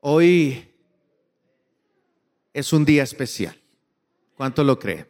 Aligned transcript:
Hoy 0.00 0.66
es 2.54 2.72
un 2.72 2.84
día 2.84 3.02
especial. 3.02 3.56
¿Cuánto 4.34 4.64
lo 4.64 4.78
cree? 4.78 5.06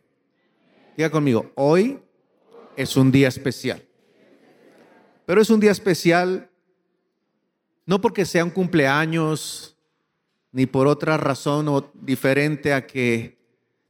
Diga 0.97 1.11
conmigo, 1.11 1.53
hoy 1.55 2.01
es 2.77 2.97
un 2.97 3.13
día 3.13 3.29
especial. 3.29 3.83
Pero 5.27 5.41
es 5.41 5.51
un 5.51 5.61
día 5.61 5.71
especial 5.71 6.51
no 7.87 8.01
porque 8.01 8.25
sea 8.25 8.45
un 8.45 8.51
cumpleaños, 8.51 9.77
ni 10.53 10.67
por 10.67 10.87
otra 10.87 11.17
razón 11.17 11.69
o 11.69 11.91
diferente 11.95 12.73
a 12.73 12.87
que 12.87 13.39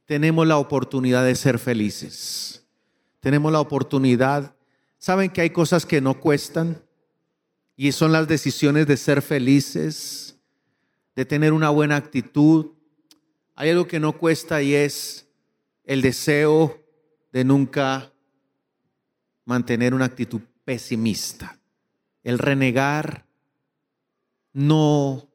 tenemos 0.05 0.47
la 0.47 0.57
oportunidad 0.57 1.23
de 1.25 1.35
ser 1.35 1.59
felices. 1.59 2.65
Tenemos 3.19 3.51
la 3.51 3.59
oportunidad. 3.59 4.55
¿Saben 4.97 5.29
que 5.29 5.41
hay 5.41 5.49
cosas 5.51 5.85
que 5.85 6.01
no 6.01 6.19
cuestan? 6.19 6.83
Y 7.75 7.91
son 7.91 8.11
las 8.11 8.27
decisiones 8.27 8.87
de 8.87 8.97
ser 8.97 9.21
felices, 9.21 10.30
de 11.21 11.25
tener 11.25 11.53
una 11.53 11.69
buena 11.69 11.97
actitud. 11.97 12.71
Hay 13.53 13.69
algo 13.69 13.85
que 13.85 13.99
no 13.99 14.17
cuesta 14.17 14.63
y 14.63 14.73
es 14.73 15.27
el 15.83 16.01
deseo 16.01 16.83
de 17.31 17.43
nunca 17.43 18.11
mantener 19.45 19.93
una 19.93 20.05
actitud 20.05 20.41
pesimista. 20.65 21.59
El 22.23 22.39
renegar 22.39 23.27
no 24.51 25.29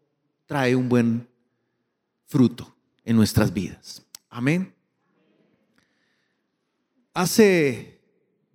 trae 0.47 0.75
un 0.75 0.89
buen 0.89 1.29
fruto 2.25 2.75
en 3.05 3.15
nuestras 3.15 3.55
vidas. 3.55 4.05
Amén. 4.29 4.75
Hace 7.15 8.01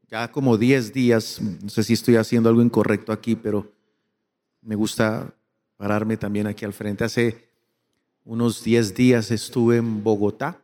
ya 0.10 0.30
como 0.30 0.58
10 0.58 0.92
días, 0.92 1.40
no 1.42 1.70
sé 1.70 1.84
si 1.84 1.94
estoy 1.94 2.18
haciendo 2.18 2.50
algo 2.50 2.62
incorrecto 2.62 3.14
aquí, 3.14 3.38
pero 3.38 3.72
me 4.62 4.76
gusta 4.76 5.34
pararme 5.82 6.16
también 6.16 6.46
aquí 6.46 6.64
al 6.64 6.74
frente. 6.74 7.04
Hace 7.04 7.44
unos 8.24 8.64
10 8.64 8.94
días 8.94 9.32
estuve 9.32 9.78
en 9.78 10.04
Bogotá 10.04 10.62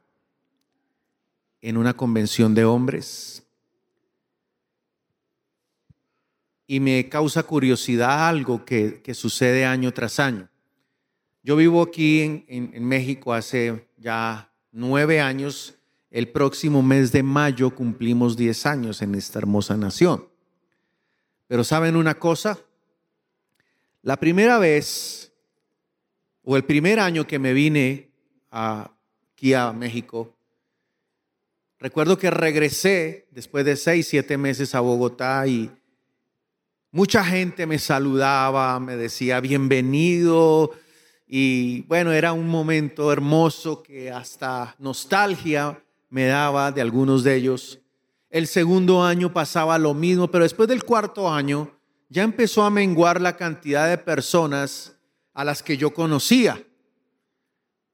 en 1.60 1.76
una 1.76 1.96
convención 1.96 2.54
de 2.54 2.64
hombres 2.64 3.42
y 6.68 6.80
me 6.80 7.10
causa 7.10 7.42
curiosidad 7.42 8.28
algo 8.30 8.64
que, 8.64 9.02
sucede 9.16 9.66
año 9.66 9.92
tras 9.92 10.20
año. 10.20 10.50
Yo 11.42 11.56
vivo 11.56 11.82
aquí 11.82 12.22
en, 12.22 12.46
en 12.48 12.86
México 12.86 13.34
hace 13.34 13.90
ya 13.98 14.54
nueve 14.72 15.20
años. 15.20 15.74
El 16.12 16.28
próximo 16.28 16.84
mes 16.84 17.12
de 17.12 17.24
mayo 17.24 17.74
cumplimos 17.74 18.38
diez 18.38 18.68
años 18.68 19.02
en 19.02 19.16
esta 19.16 19.40
hermosa 19.40 19.76
nación. 19.78 20.28
Pero 21.48 21.64
¿saben 21.64 21.96
una 21.96 22.20
cosa? 22.20 22.60
La 24.08 24.16
primera 24.16 24.58
vez, 24.58 25.34
o 26.46 26.56
el 26.56 26.64
primer 26.64 26.98
año 26.98 27.28
que 27.28 27.40
me 27.40 27.52
vine 27.52 28.10
aquí 28.50 29.54
a 29.54 29.74
México, 29.74 30.34
recuerdo 31.78 32.18
que 32.18 32.32
regresé 32.32 33.28
después 33.32 33.66
de 33.66 33.76
seis, 33.76 34.08
siete 34.08 34.38
meses 34.38 34.74
a 34.76 34.80
Bogotá 34.80 35.46
y 35.46 35.70
Mucha 36.90 37.22
gente 37.26 37.68
me 37.68 37.80
saludaba, 37.80 38.80
me 38.80 38.96
decía 38.96 39.42
bienvenido 39.42 40.72
y 41.28 41.82
bueno, 41.82 42.14
era 42.14 42.32
un 42.32 42.48
momento 42.48 43.12
hermoso 43.12 43.84
que 43.84 44.10
hasta 44.10 44.74
nostalgia 44.80 45.84
me 46.10 46.28
daba 46.28 46.72
de 46.72 46.80
algunos 46.80 47.26
de 47.26 47.36
ellos. 47.36 47.82
El 48.30 48.48
segundo 48.48 49.04
año 49.04 49.34
pasaba 49.34 49.78
lo 49.78 49.94
mismo, 49.94 50.32
pero 50.32 50.46
después 50.46 50.70
del 50.70 50.86
cuarto 50.86 51.30
año 51.30 51.77
ya 52.10 52.24
empezó 52.24 52.64
a 52.64 52.70
menguar 52.70 53.20
la 53.22 53.36
cantidad 53.36 53.90
de 53.90 53.98
personas 53.98 54.96
a 55.34 55.44
las 55.44 55.62
que 55.62 55.78
yo 55.78 55.94
conocía. 55.94 56.64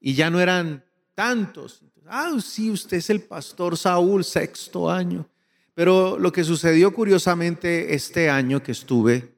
Y 0.00 0.14
ya 0.14 0.30
no 0.30 0.40
eran 0.40 0.84
tantos. 1.14 1.82
Ah, 2.06 2.32
sí, 2.40 2.70
usted 2.70 2.98
es 2.98 3.10
el 3.10 3.22
pastor 3.22 3.76
Saúl, 3.76 4.24
sexto 4.24 4.90
año. 4.90 5.28
Pero 5.74 6.18
lo 6.18 6.30
que 6.30 6.44
sucedió 6.44 6.94
curiosamente 6.94 7.94
este 7.94 8.30
año 8.30 8.62
que 8.62 8.72
estuve 8.72 9.34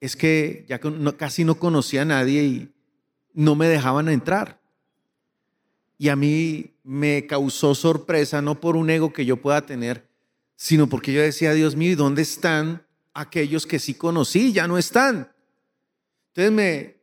es 0.00 0.16
que 0.16 0.64
ya 0.68 0.80
casi 1.16 1.44
no 1.44 1.56
conocía 1.56 2.02
a 2.02 2.06
nadie 2.06 2.44
y 2.44 2.72
no 3.34 3.54
me 3.54 3.68
dejaban 3.68 4.08
entrar. 4.08 4.60
Y 5.98 6.08
a 6.08 6.16
mí 6.16 6.74
me 6.84 7.26
causó 7.26 7.74
sorpresa, 7.74 8.40
no 8.40 8.60
por 8.60 8.76
un 8.76 8.88
ego 8.88 9.12
que 9.12 9.26
yo 9.26 9.36
pueda 9.36 9.66
tener, 9.66 10.08
sino 10.56 10.88
porque 10.88 11.12
yo 11.12 11.20
decía, 11.20 11.52
Dios 11.52 11.76
mío, 11.76 11.92
¿y 11.92 11.96
dónde 11.96 12.22
están 12.22 12.86
aquellos 13.18 13.66
que 13.66 13.78
sí 13.78 13.94
conocí? 13.94 14.52
Ya 14.52 14.68
no 14.68 14.78
están. 14.78 15.32
Entonces 16.28 16.52
me 16.52 16.96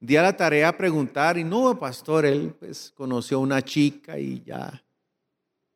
di 0.00 0.16
a 0.16 0.22
la 0.22 0.36
tarea 0.36 0.68
a 0.68 0.76
preguntar 0.76 1.38
y 1.38 1.44
no, 1.44 1.78
pastor, 1.78 2.26
él 2.26 2.54
pues 2.58 2.92
conoció 2.96 3.38
a 3.38 3.40
una 3.40 3.62
chica 3.62 4.18
y 4.18 4.42
ya 4.44 4.82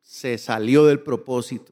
se 0.01 0.37
salió 0.37 0.85
del 0.85 0.99
propósito. 0.99 1.71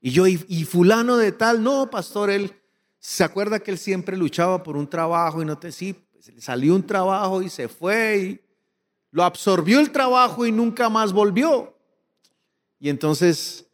Y 0.00 0.12
yo, 0.12 0.26
y, 0.26 0.64
fulano 0.64 1.18
de 1.18 1.32
tal, 1.32 1.62
no, 1.62 1.90
pastor, 1.90 2.30
él 2.30 2.54
se 2.98 3.22
acuerda 3.22 3.60
que 3.60 3.70
él 3.70 3.78
siempre 3.78 4.16
luchaba 4.16 4.62
por 4.62 4.78
un 4.78 4.88
trabajo 4.88 5.42
y 5.42 5.44
no 5.44 5.58
te, 5.58 5.70
sí, 5.72 5.94
pues, 6.12 6.32
salió 6.38 6.74
un 6.74 6.86
trabajo 6.86 7.42
y 7.42 7.50
se 7.50 7.68
fue 7.68 8.18
y 8.18 8.40
lo 9.10 9.24
absorbió 9.24 9.78
el 9.78 9.92
trabajo 9.92 10.46
y 10.46 10.52
nunca 10.52 10.88
más 10.88 11.12
volvió. 11.12 11.76
Y 12.78 12.88
entonces 12.88 13.66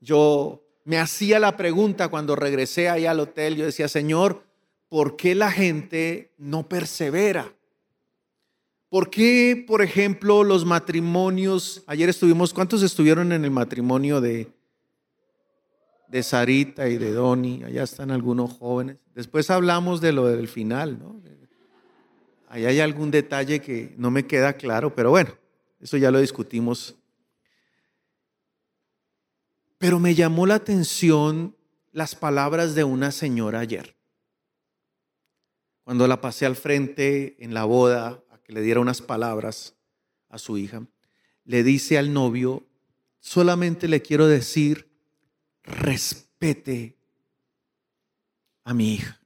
yo 0.00 0.65
me 0.86 0.98
hacía 0.98 1.40
la 1.40 1.56
pregunta 1.56 2.06
cuando 2.06 2.36
regresé 2.36 2.88
ahí 2.88 3.06
al 3.06 3.18
hotel, 3.18 3.56
yo 3.56 3.66
decía, 3.66 3.88
Señor, 3.88 4.44
¿por 4.88 5.16
qué 5.16 5.34
la 5.34 5.50
gente 5.50 6.32
no 6.38 6.68
persevera? 6.68 7.52
¿Por 8.88 9.10
qué, 9.10 9.64
por 9.66 9.82
ejemplo, 9.82 10.44
los 10.44 10.64
matrimonios, 10.64 11.82
ayer 11.88 12.08
estuvimos, 12.08 12.54
¿cuántos 12.54 12.84
estuvieron 12.84 13.32
en 13.32 13.44
el 13.44 13.50
matrimonio 13.50 14.20
de, 14.20 14.48
de 16.06 16.22
Sarita 16.22 16.88
y 16.88 16.98
de 16.98 17.12
Doni, 17.12 17.64
allá 17.64 17.82
están 17.82 18.12
algunos 18.12 18.52
jóvenes. 18.52 18.98
Después 19.12 19.50
hablamos 19.50 20.00
de 20.00 20.12
lo 20.12 20.26
del 20.26 20.46
final, 20.46 21.00
¿no? 21.00 21.20
Ahí 22.48 22.64
hay 22.64 22.78
algún 22.78 23.10
detalle 23.10 23.60
que 23.60 23.92
no 23.98 24.12
me 24.12 24.24
queda 24.24 24.52
claro, 24.52 24.94
pero 24.94 25.10
bueno, 25.10 25.32
eso 25.80 25.96
ya 25.96 26.12
lo 26.12 26.20
discutimos. 26.20 26.94
Pero 29.78 29.98
me 29.98 30.14
llamó 30.14 30.46
la 30.46 30.54
atención 30.56 31.56
las 31.92 32.14
palabras 32.14 32.74
de 32.74 32.84
una 32.84 33.10
señora 33.10 33.60
ayer. 33.60 33.96
Cuando 35.84 36.06
la 36.08 36.20
pasé 36.20 36.46
al 36.46 36.56
frente 36.56 37.36
en 37.44 37.54
la 37.54 37.64
boda 37.64 38.22
a 38.30 38.38
que 38.38 38.52
le 38.52 38.60
diera 38.60 38.80
unas 38.80 39.02
palabras 39.02 39.76
a 40.28 40.38
su 40.38 40.58
hija, 40.58 40.86
le 41.44 41.62
dice 41.62 41.98
al 41.98 42.12
novio, 42.12 42.66
solamente 43.20 43.86
le 43.86 44.02
quiero 44.02 44.26
decir 44.26 44.90
respete 45.62 46.96
a 48.64 48.74
mi 48.74 48.94
hija. 48.94 49.20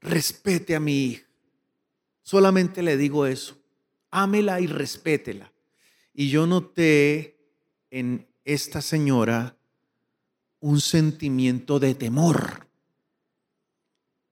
Respete 0.00 0.76
a 0.76 0.80
mi 0.80 1.04
hija. 1.04 1.26
Solamente 2.22 2.82
le 2.82 2.96
digo 2.96 3.26
eso. 3.26 3.58
Ámela 4.10 4.60
y 4.60 4.66
respétela. 4.66 5.52
Y 6.14 6.30
yo 6.30 6.46
noté 6.46 7.38
en 7.90 8.27
esta 8.54 8.80
señora 8.80 9.56
un 10.60 10.80
sentimiento 10.80 11.78
de 11.78 11.94
temor. 11.94 12.66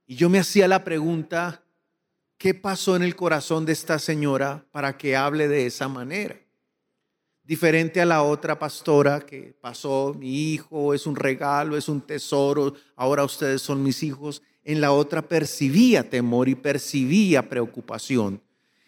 Y 0.06 0.16
yo 0.16 0.30
me 0.30 0.38
hacía 0.38 0.66
la 0.68 0.84
pregunta, 0.84 1.62
¿qué 2.38 2.54
pasó 2.54 2.96
en 2.96 3.02
el 3.02 3.14
corazón 3.14 3.66
de 3.66 3.72
esta 3.72 3.98
señora 3.98 4.64
para 4.72 4.96
que 4.96 5.16
hable 5.16 5.48
de 5.48 5.66
esa 5.66 5.88
manera? 5.88 6.40
diferente 7.46 8.00
a 8.00 8.06
la 8.06 8.22
otra 8.22 8.58
pastora 8.58 9.20
que 9.20 9.54
pasó, 9.60 10.14
mi 10.18 10.52
hijo 10.52 10.92
es 10.94 11.06
un 11.06 11.14
regalo, 11.14 11.76
es 11.76 11.88
un 11.88 12.00
tesoro, 12.00 12.74
ahora 12.96 13.24
ustedes 13.24 13.62
son 13.62 13.82
mis 13.82 14.02
hijos. 14.02 14.42
En 14.64 14.80
la 14.80 14.90
otra 14.90 15.22
percibía 15.22 16.10
temor 16.10 16.48
y 16.48 16.56
percibía 16.56 17.48
preocupación. 17.48 18.42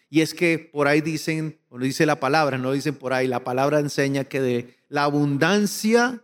Y 0.09 0.21
es 0.21 0.33
que 0.33 0.57
por 0.59 0.87
ahí 0.87 1.01
dicen, 1.01 1.59
o 1.69 1.77
dice 1.77 2.05
la 2.05 2.19
palabra, 2.19 2.57
no 2.57 2.71
dicen 2.71 2.95
por 2.95 3.13
ahí, 3.13 3.27
la 3.27 3.43
palabra 3.43 3.79
enseña 3.79 4.23
que 4.23 4.41
de 4.41 4.75
la 4.87 5.03
abundancia 5.03 6.23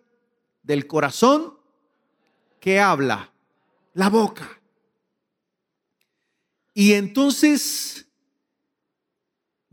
del 0.64 0.88
corazón, 0.88 1.54
que 2.60 2.80
habla? 2.80 3.32
La 3.94 4.10
boca. 4.10 4.60
Y 6.74 6.94
entonces 6.94 8.06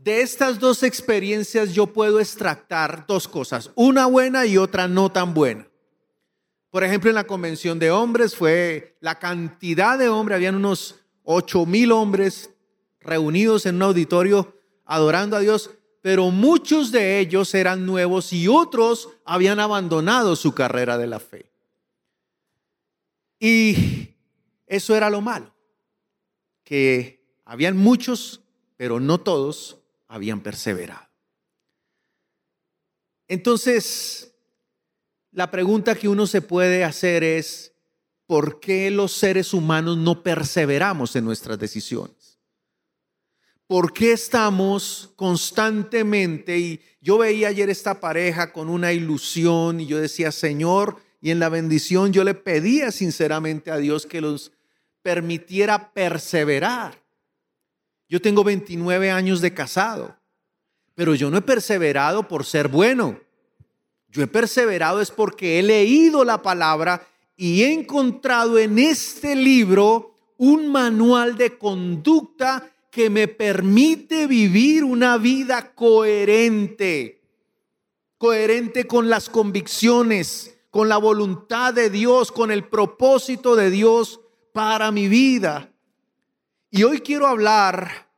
de 0.03 0.21
estas 0.21 0.59
dos 0.59 0.83
experiencias 0.83 1.73
yo 1.73 1.87
puedo 1.87 2.19
extractar 2.19 3.05
dos 3.07 3.27
cosas, 3.27 3.71
una 3.75 4.05
buena 4.05 4.45
y 4.45 4.57
otra 4.57 4.87
no 4.87 5.09
tan 5.11 5.33
buena. 5.33 5.67
Por 6.69 6.83
ejemplo, 6.83 7.09
en 7.09 7.15
la 7.15 7.23
convención 7.23 7.79
de 7.79 7.89
hombres 7.89 8.35
fue 8.35 8.97
la 8.99 9.17
cantidad 9.17 9.97
de 9.97 10.09
hombres, 10.09 10.35
habían 10.35 10.55
unos 10.55 10.99
ocho 11.23 11.65
mil 11.65 11.91
hombres 11.93 12.52
reunidos 13.03 13.65
en 13.65 13.75
un 13.75 13.83
auditorio 13.83 14.55
adorando 14.85 15.35
a 15.35 15.39
Dios, 15.39 15.71
pero 16.01 16.31
muchos 16.31 16.91
de 16.91 17.19
ellos 17.19 17.53
eran 17.53 17.85
nuevos 17.85 18.33
y 18.33 18.47
otros 18.47 19.09
habían 19.25 19.59
abandonado 19.59 20.35
su 20.35 20.53
carrera 20.53 20.97
de 20.97 21.07
la 21.07 21.19
fe. 21.19 21.51
Y 23.39 24.09
eso 24.67 24.95
era 24.95 25.09
lo 25.09 25.21
malo, 25.21 25.53
que 26.63 27.23
Habían 27.45 27.77
muchos, 27.77 28.41
pero 28.77 28.99
no 28.99 29.19
todos 29.19 29.77
habían 30.07 30.41
perseverado. 30.41 31.07
Entonces, 33.27 34.33
la 35.31 35.51
pregunta 35.51 35.95
que 35.95 36.07
uno 36.07 36.27
se 36.27 36.41
puede 36.41 36.83
hacer 36.83 37.23
es, 37.23 37.73
¿por 38.25 38.59
qué 38.59 38.91
los 38.91 39.11
seres 39.11 39.53
humanos 39.53 39.97
no 39.97 40.23
perseveramos 40.23 41.15
en 41.15 41.25
nuestras 41.25 41.59
decisiones? 41.59 42.22
¿Por 43.67 43.93
qué 43.93 44.11
estamos 44.11 45.13
constantemente? 45.15 46.57
Y 46.57 46.81
yo 47.01 47.17
veía 47.17 47.47
ayer 47.47 47.69
esta 47.69 47.99
pareja 47.99 48.51
con 48.51 48.69
una 48.69 48.91
ilusión 48.91 49.79
y 49.79 49.85
yo 49.85 49.99
decía, 49.99 50.31
Señor, 50.31 50.97
y 51.21 51.31
en 51.31 51.39
la 51.39 51.49
bendición 51.49 52.11
yo 52.11 52.23
le 52.23 52.33
pedía 52.33 52.91
sinceramente 52.91 53.71
a 53.71 53.77
Dios 53.77 54.05
que 54.05 54.19
los 54.19 54.51
permitiera 55.01 55.93
perseverar. 55.93 57.01
Yo 58.09 58.21
tengo 58.21 58.43
29 58.43 59.09
años 59.09 59.39
de 59.39 59.53
casado, 59.53 60.17
pero 60.93 61.15
yo 61.15 61.31
no 61.31 61.37
he 61.37 61.41
perseverado 61.41 62.27
por 62.27 62.45
ser 62.45 62.67
bueno. 62.67 63.19
Yo 64.09 64.21
he 64.21 64.27
perseverado 64.27 65.01
es 65.01 65.09
porque 65.09 65.59
he 65.59 65.63
leído 65.63 66.23
la 66.23 66.41
palabra 66.41 67.07
y 67.35 67.63
he 67.63 67.73
encontrado 67.73 68.59
en 68.59 68.77
este 68.77 69.35
libro 69.35 70.15
un 70.37 70.71
manual 70.71 71.37
de 71.37 71.57
conducta 71.57 72.72
que 72.93 73.09
me 73.09 73.27
permite 73.27 74.27
vivir 74.27 74.83
una 74.83 75.17
vida 75.17 75.73
coherente, 75.73 77.23
coherente 78.19 78.85
con 78.85 79.09
las 79.09 79.31
convicciones, 79.31 80.59
con 80.69 80.89
la 80.89 80.97
voluntad 80.97 81.73
de 81.73 81.89
Dios, 81.89 82.31
con 82.31 82.51
el 82.51 82.67
propósito 82.69 83.55
de 83.55 83.71
Dios 83.71 84.21
para 84.53 84.91
mi 84.91 85.07
vida. 85.07 85.73
Y 86.69 86.83
hoy 86.83 86.99
quiero 86.99 87.25
hablar 87.25 88.11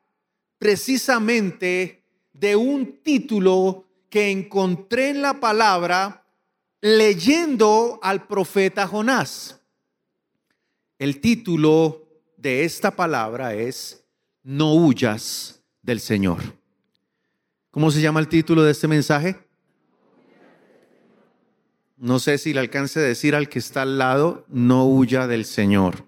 precisamente 0.57 2.03
de 2.33 2.57
un 2.57 3.01
título 3.01 3.85
que 4.09 4.29
encontré 4.29 5.11
en 5.11 5.21
la 5.21 5.39
palabra 5.39 6.27
leyendo 6.81 7.97
al 8.01 8.27
profeta 8.27 8.85
Jonás. 8.89 9.61
El 10.99 11.21
título 11.21 12.09
de 12.35 12.65
esta 12.65 12.93
palabra 12.93 13.53
es 13.53 14.04
No 14.47 14.75
huyas 14.75 15.63
del 15.81 15.99
Señor. 15.99 16.37
¿Cómo 17.71 17.89
se 17.89 17.99
llama 17.99 18.19
el 18.19 18.27
título 18.27 18.63
de 18.63 18.73
este 18.73 18.87
mensaje? 18.87 19.39
No 21.97 22.19
sé 22.19 22.37
si 22.37 22.53
le 22.53 22.59
alcance 22.59 22.99
a 22.99 23.01
decir 23.01 23.33
al 23.33 23.49
que 23.49 23.57
está 23.57 23.81
al 23.81 23.97
lado, 23.97 24.45
no 24.47 24.85
huya 24.85 25.25
del 25.25 25.45
Señor. 25.45 26.05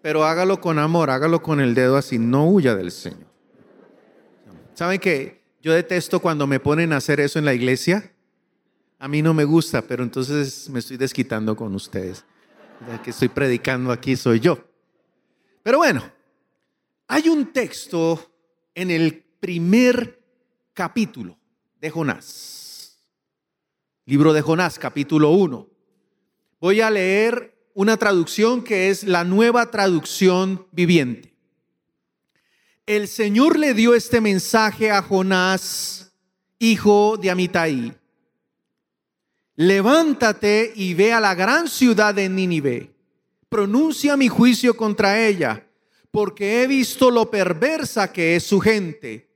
Pero 0.00 0.24
hágalo 0.24 0.62
con 0.62 0.78
amor, 0.78 1.10
hágalo 1.10 1.42
con 1.42 1.60
el 1.60 1.74
dedo 1.74 1.98
así, 1.98 2.18
no 2.18 2.48
huya 2.48 2.74
del 2.74 2.90
Señor. 2.90 3.28
¿Saben 4.72 4.98
qué? 4.98 5.42
Yo 5.60 5.74
detesto 5.74 6.20
cuando 6.20 6.46
me 6.46 6.60
ponen 6.60 6.94
a 6.94 6.96
hacer 6.96 7.20
eso 7.20 7.38
en 7.38 7.44
la 7.44 7.52
iglesia. 7.52 8.10
A 8.98 9.06
mí 9.06 9.20
no 9.20 9.34
me 9.34 9.44
gusta, 9.44 9.82
pero 9.82 10.02
entonces 10.02 10.70
me 10.70 10.78
estoy 10.78 10.96
desquitando 10.96 11.56
con 11.56 11.74
ustedes. 11.74 12.24
Ya 12.88 13.02
que 13.02 13.10
estoy 13.10 13.28
predicando 13.28 13.92
aquí 13.92 14.16
soy 14.16 14.40
yo. 14.40 14.64
Pero 15.62 15.76
bueno, 15.76 16.15
hay 17.08 17.28
un 17.28 17.52
texto 17.52 18.32
en 18.74 18.90
el 18.90 19.24
primer 19.40 20.22
capítulo 20.74 21.38
de 21.80 21.90
Jonás. 21.90 22.98
Libro 24.04 24.32
de 24.32 24.42
Jonás, 24.42 24.78
capítulo 24.78 25.30
1. 25.30 25.68
Voy 26.60 26.80
a 26.80 26.90
leer 26.90 27.56
una 27.74 27.96
traducción 27.96 28.62
que 28.62 28.90
es 28.90 29.04
la 29.04 29.24
nueva 29.24 29.70
traducción 29.70 30.66
viviente 30.72 31.36
el 32.86 33.08
Señor 33.08 33.58
le 33.58 33.74
dio 33.74 33.96
este 33.96 34.20
mensaje 34.20 34.92
a 34.92 35.02
Jonás, 35.02 36.12
hijo 36.60 37.16
de 37.16 37.32
Amitai. 37.32 37.98
Levántate 39.56 40.72
y 40.76 40.94
ve 40.94 41.12
a 41.12 41.18
la 41.18 41.34
gran 41.34 41.66
ciudad 41.66 42.14
de 42.14 42.28
Nínive. 42.28 42.94
Pronuncia 43.48 44.16
mi 44.16 44.28
juicio 44.28 44.76
contra 44.76 45.26
ella, 45.26 45.65
porque 46.16 46.62
he 46.62 46.66
visto 46.66 47.10
lo 47.10 47.30
perversa 47.30 48.10
que 48.10 48.36
es 48.36 48.44
su 48.44 48.58
gente. 48.58 49.28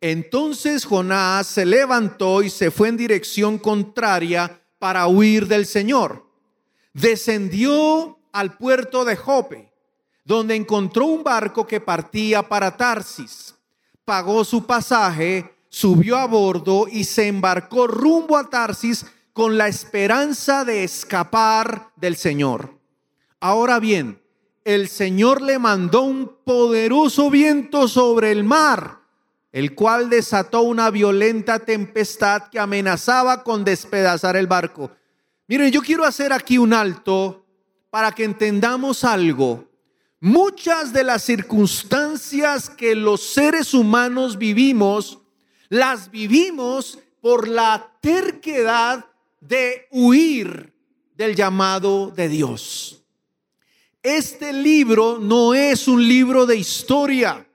Entonces 0.00 0.84
Jonás 0.84 1.48
se 1.48 1.66
levantó 1.66 2.44
y 2.44 2.50
se 2.50 2.70
fue 2.70 2.86
en 2.86 2.96
dirección 2.96 3.58
contraria 3.58 4.62
para 4.78 5.08
huir 5.08 5.48
del 5.48 5.66
Señor. 5.66 6.24
Descendió 6.92 8.20
al 8.30 8.56
puerto 8.56 9.04
de 9.04 9.16
Jope 9.16 9.72
donde 10.24 10.54
encontró 10.54 11.06
un 11.06 11.24
barco 11.24 11.66
que 11.66 11.80
partía 11.80 12.48
para 12.48 12.76
Tarsis. 12.76 13.56
Pagó 14.04 14.44
su 14.44 14.64
pasaje, 14.64 15.52
subió 15.68 16.16
a 16.16 16.28
bordo 16.28 16.86
y 16.88 17.02
se 17.02 17.26
embarcó 17.26 17.88
rumbo 17.88 18.36
a 18.36 18.48
Tarsis 18.48 19.04
con 19.32 19.58
la 19.58 19.66
esperanza 19.66 20.64
de 20.64 20.84
escapar 20.84 21.90
del 21.96 22.14
Señor. 22.14 22.78
Ahora 23.40 23.80
bien, 23.80 24.20
el 24.64 24.88
Señor 24.88 25.42
le 25.42 25.58
mandó 25.58 26.02
un 26.02 26.36
poderoso 26.44 27.30
viento 27.30 27.88
sobre 27.88 28.30
el 28.32 28.44
mar, 28.44 29.00
el 29.52 29.74
cual 29.74 30.10
desató 30.10 30.62
una 30.62 30.90
violenta 30.90 31.60
tempestad 31.60 32.48
que 32.50 32.58
amenazaba 32.58 33.42
con 33.42 33.64
despedazar 33.64 34.36
el 34.36 34.46
barco. 34.46 34.90
Miren, 35.48 35.72
yo 35.72 35.80
quiero 35.80 36.04
hacer 36.04 36.32
aquí 36.32 36.58
un 36.58 36.72
alto 36.72 37.44
para 37.90 38.12
que 38.12 38.24
entendamos 38.24 39.02
algo. 39.02 39.68
Muchas 40.20 40.92
de 40.92 41.02
las 41.02 41.22
circunstancias 41.22 42.68
que 42.68 42.94
los 42.94 43.22
seres 43.22 43.74
humanos 43.74 44.38
vivimos, 44.38 45.18
las 45.68 46.10
vivimos 46.10 46.98
por 47.20 47.48
la 47.48 47.96
terquedad 48.00 49.06
de 49.40 49.88
huir 49.90 50.74
del 51.16 51.34
llamado 51.34 52.10
de 52.10 52.28
Dios. 52.28 52.99
Este 54.02 54.54
libro 54.54 55.18
no 55.18 55.52
es 55.52 55.86
un 55.86 56.06
libro 56.08 56.46
de 56.46 56.56
historia. 56.56 57.46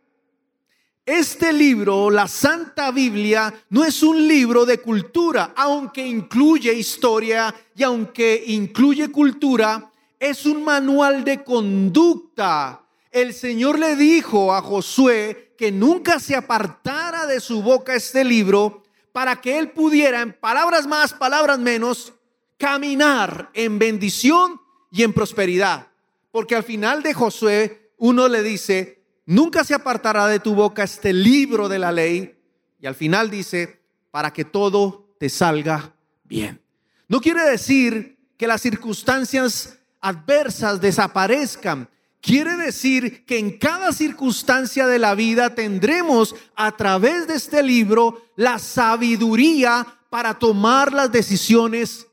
Este 1.03 1.51
libro, 1.51 2.11
la 2.11 2.27
Santa 2.27 2.91
Biblia, 2.91 3.51
no 3.69 3.83
es 3.83 4.03
un 4.03 4.27
libro 4.27 4.63
de 4.63 4.77
cultura, 4.77 5.53
aunque 5.55 6.05
incluye 6.05 6.71
historia 6.71 7.53
y 7.75 7.81
aunque 7.81 8.43
incluye 8.45 9.09
cultura, 9.09 9.91
es 10.19 10.45
un 10.45 10.63
manual 10.63 11.23
de 11.23 11.43
conducta. 11.43 12.83
El 13.09 13.33
Señor 13.33 13.79
le 13.79 13.95
dijo 13.95 14.53
a 14.53 14.61
Josué 14.61 15.55
que 15.57 15.71
nunca 15.71 16.19
se 16.19 16.35
apartara 16.35 17.25
de 17.25 17.39
su 17.39 17.63
boca 17.63 17.95
este 17.95 18.23
libro 18.23 18.83
para 19.11 19.41
que 19.41 19.57
él 19.57 19.71
pudiera, 19.71 20.21
en 20.21 20.33
palabras 20.33 20.85
más, 20.85 21.11
palabras 21.11 21.57
menos, 21.57 22.13
caminar 22.59 23.49
en 23.55 23.79
bendición 23.79 24.61
y 24.91 25.01
en 25.01 25.11
prosperidad. 25.11 25.87
Porque 26.35 26.53
al 26.53 26.65
final 26.65 27.01
de 27.01 27.13
Josué 27.13 27.93
uno 27.95 28.27
le 28.27 28.43
dice, 28.43 29.01
nunca 29.25 29.63
se 29.63 29.73
apartará 29.73 30.27
de 30.27 30.41
tu 30.41 30.53
boca 30.53 30.83
este 30.83 31.13
libro 31.13 31.69
de 31.69 31.79
la 31.79 31.93
ley. 31.93 32.37
Y 32.77 32.87
al 32.87 32.93
final 32.93 33.29
dice, 33.29 33.79
para 34.11 34.33
que 34.33 34.43
todo 34.43 35.15
te 35.17 35.29
salga 35.29 35.95
bien. 36.25 36.61
No 37.07 37.21
quiere 37.21 37.41
decir 37.49 38.17
que 38.35 38.47
las 38.47 38.59
circunstancias 38.59 39.79
adversas 40.01 40.81
desaparezcan. 40.81 41.89
Quiere 42.19 42.57
decir 42.57 43.23
que 43.23 43.39
en 43.39 43.57
cada 43.57 43.93
circunstancia 43.93 44.87
de 44.87 44.99
la 44.99 45.15
vida 45.15 45.55
tendremos 45.55 46.35
a 46.57 46.75
través 46.75 47.29
de 47.29 47.35
este 47.35 47.63
libro 47.63 48.25
la 48.35 48.59
sabiduría 48.59 49.87
para 50.09 50.37
tomar 50.37 50.91
las 50.91 51.09
decisiones 51.09 52.07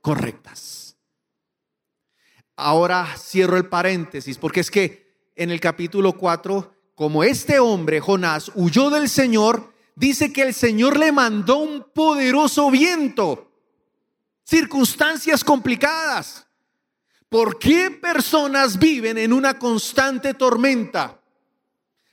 correctas. 0.00 0.71
Ahora 2.56 3.14
cierro 3.18 3.56
el 3.56 3.68
paréntesis 3.68 4.38
porque 4.38 4.60
es 4.60 4.70
que 4.70 5.12
en 5.36 5.50
el 5.50 5.60
capítulo 5.60 6.12
4, 6.12 6.74
como 6.94 7.24
este 7.24 7.58
hombre, 7.58 8.00
Jonás, 8.00 8.52
huyó 8.54 8.90
del 8.90 9.08
Señor, 9.08 9.72
dice 9.94 10.32
que 10.32 10.42
el 10.42 10.54
Señor 10.54 10.98
le 10.98 11.12
mandó 11.12 11.58
un 11.58 11.86
poderoso 11.94 12.70
viento 12.70 13.48
circunstancias 14.44 15.42
complicadas. 15.44 16.46
¿Por 17.28 17.58
qué 17.58 17.90
personas 17.90 18.78
viven 18.78 19.16
en 19.16 19.32
una 19.32 19.58
constante 19.58 20.34
tormenta? 20.34 21.18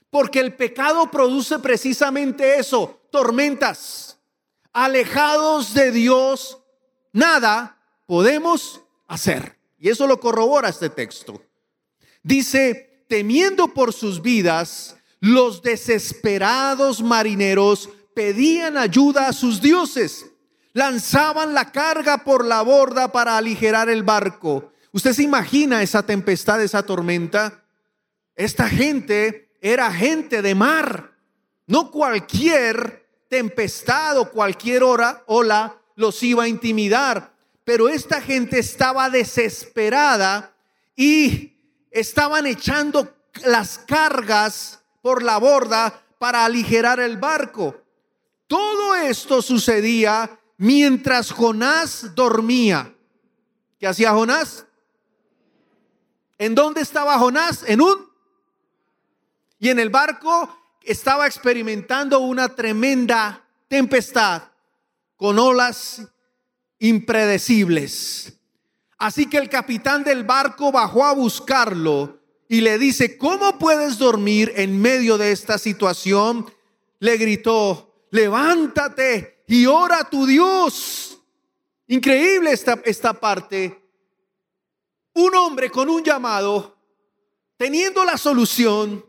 Porque 0.08 0.40
el 0.40 0.56
pecado 0.56 1.10
produce 1.10 1.58
precisamente 1.58 2.58
eso, 2.58 3.02
tormentas. 3.12 4.18
Alejados 4.72 5.74
de 5.74 5.92
Dios, 5.92 6.58
nada 7.12 7.76
podemos 8.06 8.80
hacer. 9.06 9.59
Y 9.80 9.88
eso 9.88 10.06
lo 10.06 10.20
corrobora 10.20 10.68
este 10.68 10.90
texto. 10.90 11.42
Dice, 12.22 13.04
temiendo 13.08 13.74
por 13.74 13.92
sus 13.92 14.22
vidas, 14.22 14.96
los 15.18 15.62
desesperados 15.62 17.02
marineros 17.02 17.88
pedían 18.14 18.76
ayuda 18.76 19.26
a 19.26 19.32
sus 19.32 19.60
dioses 19.60 20.26
lanzaban 20.72 21.54
la 21.54 21.72
carga 21.72 22.18
por 22.18 22.44
la 22.44 22.62
borda 22.62 23.12
para 23.12 23.36
aligerar 23.36 23.88
el 23.88 24.02
barco. 24.02 24.72
¿Usted 24.92 25.12
se 25.12 25.22
imagina 25.22 25.82
esa 25.82 26.04
tempestad, 26.04 26.62
esa 26.62 26.82
tormenta? 26.82 27.64
Esta 28.34 28.68
gente 28.68 29.52
era 29.60 29.92
gente 29.92 30.42
de 30.42 30.54
mar. 30.54 31.16
No 31.66 31.90
cualquier 31.90 33.08
tempestad 33.28 34.18
o 34.18 34.30
cualquier 34.30 34.82
hora, 34.82 35.22
ola 35.26 35.76
los 35.94 36.22
iba 36.22 36.44
a 36.44 36.48
intimidar. 36.48 37.34
Pero 37.64 37.88
esta 37.88 38.20
gente 38.20 38.58
estaba 38.58 39.10
desesperada 39.10 40.54
y 40.96 41.56
estaban 41.90 42.46
echando 42.46 43.14
las 43.44 43.78
cargas 43.78 44.80
por 45.02 45.22
la 45.22 45.38
borda 45.38 46.02
para 46.18 46.44
aligerar 46.44 47.00
el 47.00 47.16
barco. 47.16 47.82
Todo 48.46 48.94
esto 48.96 49.42
sucedía 49.42 50.38
mientras 50.56 51.30
Jonás 51.32 52.14
dormía. 52.14 52.94
¿Qué 53.78 53.86
hacía 53.86 54.12
Jonás? 54.12 54.66
¿En 56.36 56.54
dónde 56.54 56.80
estaba 56.80 57.18
Jonás? 57.18 57.64
En 57.66 57.80
un... 57.80 58.10
Y 59.58 59.68
en 59.68 59.78
el 59.78 59.90
barco 59.90 60.58
estaba 60.82 61.26
experimentando 61.26 62.20
una 62.20 62.54
tremenda 62.54 63.44
tempestad 63.68 64.44
con 65.16 65.38
olas 65.38 66.02
impredecibles. 66.80 68.32
Así 68.98 69.26
que 69.26 69.38
el 69.38 69.48
capitán 69.48 70.02
del 70.02 70.24
barco 70.24 70.72
bajó 70.72 71.04
a 71.04 71.14
buscarlo 71.14 72.18
y 72.48 72.60
le 72.60 72.78
dice, 72.78 73.16
¿cómo 73.16 73.58
puedes 73.58 73.96
dormir 73.96 74.52
en 74.56 74.80
medio 74.80 75.16
de 75.16 75.30
esta 75.30 75.56
situación? 75.56 76.52
Le 76.98 77.16
gritó, 77.16 77.94
levántate 78.10 79.44
y 79.46 79.66
ora 79.66 80.00
a 80.00 80.10
tu 80.10 80.26
Dios. 80.26 81.18
Increíble 81.86 82.52
esta, 82.52 82.80
esta 82.84 83.14
parte. 83.14 83.80
Un 85.14 85.34
hombre 85.34 85.70
con 85.70 85.88
un 85.88 86.02
llamado, 86.02 86.76
teniendo 87.56 88.04
la 88.04 88.18
solución, 88.18 89.04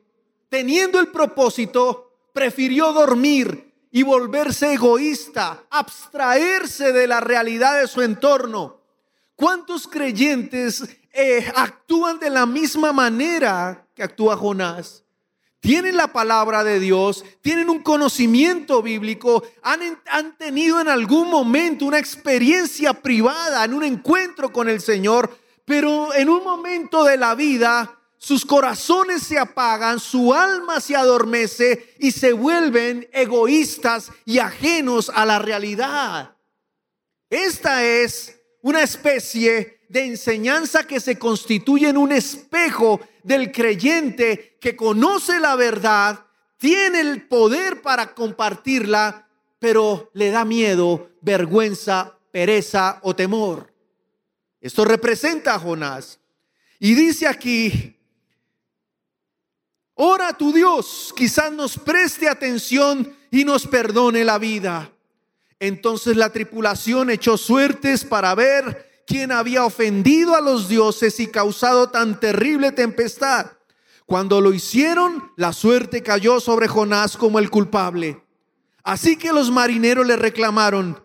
teniendo 0.49 0.99
el 0.99 1.07
propósito, 1.07 2.29
prefirió 2.33 2.91
dormir 2.93 3.70
y 3.91 4.03
volverse 4.03 4.73
egoísta, 4.73 5.65
abstraerse 5.69 6.91
de 6.93 7.07
la 7.07 7.19
realidad 7.19 7.79
de 7.79 7.87
su 7.87 8.01
entorno. 8.01 8.79
¿Cuántos 9.35 9.87
creyentes 9.87 10.83
eh, 11.13 11.51
actúan 11.55 12.19
de 12.19 12.29
la 12.29 12.45
misma 12.45 12.93
manera 12.93 13.85
que 13.93 14.03
actúa 14.03 14.37
Jonás. 14.37 15.03
Tienen 15.59 15.97
la 15.97 16.07
palabra 16.07 16.63
de 16.63 16.79
Dios, 16.79 17.23
tienen 17.41 17.69
un 17.69 17.83
conocimiento 17.83 18.81
bíblico, 18.81 19.43
han, 19.61 19.81
han 20.09 20.37
tenido 20.37 20.79
en 20.79 20.87
algún 20.87 21.29
momento 21.29 21.85
una 21.85 21.99
experiencia 21.99 22.93
privada, 22.93 23.63
en 23.63 23.73
un 23.73 23.83
encuentro 23.83 24.51
con 24.51 24.69
el 24.69 24.81
Señor, 24.81 25.37
pero 25.65 26.13
en 26.13 26.29
un 26.29 26.43
momento 26.43 27.03
de 27.03 27.17
la 27.17 27.35
vida 27.35 27.99
sus 28.23 28.45
corazones 28.45 29.23
se 29.23 29.39
apagan, 29.39 29.99
su 29.99 30.31
alma 30.31 30.79
se 30.79 30.95
adormece 30.95 31.95
y 31.97 32.11
se 32.11 32.33
vuelven 32.33 33.09
egoístas 33.11 34.11
y 34.25 34.37
ajenos 34.37 35.11
a 35.15 35.25
la 35.25 35.39
realidad. 35.39 36.35
Esta 37.31 37.83
es 37.83 38.39
una 38.61 38.83
especie 38.83 39.79
de 39.89 40.05
enseñanza 40.05 40.83
que 40.83 40.99
se 40.99 41.17
constituye 41.17 41.89
en 41.89 41.97
un 41.97 42.11
espejo 42.11 43.01
del 43.23 43.51
creyente 43.51 44.55
que 44.61 44.75
conoce 44.75 45.39
la 45.39 45.55
verdad, 45.55 46.23
tiene 46.57 46.99
el 46.99 47.23
poder 47.27 47.81
para 47.81 48.13
compartirla, 48.13 49.27
pero 49.57 50.11
le 50.13 50.29
da 50.29 50.45
miedo, 50.45 51.09
vergüenza, 51.21 52.19
pereza 52.31 52.99
o 53.01 53.15
temor. 53.15 53.73
Esto 54.59 54.85
representa 54.85 55.55
a 55.55 55.59
Jonás. 55.59 56.19
Y 56.77 56.93
dice 56.93 57.27
aquí, 57.27 57.97
ora 60.03 60.29
a 60.29 60.33
tu 60.33 60.51
Dios, 60.51 61.13
quizás 61.15 61.51
nos 61.51 61.77
preste 61.77 62.27
atención 62.27 63.15
y 63.29 63.45
nos 63.45 63.67
perdone 63.67 64.23
la 64.23 64.39
vida. 64.39 64.91
Entonces 65.59 66.17
la 66.17 66.31
tripulación 66.31 67.11
echó 67.11 67.37
suertes 67.37 68.03
para 68.03 68.33
ver 68.33 69.03
quien 69.05 69.31
había 69.31 69.63
ofendido 69.63 70.35
a 70.35 70.41
los 70.41 70.67
dioses 70.67 71.19
y 71.19 71.27
causado 71.27 71.91
tan 71.91 72.19
terrible 72.19 72.71
tempestad. 72.71 73.51
Cuando 74.07 74.41
lo 74.41 74.53
hicieron, 74.53 75.31
la 75.35 75.53
suerte 75.53 76.01
cayó 76.01 76.39
sobre 76.39 76.67
Jonás 76.67 77.15
como 77.15 77.37
el 77.37 77.51
culpable. 77.51 78.23
Así 78.83 79.17
que 79.17 79.31
los 79.31 79.51
marineros 79.51 80.07
le 80.07 80.15
reclamaron, 80.15 80.99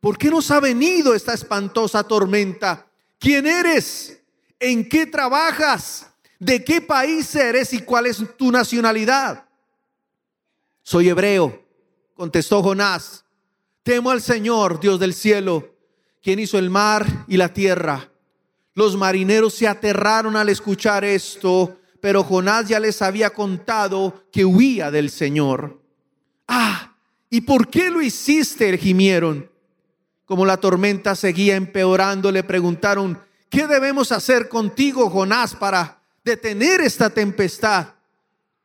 ¿por 0.00 0.16
qué 0.16 0.30
nos 0.30 0.50
ha 0.50 0.58
venido 0.58 1.14
esta 1.14 1.34
espantosa 1.34 2.02
tormenta? 2.02 2.86
¿Quién 3.18 3.46
eres? 3.46 4.22
¿En 4.58 4.88
qué 4.88 5.04
trabajas? 5.04 6.07
¿De 6.38 6.64
qué 6.64 6.80
país 6.80 7.34
eres 7.34 7.72
y 7.72 7.80
cuál 7.80 8.06
es 8.06 8.22
tu 8.36 8.50
nacionalidad? 8.52 9.44
Soy 10.82 11.08
hebreo, 11.08 11.64
contestó 12.14 12.62
Jonás. 12.62 13.24
Temo 13.82 14.10
al 14.10 14.22
Señor, 14.22 14.80
Dios 14.80 15.00
del 15.00 15.14
cielo 15.14 15.78
quien 16.22 16.40
hizo 16.40 16.58
el 16.58 16.70
mar 16.70 17.06
y 17.26 17.36
la 17.36 17.52
tierra. 17.52 18.10
Los 18.74 18.96
marineros 18.96 19.54
se 19.54 19.66
aterraron 19.66 20.36
al 20.36 20.48
escuchar 20.48 21.04
esto, 21.04 21.78
pero 22.00 22.22
Jonás 22.22 22.68
ya 22.68 22.78
les 22.80 23.02
había 23.02 23.30
contado 23.30 24.24
que 24.30 24.44
huía 24.44 24.90
del 24.90 25.10
Señor. 25.10 25.80
Ah, 26.46 26.96
¿y 27.30 27.40
por 27.40 27.68
qué 27.68 27.90
lo 27.90 28.02
hiciste? 28.02 28.76
gimieron. 28.78 29.50
Como 30.24 30.44
la 30.44 30.58
tormenta 30.58 31.14
seguía 31.16 31.56
empeorando, 31.56 32.30
le 32.30 32.44
preguntaron, 32.44 33.18
¿qué 33.48 33.66
debemos 33.66 34.12
hacer 34.12 34.48
contigo, 34.48 35.08
Jonás, 35.08 35.54
para 35.56 35.97
detener 36.28 36.82
esta 36.82 37.08
tempestad? 37.10 37.94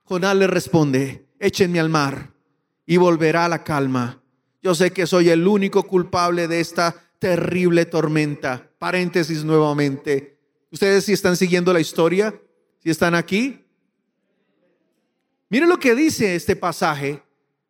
Jonás 0.04 0.36
le 0.36 0.48
responde, 0.48 1.26
échenme 1.40 1.80
al 1.80 1.90
mar 1.90 2.34
y 2.86 2.98
volverá 2.98 3.48
la 3.48 3.64
calma. 3.64 4.22
Yo 4.62 4.76
sé 4.76 4.92
que 4.92 5.08
soy 5.08 5.30
el 5.30 5.48
único 5.48 5.84
culpable 5.84 6.48
de 6.48 6.60
esta 6.60 6.96
terrible 7.20 7.86
tormenta. 7.86 8.70
Paréntesis 8.78 9.46
nuevamente. 9.46 10.38
¿Ustedes 10.72 11.06
si 11.06 11.14
están 11.14 11.38
siguiendo 11.38 11.72
la 11.72 11.80
historia? 11.80 12.38
¿Si 12.80 12.90
están 12.90 13.16
aquí? 13.16 13.64
Miren 15.50 15.70
lo 15.70 15.80
que 15.80 15.96
dice 15.96 16.36
este 16.36 16.58
pasaje. 16.58 17.24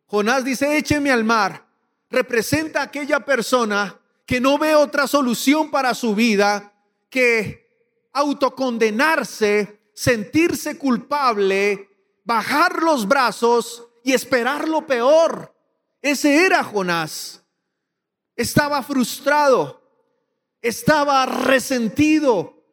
Jonás 0.08 0.44
dice, 0.44 0.76
écheme 0.78 1.12
al 1.12 1.24
mar. 1.24 1.68
Representa 2.10 2.80
a 2.80 2.86
aquella 2.86 3.20
persona 3.20 4.00
que 4.26 4.42
no 4.42 4.58
ve 4.58 4.74
otra 4.74 5.06
solución 5.06 5.70
para 5.70 5.94
su 5.94 6.16
vida 6.16 6.74
que 7.10 7.64
autocondenarse, 8.14 9.83
sentirse 9.94 10.78
culpable, 10.78 11.90
bajar 12.24 12.82
los 12.82 13.08
brazos 13.08 13.88
y 14.04 14.14
esperar 14.14 14.68
lo 14.68 14.86
peor. 14.86 15.54
Ese 16.02 16.46
era 16.46 16.64
Jonás 16.64 17.44
estaba 18.36 18.82
frustrado, 18.84 19.82
estaba 20.62 21.26
resentido, 21.26 22.64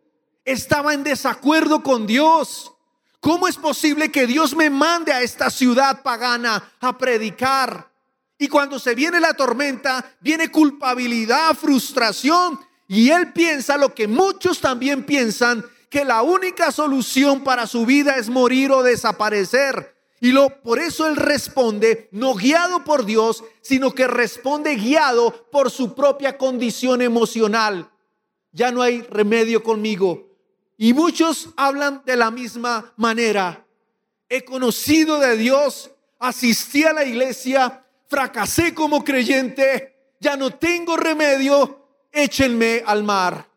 estaba 0.44 0.94
en 0.94 1.02
desacuerdo 1.02 1.82
con 1.82 2.06
Dios. 2.06 2.72
¿Cómo 3.20 3.46
es 3.46 3.56
posible 3.56 4.10
que 4.10 4.26
Dios 4.26 4.56
me 4.56 4.70
mande 4.70 5.12
a 5.12 5.22
esta 5.22 5.50
ciudad 5.50 6.02
pagana 6.02 6.72
a 6.80 6.96
predicar? 6.96 7.90
Y 8.38 8.48
cuando 8.48 8.78
se 8.78 8.94
viene 8.94 9.20
la 9.20 9.34
tormenta, 9.34 10.16
viene 10.20 10.50
culpabilidad, 10.50 11.54
frustración, 11.54 12.58
y 12.88 13.10
él 13.10 13.32
piensa 13.32 13.76
lo 13.76 13.94
que 13.94 14.08
muchos 14.08 14.60
también 14.60 15.04
piensan, 15.04 15.64
que 15.90 16.04
la 16.04 16.22
única 16.22 16.70
solución 16.70 17.42
para 17.42 17.66
su 17.66 17.84
vida 17.84 18.14
es 18.14 18.28
morir 18.30 18.70
o 18.70 18.82
desaparecer. 18.84 19.96
Y 20.20 20.30
lo, 20.30 20.62
por 20.62 20.78
eso 20.78 21.06
él 21.08 21.16
responde, 21.16 22.08
no 22.12 22.34
guiado 22.34 22.84
por 22.84 23.04
Dios, 23.04 23.42
sino 23.60 23.92
que 23.92 24.06
responde 24.06 24.76
guiado 24.76 25.50
por 25.50 25.70
su 25.70 25.94
propia 25.94 26.38
condición 26.38 27.02
emocional. 27.02 27.90
Ya 28.52 28.70
no 28.70 28.82
hay 28.82 29.02
remedio 29.02 29.62
conmigo. 29.62 30.28
Y 30.76 30.94
muchos 30.94 31.48
hablan 31.56 32.02
de 32.06 32.16
la 32.16 32.30
misma 32.30 32.94
manera. 32.96 33.66
He 34.28 34.44
conocido 34.44 35.18
de 35.18 35.36
Dios, 35.36 35.90
asistí 36.20 36.84
a 36.84 36.92
la 36.92 37.04
iglesia, 37.04 37.84
fracasé 38.06 38.74
como 38.74 39.02
creyente, 39.02 40.14
ya 40.20 40.36
no 40.36 40.50
tengo 40.54 40.96
remedio, 40.96 41.86
échenme 42.12 42.84
al 42.86 43.02
mar. 43.02 43.49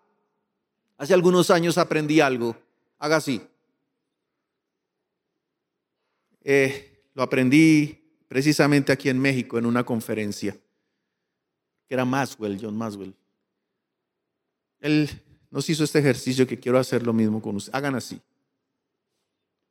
Hace 1.04 1.14
algunos 1.14 1.52
años 1.52 1.78
aprendí 1.78 2.22
algo. 2.22 2.56
Haga 2.98 3.18
así. 3.18 3.46
Eh, 6.46 7.10
lo 7.14 7.24
aprendí 7.24 8.24
precisamente 8.30 8.94
aquí 8.94 9.10
en 9.10 9.20
México 9.20 9.58
en 9.58 9.66
una 9.66 9.84
conferencia, 9.84 10.54
que 10.54 11.94
era 11.94 12.06
Maswell, 12.06 12.58
John 12.58 12.78
Maswell. 12.78 13.14
Él 14.80 15.10
nos 15.52 15.70
hizo 15.70 15.84
este 15.84 16.00
ejercicio 16.00 16.48
que 16.48 16.58
quiero 16.58 16.80
hacer 16.80 17.04
lo 17.04 17.12
mismo 17.12 17.42
con 17.42 17.58
ustedes. 17.58 17.76
Hagan 17.76 17.96
así. 17.96 18.22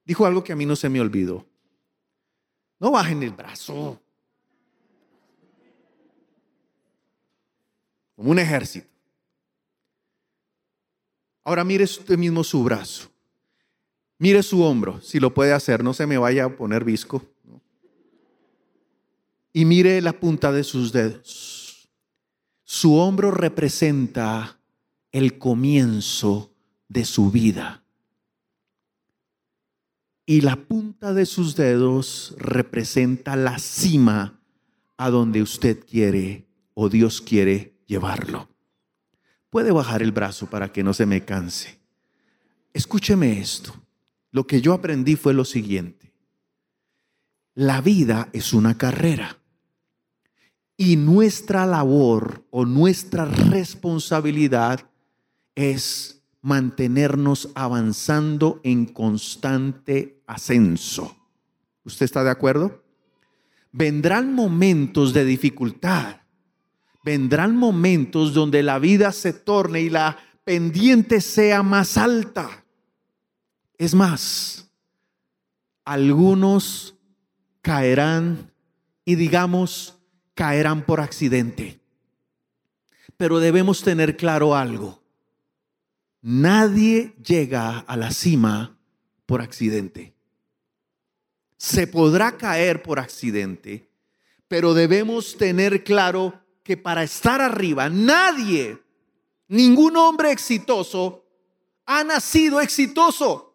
Dijo 0.04 0.26
algo 0.26 0.44
que 0.44 0.52
a 0.52 0.56
mí 0.56 0.66
no 0.66 0.76
se 0.76 0.90
me 0.90 1.00
olvidó. 1.00 1.46
No 2.78 2.90
bajen 2.90 3.22
el 3.22 3.30
brazo. 3.30 3.98
Como 8.16 8.32
un 8.32 8.38
ejército. 8.38 8.91
Ahora 11.44 11.64
mire 11.64 11.84
usted 11.84 12.16
mismo 12.16 12.44
su 12.44 12.62
brazo. 12.62 13.10
Mire 14.18 14.42
su 14.42 14.62
hombro, 14.62 15.00
si 15.00 15.18
lo 15.18 15.34
puede 15.34 15.52
hacer, 15.52 15.82
no 15.82 15.92
se 15.94 16.06
me 16.06 16.16
vaya 16.16 16.44
a 16.44 16.56
poner 16.56 16.84
visco. 16.84 17.24
Y 19.52 19.64
mire 19.64 20.00
la 20.00 20.12
punta 20.12 20.52
de 20.52 20.62
sus 20.62 20.92
dedos. 20.92 21.88
Su 22.62 22.94
hombro 22.96 23.32
representa 23.32 24.60
el 25.10 25.38
comienzo 25.38 26.54
de 26.88 27.04
su 27.04 27.30
vida. 27.30 27.84
Y 30.24 30.42
la 30.42 30.56
punta 30.56 31.12
de 31.12 31.26
sus 31.26 31.56
dedos 31.56 32.34
representa 32.38 33.34
la 33.34 33.58
cima 33.58 34.40
a 34.96 35.10
donde 35.10 35.42
usted 35.42 35.84
quiere 35.84 36.46
o 36.74 36.88
Dios 36.88 37.20
quiere 37.20 37.74
llevarlo. 37.86 38.51
Puede 39.52 39.70
bajar 39.70 40.00
el 40.00 40.12
brazo 40.12 40.46
para 40.46 40.72
que 40.72 40.82
no 40.82 40.94
se 40.94 41.04
me 41.04 41.26
canse. 41.26 41.78
Escúcheme 42.72 43.38
esto 43.38 43.74
lo 44.30 44.46
que 44.46 44.62
yo 44.62 44.72
aprendí 44.72 45.14
fue 45.14 45.34
lo 45.34 45.44
siguiente. 45.44 46.14
La 47.54 47.82
vida 47.82 48.30
es 48.32 48.54
una 48.54 48.78
carrera 48.78 49.36
y 50.78 50.96
nuestra 50.96 51.66
labor 51.66 52.46
o 52.48 52.64
nuestra 52.64 53.26
responsabilidad 53.26 54.90
es 55.54 56.22
mantenernos 56.40 57.50
avanzando 57.54 58.58
en 58.64 58.86
constante 58.86 60.22
ascenso. 60.26 61.14
¿Usted 61.84 62.06
está 62.06 62.24
de 62.24 62.30
acuerdo? 62.30 62.82
Vendrán 63.70 64.32
momentos 64.32 65.12
de 65.12 65.26
dificultad, 65.26 66.21
vendrán 67.02 67.56
momentos 67.56 68.34
donde 68.34 68.62
la 68.62 68.78
vida 68.78 69.12
se 69.12 69.32
torne 69.32 69.80
y 69.82 69.90
la 69.90 70.18
pendiente 70.44 71.20
sea 71.20 71.62
más 71.62 71.96
alta. 71.96 72.64
Es 73.78 73.94
más, 73.94 74.70
algunos 75.84 76.94
caerán 77.60 78.52
y 79.04 79.16
digamos, 79.16 79.98
caerán 80.34 80.84
por 80.84 81.00
accidente. 81.00 81.80
Pero 83.16 83.40
debemos 83.40 83.82
tener 83.82 84.16
claro 84.16 84.54
algo. 84.54 85.02
Nadie 86.20 87.14
llega 87.24 87.80
a 87.80 87.96
la 87.96 88.12
cima 88.12 88.78
por 89.26 89.42
accidente. 89.42 90.14
Se 91.56 91.86
podrá 91.86 92.36
caer 92.36 92.82
por 92.82 92.98
accidente, 92.98 93.88
pero 94.48 94.74
debemos 94.74 95.36
tener 95.36 95.84
claro 95.84 96.41
que 96.62 96.76
para 96.76 97.02
estar 97.02 97.40
arriba, 97.40 97.88
nadie, 97.88 98.78
ningún 99.48 99.96
hombre 99.96 100.30
exitoso, 100.30 101.24
ha 101.86 102.04
nacido 102.04 102.60
exitoso 102.60 103.52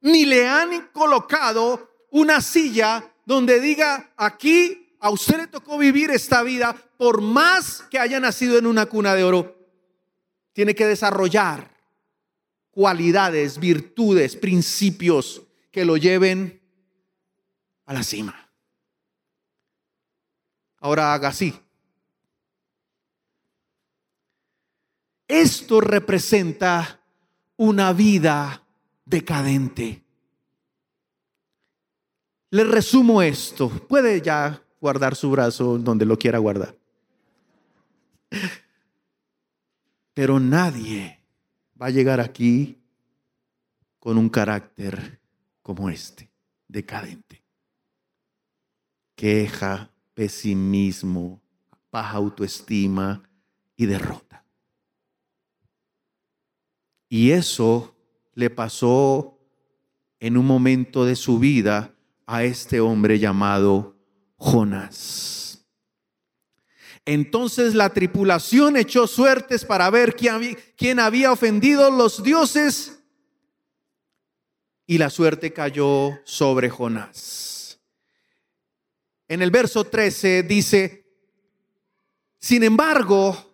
ni 0.00 0.24
le 0.24 0.48
han 0.48 0.88
colocado 0.88 1.90
una 2.10 2.40
silla 2.40 3.12
donde 3.24 3.60
diga, 3.60 4.12
aquí 4.16 4.96
a 5.00 5.10
usted 5.10 5.36
le 5.36 5.46
tocó 5.46 5.78
vivir 5.78 6.10
esta 6.10 6.42
vida, 6.42 6.74
por 6.96 7.20
más 7.20 7.82
que 7.90 7.98
haya 7.98 8.20
nacido 8.20 8.58
en 8.58 8.66
una 8.66 8.86
cuna 8.86 9.14
de 9.14 9.24
oro, 9.24 9.56
tiene 10.52 10.74
que 10.74 10.86
desarrollar 10.86 11.70
cualidades, 12.70 13.58
virtudes, 13.58 14.36
principios 14.36 15.42
que 15.70 15.84
lo 15.84 15.96
lleven 15.96 16.60
a 17.86 17.94
la 17.94 18.02
cima. 18.02 18.50
Ahora 20.78 21.14
haga 21.14 21.28
así. 21.28 21.54
Esto 25.30 25.80
representa 25.80 27.00
una 27.56 27.92
vida 27.92 28.66
decadente. 29.04 30.02
Le 32.50 32.64
resumo 32.64 33.22
esto. 33.22 33.68
Puede 33.68 34.20
ya 34.22 34.60
guardar 34.80 35.14
su 35.14 35.30
brazo 35.30 35.78
donde 35.78 36.04
lo 36.04 36.18
quiera 36.18 36.38
guardar. 36.38 36.76
Pero 40.14 40.40
nadie 40.40 41.20
va 41.80 41.86
a 41.86 41.90
llegar 41.90 42.18
aquí 42.18 42.76
con 44.00 44.18
un 44.18 44.28
carácter 44.28 45.20
como 45.62 45.90
este, 45.90 46.28
decadente. 46.66 47.44
Queja, 49.14 49.92
pesimismo, 50.12 51.40
baja 51.92 52.16
autoestima 52.16 53.22
y 53.76 53.86
derrota. 53.86 54.39
Y 57.12 57.32
eso 57.32 57.94
le 58.34 58.48
pasó 58.48 59.36
en 60.20 60.36
un 60.36 60.46
momento 60.46 61.04
de 61.04 61.16
su 61.16 61.40
vida 61.40 61.92
a 62.24 62.44
este 62.44 62.78
hombre 62.80 63.18
llamado 63.18 63.96
Jonás. 64.36 65.66
Entonces 67.04 67.74
la 67.74 67.90
tripulación 67.92 68.76
echó 68.76 69.08
suertes 69.08 69.64
para 69.64 69.90
ver 69.90 70.14
quién 70.14 71.00
había, 71.00 71.32
ofendido 71.32 71.90
los 71.90 72.22
dioses 72.22 73.02
y 74.86 74.98
la 74.98 75.10
suerte 75.10 75.52
cayó 75.52 76.20
sobre 76.24 76.70
Jonás. 76.70 77.80
En 79.26 79.42
el 79.42 79.50
verso 79.50 79.82
13 79.82 80.44
dice, 80.44 81.06
sin 82.38 82.62
embargo, 82.62 83.49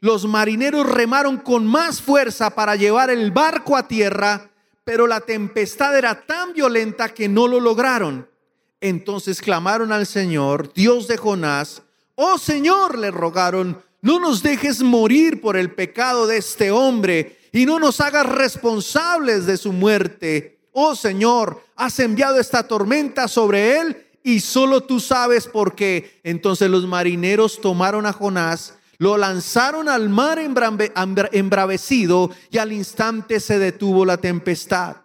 los 0.00 0.26
marineros 0.26 0.86
remaron 0.86 1.38
con 1.38 1.66
más 1.66 2.02
fuerza 2.02 2.50
para 2.50 2.76
llevar 2.76 3.10
el 3.10 3.30
barco 3.30 3.76
a 3.76 3.88
tierra, 3.88 4.50
pero 4.84 5.06
la 5.06 5.20
tempestad 5.20 5.96
era 5.96 6.26
tan 6.26 6.52
violenta 6.52 7.08
que 7.08 7.28
no 7.28 7.48
lo 7.48 7.60
lograron. 7.60 8.28
Entonces 8.80 9.40
clamaron 9.40 9.90
al 9.92 10.06
Señor, 10.06 10.72
Dios 10.74 11.08
de 11.08 11.16
Jonás, 11.16 11.82
oh 12.14 12.38
Señor, 12.38 12.98
le 12.98 13.10
rogaron, 13.10 13.82
no 14.02 14.20
nos 14.20 14.42
dejes 14.42 14.82
morir 14.82 15.40
por 15.40 15.56
el 15.56 15.72
pecado 15.72 16.26
de 16.26 16.36
este 16.36 16.70
hombre 16.70 17.38
y 17.52 17.64
no 17.64 17.78
nos 17.78 18.00
hagas 18.00 18.26
responsables 18.26 19.46
de 19.46 19.56
su 19.56 19.72
muerte. 19.72 20.58
Oh 20.72 20.94
Señor, 20.94 21.62
has 21.74 21.98
enviado 21.98 22.38
esta 22.38 22.68
tormenta 22.68 23.28
sobre 23.28 23.80
él 23.80 24.06
y 24.22 24.40
solo 24.40 24.82
tú 24.82 25.00
sabes 25.00 25.46
por 25.46 25.74
qué. 25.74 26.20
Entonces 26.22 26.68
los 26.70 26.86
marineros 26.86 27.60
tomaron 27.60 28.04
a 28.04 28.12
Jonás 28.12 28.75
lo 28.98 29.16
lanzaron 29.16 29.88
al 29.88 30.08
mar 30.08 30.38
embravecido 30.38 32.30
y 32.50 32.58
al 32.58 32.72
instante 32.72 33.40
se 33.40 33.58
detuvo 33.58 34.04
la 34.04 34.16
tempestad. 34.16 34.96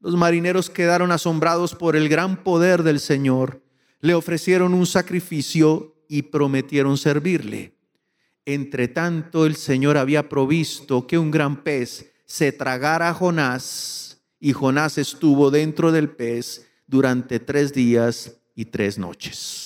Los 0.00 0.14
marineros 0.14 0.70
quedaron 0.70 1.12
asombrados 1.12 1.74
por 1.74 1.96
el 1.96 2.08
gran 2.08 2.42
poder 2.42 2.82
del 2.82 3.00
Señor. 3.00 3.62
Le 4.00 4.14
ofrecieron 4.14 4.74
un 4.74 4.86
sacrificio 4.86 5.96
y 6.08 6.22
prometieron 6.22 6.98
servirle. 6.98 7.76
Entre 8.44 8.86
tanto, 8.88 9.46
el 9.46 9.56
Señor 9.56 9.96
había 9.96 10.28
provisto 10.28 11.06
que 11.06 11.18
un 11.18 11.30
gran 11.30 11.64
pez 11.64 12.12
se 12.26 12.52
tragara 12.52 13.08
a 13.08 13.14
Jonás 13.14 14.22
y 14.38 14.52
Jonás 14.52 14.98
estuvo 14.98 15.50
dentro 15.50 15.90
del 15.90 16.10
pez 16.10 16.66
durante 16.86 17.40
tres 17.40 17.72
días 17.72 18.36
y 18.54 18.66
tres 18.66 18.98
noches. 18.98 19.65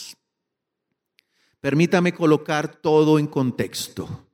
Permítame 1.61 2.15
colocar 2.15 2.77
todo 2.77 3.19
en 3.19 3.27
contexto. 3.27 4.27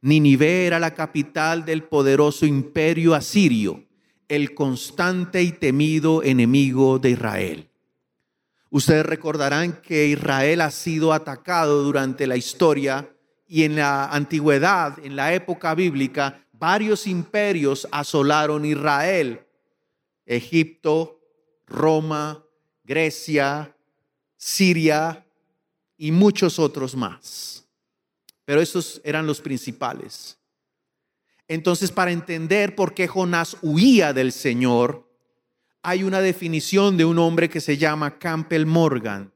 Ninive 0.00 0.66
era 0.66 0.78
la 0.78 0.94
capital 0.94 1.64
del 1.64 1.84
poderoso 1.84 2.46
imperio 2.46 3.14
asirio, 3.14 3.84
el 4.28 4.54
constante 4.54 5.42
y 5.42 5.52
temido 5.52 6.22
enemigo 6.22 6.98
de 6.98 7.10
Israel. 7.10 7.70
Ustedes 8.70 9.04
recordarán 9.04 9.80
que 9.82 10.06
Israel 10.06 10.62
ha 10.62 10.70
sido 10.70 11.12
atacado 11.12 11.82
durante 11.82 12.26
la 12.26 12.36
historia 12.36 13.14
y 13.46 13.64
en 13.64 13.76
la 13.76 14.06
antigüedad, 14.06 14.98
en 15.04 15.16
la 15.16 15.34
época 15.34 15.74
bíblica, 15.74 16.46
varios 16.52 17.06
imperios 17.06 17.86
asolaron 17.92 18.64
Israel. 18.64 19.46
Egipto, 20.26 21.20
Roma, 21.66 22.42
Grecia, 22.82 23.76
Siria, 24.36 25.23
y 25.96 26.12
muchos 26.12 26.58
otros 26.58 26.94
más. 26.94 27.64
Pero 28.44 28.60
estos 28.60 29.00
eran 29.04 29.26
los 29.26 29.40
principales. 29.40 30.38
Entonces, 31.48 31.90
para 31.90 32.12
entender 32.12 32.74
por 32.74 32.94
qué 32.94 33.06
Jonás 33.06 33.56
huía 33.62 34.12
del 34.12 34.32
Señor, 34.32 35.08
hay 35.82 36.02
una 36.02 36.20
definición 36.20 36.96
de 36.96 37.04
un 37.04 37.18
hombre 37.18 37.50
que 37.50 37.60
se 37.60 37.76
llama 37.76 38.18
Campbell 38.18 38.64
Morgan. 38.64 39.32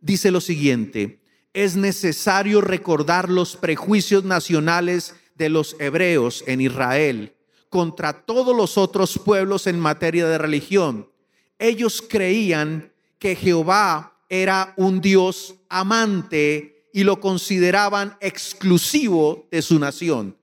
Dice 0.00 0.30
lo 0.30 0.40
siguiente, 0.40 1.20
es 1.52 1.76
necesario 1.76 2.60
recordar 2.60 3.30
los 3.30 3.56
prejuicios 3.56 4.24
nacionales 4.24 5.14
de 5.36 5.48
los 5.48 5.76
hebreos 5.78 6.42
en 6.46 6.60
Israel 6.60 7.36
contra 7.68 8.24
todos 8.24 8.56
los 8.56 8.78
otros 8.78 9.18
pueblos 9.18 9.66
en 9.66 9.78
materia 9.78 10.26
de 10.26 10.38
religión. 10.38 11.10
Ellos 11.58 12.02
creían 12.06 12.92
que 13.18 13.36
Jehová 13.36 14.15
era 14.28 14.74
un 14.76 15.00
Dios 15.00 15.54
amante 15.68 16.88
y 16.92 17.04
lo 17.04 17.20
consideraban 17.20 18.16
exclusivo 18.20 19.46
de 19.50 19.62
su 19.62 19.78
nación. 19.78 20.36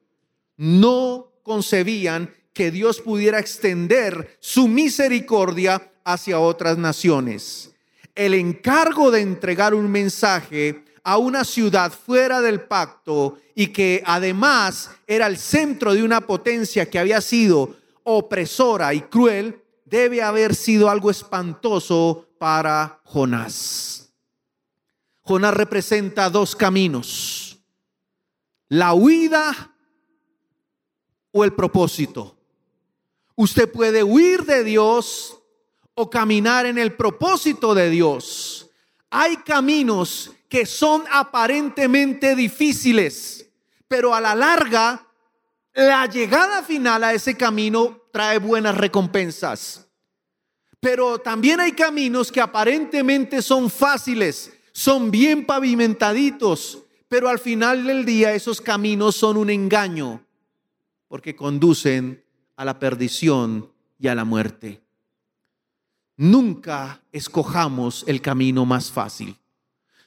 No 0.56 1.32
concebían 1.44 2.34
que 2.54 2.72
Dios 2.72 3.02
pudiera 3.02 3.40
extender 3.40 4.38
su 4.40 4.68
misericordia 4.68 5.92
hacia 6.04 6.40
otras 6.40 6.78
naciones. 6.78 7.72
El 8.16 8.36
encargo 8.36 9.10
de 9.10 9.22
entregar 9.22 9.74
un 9.74 9.90
mensaje 9.90 10.84
a 11.04 11.18
una 11.18 11.44
ciudad 11.44 11.92
fuera 11.92 12.42
del 12.42 12.62
pacto 12.62 13.38
y 13.56 13.68
que 13.68 14.04
además 14.06 14.92
era 15.08 15.28
el 15.28 15.38
centro 15.38 15.94
de 15.94 16.04
una 16.04 16.22
potencia 16.22 16.90
que 16.90 17.00
había 17.00 17.20
sido 17.20 17.76
opresora 18.04 18.94
y 18.94 19.02
cruel, 19.02 19.62
debe 19.86 20.22
haber 20.22 20.56
sido 20.56 20.90
algo 20.90 21.12
espantoso 21.12 22.28
para 22.44 23.00
Jonás. 23.06 24.12
Jonás 25.22 25.54
representa 25.54 26.30
dos 26.30 26.58
caminos, 26.58 27.58
la 28.68 28.94
huida 28.94 29.74
o 31.32 31.46
el 31.46 31.54
propósito. 31.54 32.36
Usted 33.38 33.72
puede 33.72 34.04
huir 34.04 34.44
de 34.44 34.66
Dios 34.66 35.40
o 35.94 36.10
caminar 36.10 36.66
en 36.66 36.78
el 36.78 36.98
propósito 36.98 37.74
de 37.74 37.90
Dios. 37.90 38.70
Hay 39.10 39.38
caminos 39.38 40.30
que 40.50 40.66
son 40.66 41.06
aparentemente 41.10 42.36
difíciles, 42.36 43.50
pero 43.88 44.14
a 44.14 44.20
la 44.20 44.36
larga, 44.36 45.08
la 45.74 46.08
llegada 46.08 46.62
final 46.62 47.06
a 47.06 47.14
ese 47.14 47.38
camino 47.38 48.02
trae 48.12 48.38
buenas 48.38 48.76
recompensas. 48.76 49.83
Pero 50.84 51.18
también 51.18 51.62
hay 51.62 51.72
caminos 51.72 52.30
que 52.30 52.42
aparentemente 52.42 53.42
son 53.42 53.70
fáciles, 53.70 54.52
son 54.74 55.12
bien 55.12 55.46
pavimentaditos, 55.46 56.84
pero 57.08 57.30
al 57.30 57.40
final 57.40 57.86
del 57.86 58.04
día 58.04 58.34
esos 58.34 58.60
caminos 58.60 59.16
son 59.16 59.38
un 59.38 59.50
engaño, 59.50 60.26
porque 61.08 61.38
conducen 61.38 62.22
a 62.58 62.66
la 62.66 62.80
perdición 62.80 63.72
y 63.98 64.10
a 64.10 64.16
la 64.16 64.26
muerte. 64.26 64.84
Nunca 66.18 67.02
escojamos 67.14 68.04
el 68.06 68.22
camino 68.22 68.66
más 68.66 68.92
fácil. 68.92 69.38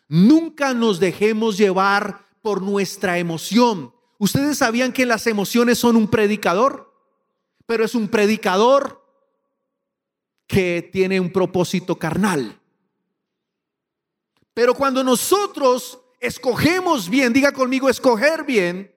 Nunca 0.08 0.74
nos 0.74 1.00
dejemos 1.00 1.56
llevar 1.56 2.26
por 2.42 2.60
nuestra 2.60 3.18
emoción. 3.18 3.94
¿Ustedes 4.18 4.58
sabían 4.58 4.92
que 4.92 5.06
las 5.06 5.26
emociones 5.26 5.78
son 5.78 5.96
un 5.96 6.08
predicador? 6.08 6.92
Pero 7.64 7.82
es 7.82 7.94
un 7.94 8.08
predicador 8.08 9.05
que 10.46 10.88
tiene 10.92 11.20
un 11.20 11.32
propósito 11.32 11.96
carnal. 11.96 12.58
Pero 14.54 14.74
cuando 14.74 15.04
nosotros 15.04 15.98
escogemos 16.20 17.08
bien, 17.08 17.32
diga 17.32 17.52
conmigo, 17.52 17.88
escoger 17.88 18.44
bien, 18.44 18.94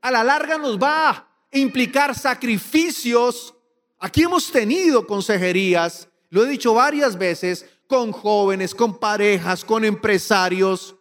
a 0.00 0.10
la 0.10 0.22
larga 0.22 0.58
nos 0.58 0.78
va 0.78 1.10
a 1.10 1.28
implicar 1.52 2.14
sacrificios. 2.14 3.54
Aquí 3.98 4.22
hemos 4.22 4.50
tenido 4.52 5.06
consejerías, 5.06 6.08
lo 6.30 6.44
he 6.44 6.48
dicho 6.48 6.74
varias 6.74 7.18
veces, 7.18 7.66
con 7.86 8.12
jóvenes, 8.12 8.74
con 8.74 8.98
parejas, 8.98 9.64
con 9.64 9.84
empresarios, 9.84 10.94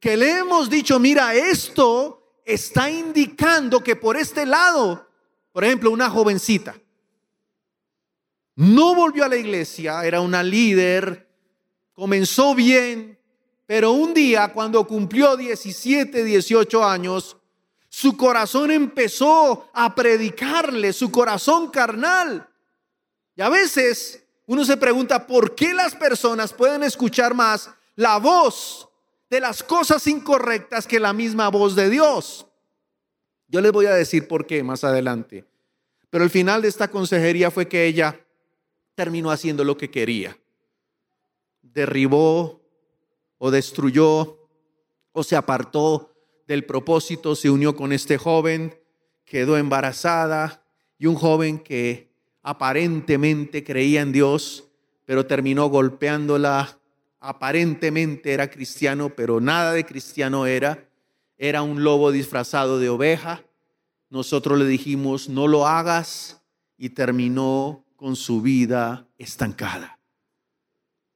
que 0.00 0.16
le 0.16 0.38
hemos 0.38 0.70
dicho, 0.70 0.98
mira, 0.98 1.34
esto 1.34 2.40
está 2.44 2.88
indicando 2.88 3.82
que 3.82 3.96
por 3.96 4.16
este 4.16 4.46
lado, 4.46 5.08
por 5.52 5.64
ejemplo, 5.64 5.90
una 5.90 6.08
jovencita, 6.08 6.76
no 8.56 8.94
volvió 8.94 9.24
a 9.24 9.28
la 9.28 9.36
iglesia, 9.36 10.04
era 10.04 10.20
una 10.20 10.42
líder, 10.42 11.28
comenzó 11.92 12.54
bien, 12.54 13.18
pero 13.66 13.92
un 13.92 14.14
día 14.14 14.52
cuando 14.52 14.86
cumplió 14.86 15.36
17, 15.36 16.24
18 16.24 16.84
años, 16.84 17.36
su 17.88 18.16
corazón 18.16 18.70
empezó 18.70 19.68
a 19.72 19.94
predicarle, 19.94 20.92
su 20.92 21.10
corazón 21.10 21.70
carnal. 21.70 22.48
Y 23.34 23.42
a 23.42 23.48
veces 23.48 24.24
uno 24.46 24.64
se 24.64 24.76
pregunta 24.76 25.26
por 25.26 25.54
qué 25.54 25.74
las 25.74 25.94
personas 25.94 26.52
pueden 26.52 26.82
escuchar 26.82 27.34
más 27.34 27.70
la 27.94 28.18
voz 28.18 28.88
de 29.28 29.40
las 29.40 29.62
cosas 29.62 30.06
incorrectas 30.06 30.86
que 30.86 31.00
la 31.00 31.12
misma 31.12 31.48
voz 31.48 31.74
de 31.74 31.90
Dios. 31.90 32.46
Yo 33.48 33.60
les 33.60 33.72
voy 33.72 33.86
a 33.86 33.94
decir 33.94 34.28
por 34.28 34.46
qué 34.46 34.62
más 34.62 34.84
adelante. 34.84 35.44
Pero 36.10 36.24
el 36.24 36.30
final 36.30 36.62
de 36.62 36.68
esta 36.68 36.88
consejería 36.88 37.50
fue 37.50 37.68
que 37.68 37.86
ella 37.86 38.25
terminó 38.96 39.30
haciendo 39.30 39.62
lo 39.62 39.76
que 39.76 39.90
quería. 39.90 40.36
Derribó 41.62 42.62
o 43.38 43.50
destruyó 43.52 44.48
o 45.12 45.22
se 45.22 45.36
apartó 45.36 46.12
del 46.48 46.64
propósito, 46.64 47.36
se 47.36 47.50
unió 47.50 47.76
con 47.76 47.92
este 47.92 48.18
joven, 48.18 48.76
quedó 49.24 49.56
embarazada 49.56 50.64
y 50.98 51.06
un 51.06 51.14
joven 51.14 51.58
que 51.58 52.10
aparentemente 52.42 53.62
creía 53.62 54.00
en 54.00 54.12
Dios, 54.12 54.68
pero 55.04 55.26
terminó 55.26 55.68
golpeándola. 55.68 56.80
Aparentemente 57.20 58.32
era 58.32 58.50
cristiano, 58.50 59.10
pero 59.14 59.40
nada 59.40 59.72
de 59.72 59.84
cristiano 59.84 60.46
era. 60.46 60.88
Era 61.38 61.62
un 61.62 61.84
lobo 61.84 62.12
disfrazado 62.12 62.78
de 62.78 62.88
oveja. 62.88 63.44
Nosotros 64.08 64.58
le 64.58 64.66
dijimos, 64.66 65.28
no 65.28 65.48
lo 65.48 65.66
hagas, 65.66 66.42
y 66.78 66.90
terminó 66.90 67.85
con 67.96 68.14
su 68.14 68.42
vida 68.42 69.08
estancada. 69.18 69.98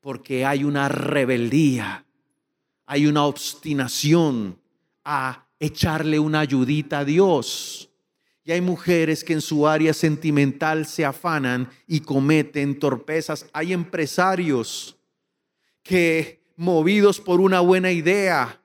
Porque 0.01 0.45
hay 0.47 0.65
una 0.65 0.89
rebeldía, 0.89 2.07
hay 2.87 3.07
una 3.07 3.25
obstinación 3.25 4.59
a 5.05 5.47
echarle 5.59 6.19
una 6.19 6.41
ayudita 6.41 7.01
a 7.01 7.05
Dios. 7.05 7.91
Y 8.43 8.53
hay 8.53 8.63
mujeres 8.63 9.23
que 9.23 9.35
en 9.35 9.43
su 9.43 9.69
área 9.69 9.93
sentimental 9.93 10.87
se 10.87 11.05
afanan 11.05 11.69
y 11.87 12.01
cometen 12.01 12.79
torpezas. 12.79 13.47
Hay 13.53 13.73
empresarios 13.75 14.97
que, 15.83 16.43
movidos 16.57 17.21
por 17.21 17.41
una 17.41 17.61
buena 17.61 17.93
idea, 17.93 18.61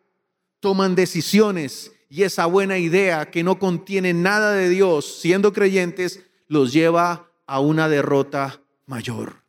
toman 0.61 0.95
decisiones 0.95 1.91
y 2.09 2.23
esa 2.23 2.45
buena 2.45 2.77
idea 2.77 3.29
que 3.29 3.43
no 3.43 3.59
contiene 3.59 4.13
nada 4.13 4.53
de 4.53 4.69
Dios, 4.69 5.19
siendo 5.19 5.51
creyentes, 5.51 6.21
los 6.47 6.71
lleva 6.71 7.29
a 7.47 7.59
una 7.59 7.87
derrota 7.87 8.61
mayor. 8.85 9.43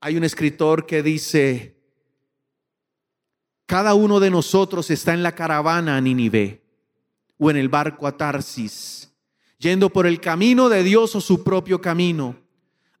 Hay 0.00 0.16
un 0.16 0.24
escritor 0.24 0.86
que 0.86 1.02
dice, 1.02 1.76
cada 3.66 3.94
uno 3.94 4.20
de 4.20 4.30
nosotros 4.30 4.90
está 4.90 5.14
en 5.14 5.22
la 5.22 5.34
caravana 5.34 5.96
a 5.96 6.00
Ninive 6.00 6.62
o 7.38 7.50
en 7.50 7.56
el 7.56 7.68
barco 7.68 8.06
a 8.06 8.16
Tarsis, 8.16 9.10
yendo 9.58 9.90
por 9.90 10.06
el 10.06 10.20
camino 10.20 10.68
de 10.68 10.82
Dios 10.82 11.14
o 11.14 11.20
su 11.20 11.44
propio 11.44 11.80
camino. 11.80 12.36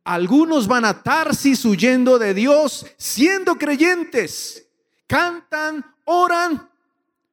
Algunos 0.04 0.66
van 0.66 0.84
a 0.84 1.02
Tarsis 1.02 1.64
huyendo 1.64 2.18
de 2.18 2.34
Dios, 2.34 2.86
siendo 2.96 3.56
creyentes. 3.56 4.66
Cantan, 5.06 5.84
oran, 6.04 6.70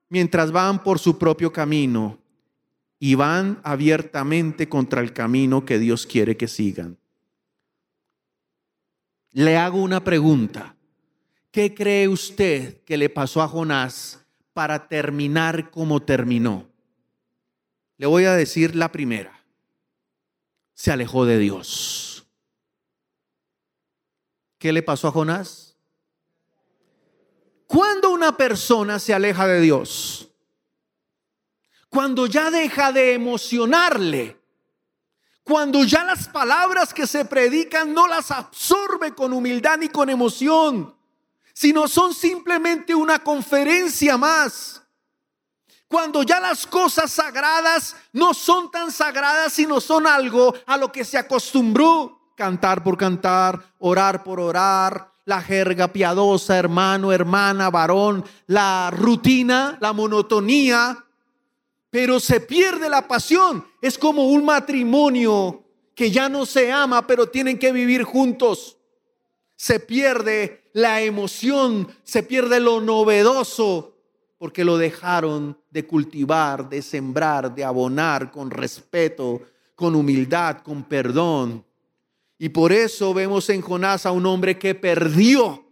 mientras 0.10 0.52
van 0.52 0.84
por 0.84 1.00
su 1.00 1.18
propio 1.18 1.52
camino 1.52 2.20
y 3.00 3.16
van 3.16 3.60
abiertamente 3.64 4.70
contra 4.70 5.02
el 5.02 5.14
camino 5.14 5.66
que 5.66 5.80
Dios 5.80 6.08
quiere 6.08 6.38
que 6.38 6.48
sigan. 6.48 6.98
Le 9.32 9.58
hago 9.58 9.82
una 9.82 10.04
pregunta. 10.04 10.76
¿Qué 11.52 11.74
cree 11.74 12.08
usted 12.08 12.84
que 12.84 12.98
le 12.98 13.10
pasó 13.10 13.42
a 13.42 13.48
Jonás 13.48 14.26
para 14.54 14.88
terminar 14.88 15.70
como 15.70 16.02
terminó? 16.02 16.68
Le 17.98 18.08
voy 18.08 18.26
a 18.26 18.34
decir 18.34 18.76
la 18.76 18.92
primera. 18.92 19.44
Se 20.74 20.92
alejó 20.92 21.26
de 21.26 21.40
Dios. 21.40 22.28
¿Qué 24.58 24.72
le 24.72 24.82
pasó 24.82 25.08
a 25.08 25.12
Jonás? 25.12 25.78
Cuando 27.68 28.12
una 28.12 28.38
persona 28.38 28.98
se 28.98 29.14
aleja 29.14 29.46
de 29.46 29.62
Dios, 29.62 30.27
cuando 31.90 32.26
ya 32.28 32.52
deja 32.52 32.92
de 32.92 33.14
emocionarle, 33.14 34.40
cuando 35.44 35.84
ya 35.84 36.04
las 36.04 36.28
palabras 36.28 36.94
que 36.94 37.08
se 37.08 37.26
predican 37.26 37.94
no 37.94 38.08
las 38.08 38.32
absorbe 38.32 39.16
con 39.16 39.34
humildad 39.34 39.78
ni 39.78 39.90
con 39.90 40.10
emoción, 40.10 40.96
sino 41.54 41.88
son 41.88 42.14
simplemente 42.14 42.94
una 42.94 43.20
conferencia 43.20 44.18
más 44.18 44.84
cuando 45.88 46.24
ya 46.24 46.40
las 46.40 46.68
cosas 46.68 47.12
sagradas 47.12 47.96
no 48.12 48.34
son 48.34 48.70
tan 48.70 48.92
sagradas, 48.92 49.54
sino 49.54 49.80
son 49.80 50.06
algo 50.06 50.54
a 50.66 50.78
lo 50.78 50.92
que 50.92 51.06
se 51.06 51.18
acostumbró. 51.18 52.34
Cantar 52.36 52.84
por 52.84 52.98
cantar, 52.98 53.74
orar 53.80 54.24
por 54.24 54.40
orar, 54.40 55.12
la 55.26 55.42
jerga 55.42 55.88
piadosa, 55.88 56.58
hermano, 56.58 57.12
hermana, 57.12 57.70
varón, 57.70 58.24
la 58.48 58.92
rutina, 58.92 59.78
la 59.80 59.94
monotonía, 59.94 61.06
pero 61.98 62.20
se 62.20 62.40
pierde 62.40 62.92
la 62.92 63.08
pasión. 63.08 63.66
Es 63.82 63.98
como 63.98 64.28
un 64.28 64.46
matrimonio 64.46 65.64
que 65.96 66.12
ya 66.12 66.30
no 66.30 66.46
se 66.46 66.72
ama, 66.72 67.08
pero 67.08 67.28
tienen 67.28 67.58
que 67.58 67.72
vivir 67.72 68.04
juntos. 68.04 68.78
Se 69.56 69.80
pierde 69.80 70.70
la 70.74 71.02
emoción, 71.02 71.88
se 72.04 72.22
pierde 72.22 72.60
lo 72.60 72.82
novedoso, 72.82 73.98
porque 74.38 74.64
lo 74.64 74.78
dejaron 74.78 75.58
de 75.72 75.88
cultivar, 75.88 76.70
de 76.70 76.84
sembrar, 76.84 77.56
de 77.56 77.64
abonar 77.64 78.30
con 78.30 78.52
respeto, 78.52 79.42
con 79.74 79.96
humildad, 79.96 80.60
con 80.60 80.84
perdón. 80.84 81.66
Y 82.38 82.50
por 82.50 82.72
eso 82.72 83.12
vemos 83.12 83.50
en 83.50 83.62
Jonás 83.62 84.06
a 84.06 84.12
un 84.12 84.28
hombre 84.28 84.60
que 84.60 84.76
perdió 84.76 85.66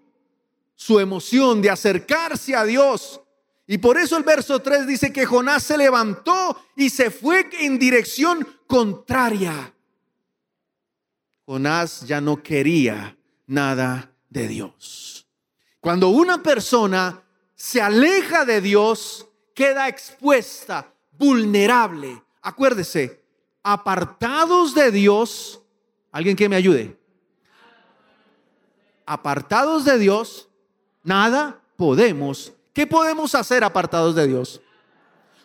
su 0.73 0.99
emoción 0.99 1.61
de 1.61 1.69
acercarse 1.69 2.55
a 2.55 2.63
Dios. 2.63 3.21
Y 3.67 3.79
por 3.79 3.97
eso 3.97 4.17
el 4.17 4.23
verso 4.23 4.59
3 4.61 4.85
dice 4.85 5.11
que 5.11 5.25
Jonás 5.25 5.63
se 5.63 5.77
levantó 5.77 6.61
y 6.75 6.89
se 6.89 7.09
fue 7.09 7.49
en 7.61 7.79
dirección 7.79 8.47
contraria. 8.67 9.73
Jonás 11.45 12.01
ya 12.01 12.21
no 12.21 12.41
quería 12.43 13.17
nada 13.47 14.11
de 14.29 14.47
Dios. 14.47 15.27
Cuando 15.79 16.09
una 16.09 16.41
persona 16.41 17.23
se 17.55 17.81
aleja 17.81 18.45
de 18.45 18.61
Dios, 18.61 19.27
queda 19.53 19.87
expuesta, 19.87 20.91
vulnerable. 21.11 22.23
Acuérdese, 22.41 23.23
apartados 23.63 24.75
de 24.75 24.91
Dios, 24.91 25.61
alguien 26.11 26.35
que 26.35 26.49
me 26.49 26.55
ayude. 26.55 26.99
Apartados 29.05 29.85
de 29.85 29.97
Dios, 29.99 30.49
nada 31.03 31.61
podemos. 31.77 32.54
¿Qué 32.75 32.85
podemos 32.85 33.33
hacer 33.35 33.63
apartados 33.63 34.15
de 34.15 34.27
Dios? 34.27 34.61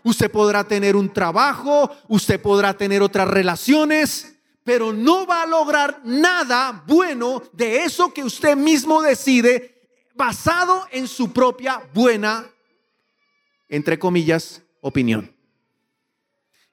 Usted 0.03 0.29
podrá 0.29 0.65
tener 0.65 0.97
un 0.97 1.13
trabajo, 1.13 1.89
usted 2.09 2.43
podrá 2.43 2.77
tener 2.77 3.03
otras 3.03 3.29
relaciones, 3.29 4.37
pero 4.65 4.93
no 4.93 5.27
va 5.29 5.43
a 5.45 5.47
lograr 5.47 6.01
nada 6.05 6.83
bueno 6.89 7.41
de 7.53 7.85
eso 7.85 8.13
que 8.13 8.25
usted 8.25 8.57
mismo 8.57 9.01
decide 9.01 9.81
basado 10.17 10.89
en 10.91 11.07
su 11.07 11.33
propia 11.33 11.81
buena, 11.95 12.51
entre 13.69 13.97
comillas, 13.97 14.61
opinión. 14.81 15.33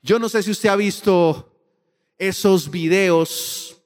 Yo 0.02 0.18
no 0.18 0.28
sé 0.28 0.42
si 0.42 0.50
usted 0.50 0.70
ha 0.70 0.76
visto 0.76 1.56
esos 2.18 2.72
videos 2.72 3.80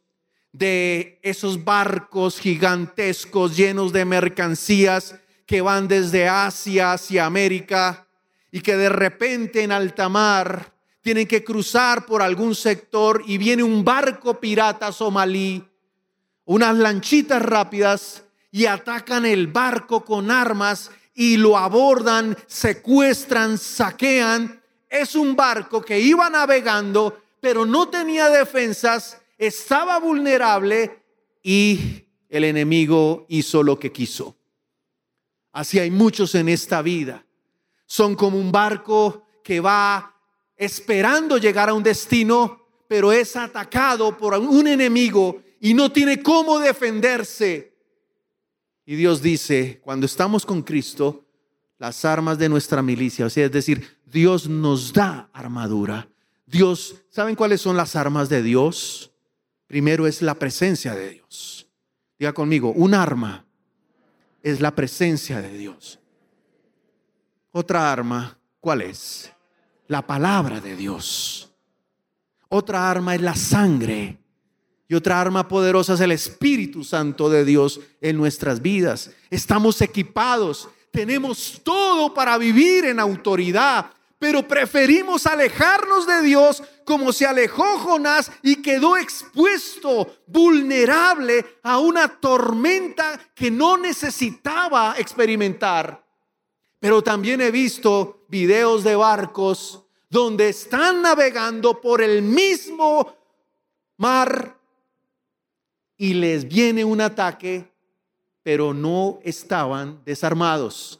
de 0.53 1.19
esos 1.21 1.61
barcos 1.65 2.39
gigantescos 2.39 3.57
llenos 3.57 3.91
de 3.91 4.05
mercancías 4.05 5.15
que 5.51 5.59
van 5.59 5.89
desde 5.89 6.29
Asia 6.29 6.93
hacia 6.93 7.25
América 7.25 8.07
y 8.53 8.61
que 8.61 8.77
de 8.77 8.87
repente 8.87 9.63
en 9.63 9.73
alta 9.73 10.07
mar 10.07 10.73
tienen 11.01 11.27
que 11.27 11.43
cruzar 11.43 12.05
por 12.05 12.21
algún 12.21 12.55
sector 12.55 13.21
y 13.27 13.37
viene 13.37 13.61
un 13.61 13.83
barco 13.83 14.39
pirata 14.39 14.93
somalí, 14.93 15.61
unas 16.45 16.77
lanchitas 16.77 17.41
rápidas 17.41 18.23
y 18.49 18.65
atacan 18.65 19.25
el 19.25 19.47
barco 19.47 20.05
con 20.05 20.31
armas 20.31 20.89
y 21.13 21.35
lo 21.35 21.57
abordan, 21.57 22.37
secuestran, 22.47 23.57
saquean. 23.57 24.61
Es 24.89 25.15
un 25.15 25.35
barco 25.35 25.81
que 25.81 25.99
iba 25.99 26.29
navegando, 26.29 27.23
pero 27.41 27.65
no 27.65 27.89
tenía 27.89 28.29
defensas, 28.29 29.19
estaba 29.37 29.99
vulnerable 29.99 31.03
y 31.43 32.05
el 32.29 32.45
enemigo 32.45 33.25
hizo 33.27 33.63
lo 33.63 33.77
que 33.77 33.91
quiso. 33.91 34.37
Así 35.51 35.79
hay 35.79 35.91
muchos 35.91 36.35
en 36.35 36.49
esta 36.49 36.81
vida. 36.81 37.25
Son 37.85 38.15
como 38.15 38.37
un 38.37 38.51
barco 38.51 39.25
que 39.43 39.59
va 39.59 40.15
esperando 40.55 41.37
llegar 41.37 41.69
a 41.69 41.73
un 41.73 41.83
destino, 41.83 42.65
pero 42.87 43.11
es 43.11 43.35
atacado 43.35 44.17
por 44.17 44.33
un 44.35 44.67
enemigo 44.67 45.41
y 45.59 45.73
no 45.73 45.91
tiene 45.91 46.21
cómo 46.21 46.59
defenderse. 46.59 47.73
Y 48.85 48.95
Dios 48.95 49.21
dice, 49.21 49.79
cuando 49.83 50.05
estamos 50.05 50.45
con 50.45 50.61
Cristo, 50.61 51.25
las 51.77 52.05
armas 52.05 52.37
de 52.37 52.49
nuestra 52.49 52.81
milicia, 52.81 53.25
o 53.25 53.29
sea, 53.29 53.45
es 53.45 53.51
decir, 53.51 53.99
Dios 54.05 54.47
nos 54.47 54.93
da 54.93 55.29
armadura. 55.33 56.07
Dios, 56.45 56.95
¿saben 57.09 57.35
cuáles 57.35 57.61
son 57.61 57.77
las 57.77 57.95
armas 57.95 58.29
de 58.29 58.43
Dios? 58.43 59.11
Primero 59.67 60.05
es 60.05 60.21
la 60.21 60.35
presencia 60.35 60.93
de 60.93 61.11
Dios. 61.11 61.69
Diga 62.19 62.33
conmigo, 62.33 62.71
un 62.71 62.93
arma 62.93 63.45
es 64.43 64.61
la 64.61 64.73
presencia 64.75 65.41
de 65.41 65.57
Dios. 65.57 65.99
Otra 67.51 67.91
arma, 67.91 68.37
¿cuál 68.59 68.81
es? 68.81 69.31
La 69.87 70.05
palabra 70.05 70.59
de 70.59 70.75
Dios. 70.75 71.51
Otra 72.49 72.89
arma 72.89 73.15
es 73.15 73.21
la 73.21 73.35
sangre 73.35 74.17
y 74.91 74.93
otra 74.93 75.21
arma 75.21 75.47
poderosa 75.47 75.93
es 75.93 76.01
el 76.01 76.11
Espíritu 76.11 76.83
Santo 76.83 77.29
de 77.29 77.45
Dios 77.45 77.79
en 78.01 78.17
nuestras 78.17 78.61
vidas. 78.61 79.11
Estamos 79.29 79.81
equipados, 79.81 80.67
tenemos 80.91 81.61
todo 81.63 82.13
para 82.13 82.37
vivir 82.37 82.83
en 82.83 82.99
autoridad, 82.99 83.91
pero 84.19 84.45
preferimos 84.45 85.25
alejarnos 85.25 86.05
de 86.05 86.21
Dios 86.23 86.61
como 86.85 87.13
se 87.13 87.25
alejó 87.25 87.79
Jonás 87.79 88.31
y 88.41 88.61
quedó 88.61 88.97
expuesto, 88.97 90.15
vulnerable 90.27 91.45
a 91.63 91.79
una 91.79 92.07
tormenta 92.07 93.19
que 93.35 93.51
no 93.51 93.77
necesitaba 93.77 94.95
experimentar. 94.97 96.05
Pero 96.79 97.01
también 97.01 97.41
he 97.41 97.51
visto 97.51 98.25
videos 98.27 98.83
de 98.83 98.95
barcos 98.95 99.83
donde 100.09 100.49
están 100.49 101.01
navegando 101.01 101.79
por 101.79 102.01
el 102.01 102.21
mismo 102.21 103.15
mar 103.97 104.59
y 105.95 106.15
les 106.15 106.47
viene 106.47 106.83
un 106.83 106.99
ataque, 106.99 107.71
pero 108.41 108.73
no 108.73 109.19
estaban 109.23 110.03
desarmados. 110.03 110.99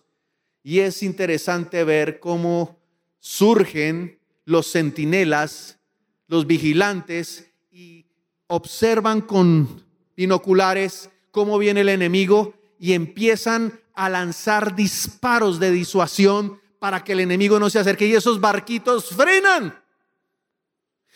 Y 0.64 0.80
es 0.80 1.02
interesante 1.02 1.84
ver 1.84 2.20
cómo 2.20 2.80
surgen 3.20 4.21
los 4.52 4.72
centinelas, 4.72 5.80
los 6.28 6.46
vigilantes, 6.46 7.52
y 7.72 8.06
observan 8.48 9.22
con 9.22 9.86
binoculares 10.16 11.10
cómo 11.32 11.58
viene 11.58 11.82
el 11.82 11.90
enemigo 11.90 12.54
y 12.78 12.92
empiezan 12.94 13.80
a 13.94 14.10
lanzar 14.10 14.76
disparos 14.76 15.58
de 15.60 15.72
disuasión 15.72 16.60
para 16.80 17.02
que 17.04 17.14
el 17.14 17.22
enemigo 17.22 17.60
no 17.60 17.70
se 17.70 17.80
acerque 17.80 18.08
y 18.08 18.14
esos 18.14 18.42
barquitos 18.42 19.10
frenan. 19.10 19.82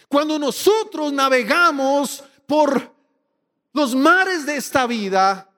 Cuando 0.08 0.40
nosotros 0.40 1.12
navegamos 1.12 2.24
por 2.48 2.94
los 3.74 3.96
mares 3.96 4.46
de 4.46 4.56
esta 4.56 4.88
vida, 4.88 5.50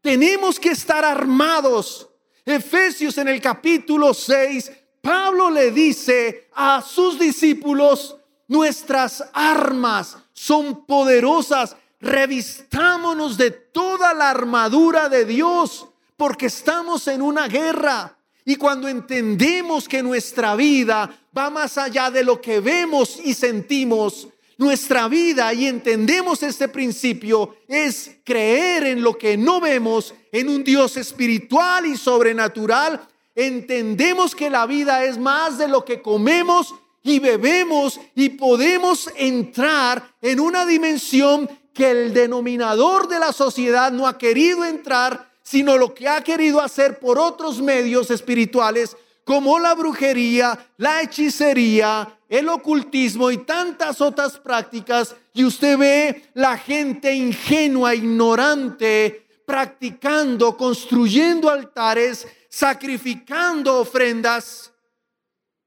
tenemos 0.00 0.60
que 0.60 0.70
estar 0.70 1.04
armados. 1.04 2.08
Efesios 2.44 3.18
en 3.18 3.28
el 3.28 3.40
capítulo 3.40 4.14
6, 4.14 4.70
Pablo 5.08 5.50
le 5.50 5.70
dice 5.70 6.48
a 6.54 6.82
sus 6.82 7.18
discípulos, 7.18 8.18
nuestras 8.46 9.24
armas 9.32 10.18
son 10.34 10.84
poderosas, 10.84 11.74
revistámonos 11.98 13.38
de 13.38 13.50
toda 13.50 14.12
la 14.12 14.28
armadura 14.28 15.08
de 15.08 15.24
Dios, 15.24 15.88
porque 16.14 16.44
estamos 16.44 17.08
en 17.08 17.22
una 17.22 17.48
guerra. 17.48 18.18
Y 18.44 18.56
cuando 18.56 18.86
entendemos 18.86 19.88
que 19.88 20.02
nuestra 20.02 20.54
vida 20.56 21.10
va 21.34 21.48
más 21.48 21.78
allá 21.78 22.10
de 22.10 22.22
lo 22.22 22.38
que 22.38 22.60
vemos 22.60 23.18
y 23.24 23.32
sentimos, 23.32 24.28
nuestra 24.58 25.08
vida 25.08 25.54
y 25.54 25.68
entendemos 25.68 26.42
este 26.42 26.68
principio 26.68 27.56
es 27.66 28.10
creer 28.24 28.84
en 28.84 29.00
lo 29.00 29.16
que 29.16 29.38
no 29.38 29.58
vemos, 29.58 30.12
en 30.32 30.50
un 30.50 30.62
Dios 30.62 30.98
espiritual 30.98 31.86
y 31.86 31.96
sobrenatural. 31.96 33.08
Entendemos 33.40 34.34
que 34.34 34.50
la 34.50 34.66
vida 34.66 35.04
es 35.04 35.16
más 35.16 35.58
de 35.58 35.68
lo 35.68 35.84
que 35.84 36.02
comemos 36.02 36.74
y 37.04 37.20
bebemos 37.20 38.00
y 38.16 38.30
podemos 38.30 39.08
entrar 39.14 40.02
en 40.20 40.40
una 40.40 40.66
dimensión 40.66 41.48
que 41.72 41.88
el 41.88 42.12
denominador 42.12 43.06
de 43.06 43.20
la 43.20 43.32
sociedad 43.32 43.92
no 43.92 44.08
ha 44.08 44.18
querido 44.18 44.64
entrar, 44.64 45.30
sino 45.40 45.78
lo 45.78 45.94
que 45.94 46.08
ha 46.08 46.20
querido 46.24 46.60
hacer 46.60 46.98
por 46.98 47.16
otros 47.16 47.62
medios 47.62 48.10
espirituales 48.10 48.96
como 49.22 49.60
la 49.60 49.76
brujería, 49.76 50.58
la 50.76 51.02
hechicería, 51.02 52.18
el 52.28 52.48
ocultismo 52.48 53.30
y 53.30 53.38
tantas 53.38 54.00
otras 54.00 54.36
prácticas, 54.36 55.14
y 55.32 55.44
usted 55.44 55.78
ve 55.78 56.24
la 56.34 56.58
gente 56.58 57.14
ingenua, 57.14 57.94
ignorante, 57.94 59.28
practicando, 59.46 60.56
construyendo 60.56 61.48
altares, 61.48 62.26
sacrificando 62.58 63.78
ofrendas 63.78 64.72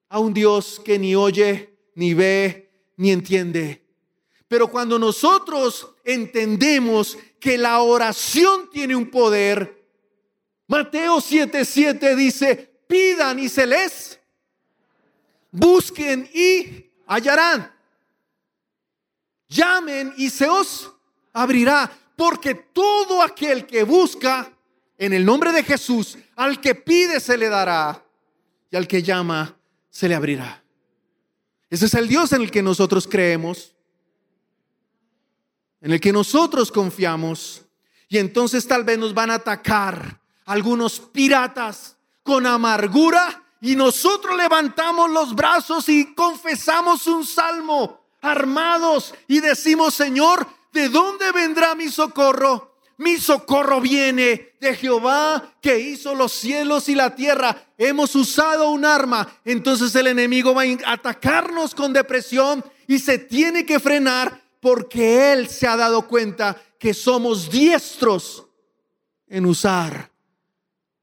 a 0.10 0.20
un 0.20 0.34
Dios 0.34 0.82
que 0.84 1.00
ni 1.00 1.16
oye, 1.16 1.74
ni 1.96 2.14
ve, 2.14 2.70
ni 2.98 3.12
entiende. 3.12 3.82
Pero 4.50 4.70
cuando 4.70 5.00
nosotros 5.00 5.88
entendemos 6.04 7.18
que 7.40 7.58
la 7.58 7.82
oración 7.82 8.70
tiene 8.70 8.94
un 8.94 9.10
poder, 9.10 9.88
Mateo 10.68 11.22
7:7 11.22 12.14
dice, 12.14 12.74
pidan 12.88 13.40
y 13.40 13.48
se 13.48 13.66
les, 13.66 14.20
busquen 15.50 16.30
y 16.34 16.92
hallarán, 17.08 17.74
llamen 19.48 20.14
y 20.18 20.30
se 20.30 20.50
os 20.50 20.92
abrirá, 21.32 21.90
porque 22.18 22.54
todo 22.54 23.22
aquel 23.22 23.66
que 23.66 23.84
busca 23.84 24.52
en 24.98 25.14
el 25.14 25.26
nombre 25.26 25.54
de 25.54 25.64
Jesús, 25.64 26.18
al 26.42 26.60
que 26.60 26.74
pide 26.74 27.20
se 27.20 27.38
le 27.38 27.50
dará. 27.50 28.04
y 28.72 28.76
al 28.76 28.88
que 28.88 29.04
llama 29.04 29.58
se 29.90 30.08
le 30.08 30.16
abrirá. 30.16 30.64
Ese 31.70 31.86
es 31.86 31.94
el 31.94 32.08
Dios 32.08 32.32
en 32.32 32.42
el 32.42 32.50
que 32.50 32.64
nosotros 32.64 33.08
creemos, 33.08 33.76
en 35.82 35.92
el 35.92 36.00
que 36.00 36.12
nosotros 36.12 36.72
confiamos. 36.72 37.64
Y 38.08 38.18
entonces 38.18 38.66
tal 38.66 38.84
vez 38.86 38.98
nos 38.98 39.14
van 39.14 39.30
a 39.30 39.36
atacar 39.36 40.20
algunos 40.46 41.00
piratas 41.00 41.98
con 42.24 42.48
amargura 42.48 43.44
y 43.60 43.76
nosotros 43.76 44.36
levantamos 44.36 45.12
los 45.12 45.36
brazos 45.36 45.90
y 45.90 46.16
confesamos 46.16 47.06
un 47.06 47.24
salmo 47.24 48.02
armados 48.22 49.14
y 49.28 49.42
decimos, 49.42 49.94
Señor, 49.94 50.48
¿de 50.72 50.90
dónde 50.90 51.32
vendrá 51.34 51.76
mi 51.76 51.90
socorro? 51.90 52.71
Mi 53.02 53.18
socorro 53.18 53.82
viene 53.82 54.54
de 54.60 54.76
Jehová 54.76 55.56
que 55.60 55.80
hizo 55.80 56.14
los 56.14 56.34
cielos 56.34 56.88
y 56.88 56.94
la 56.94 57.16
tierra. 57.16 57.74
Hemos 57.76 58.14
usado 58.14 58.70
un 58.70 58.86
arma. 58.86 59.40
Entonces 59.44 59.96
el 59.96 60.06
enemigo 60.06 60.54
va 60.54 60.62
a 60.62 60.94
atacarnos 60.94 61.74
con 61.74 61.94
depresión 61.94 62.64
y 62.86 63.00
se 63.00 63.18
tiene 63.18 63.66
que 63.66 63.80
frenar 63.80 64.40
porque 64.60 65.34
Él 65.34 65.48
se 65.48 65.66
ha 65.66 65.76
dado 65.78 66.08
cuenta 66.08 66.62
que 66.78 66.94
somos 66.94 67.50
diestros 67.50 68.46
en 69.26 69.48
usar 69.48 70.12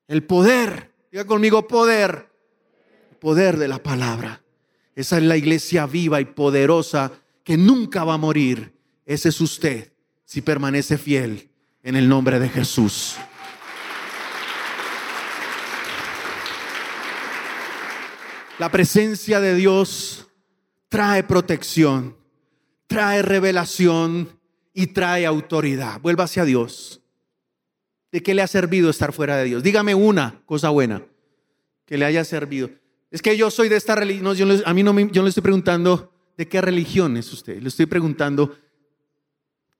el 0.06 0.22
poder. 0.22 0.94
Diga 1.10 1.24
conmigo 1.24 1.66
poder. 1.66 2.30
Poder 3.18 3.56
de 3.56 3.66
la 3.66 3.82
palabra. 3.82 4.40
Esa 4.94 5.16
es 5.16 5.24
la 5.24 5.36
iglesia 5.36 5.86
viva 5.86 6.20
y 6.20 6.26
poderosa 6.26 7.10
que 7.42 7.56
nunca 7.56 8.04
va 8.04 8.14
a 8.14 8.18
morir. 8.18 8.72
Ese 9.04 9.30
es 9.30 9.40
usted 9.40 9.92
si 10.24 10.42
permanece 10.42 10.96
fiel 10.96 11.48
en 11.82 11.96
el 11.96 12.08
nombre 12.08 12.38
de 12.38 12.48
Jesús. 12.48 13.16
La 18.58 18.70
presencia 18.70 19.40
de 19.40 19.54
Dios 19.54 20.26
trae 20.88 21.22
protección, 21.22 22.16
trae 22.88 23.22
revelación 23.22 24.36
y 24.72 24.88
trae 24.88 25.26
autoridad. 25.26 26.00
Vuelva 26.00 26.24
hacia 26.24 26.44
Dios. 26.44 27.00
¿De 28.10 28.22
qué 28.22 28.34
le 28.34 28.42
ha 28.42 28.46
servido 28.46 28.90
estar 28.90 29.12
fuera 29.12 29.36
de 29.36 29.44
Dios? 29.44 29.62
Dígame 29.62 29.94
una 29.94 30.42
cosa 30.44 30.70
buena 30.70 31.06
que 31.84 31.98
le 31.98 32.04
haya 32.04 32.24
servido. 32.24 32.70
Es 33.10 33.22
que 33.22 33.36
yo 33.36 33.50
soy 33.50 33.68
de 33.68 33.76
esta 33.76 33.94
religión. 33.94 34.34
a 34.64 34.74
mí 34.74 34.82
no 34.82 34.92
me, 34.92 35.08
yo 35.10 35.22
le 35.22 35.28
estoy 35.28 35.42
preguntando 35.42 36.12
de 36.36 36.48
qué 36.48 36.60
religión 36.60 37.16
es 37.16 37.32
usted. 37.32 37.62
Le 37.62 37.68
estoy 37.68 37.86
preguntando 37.86 38.56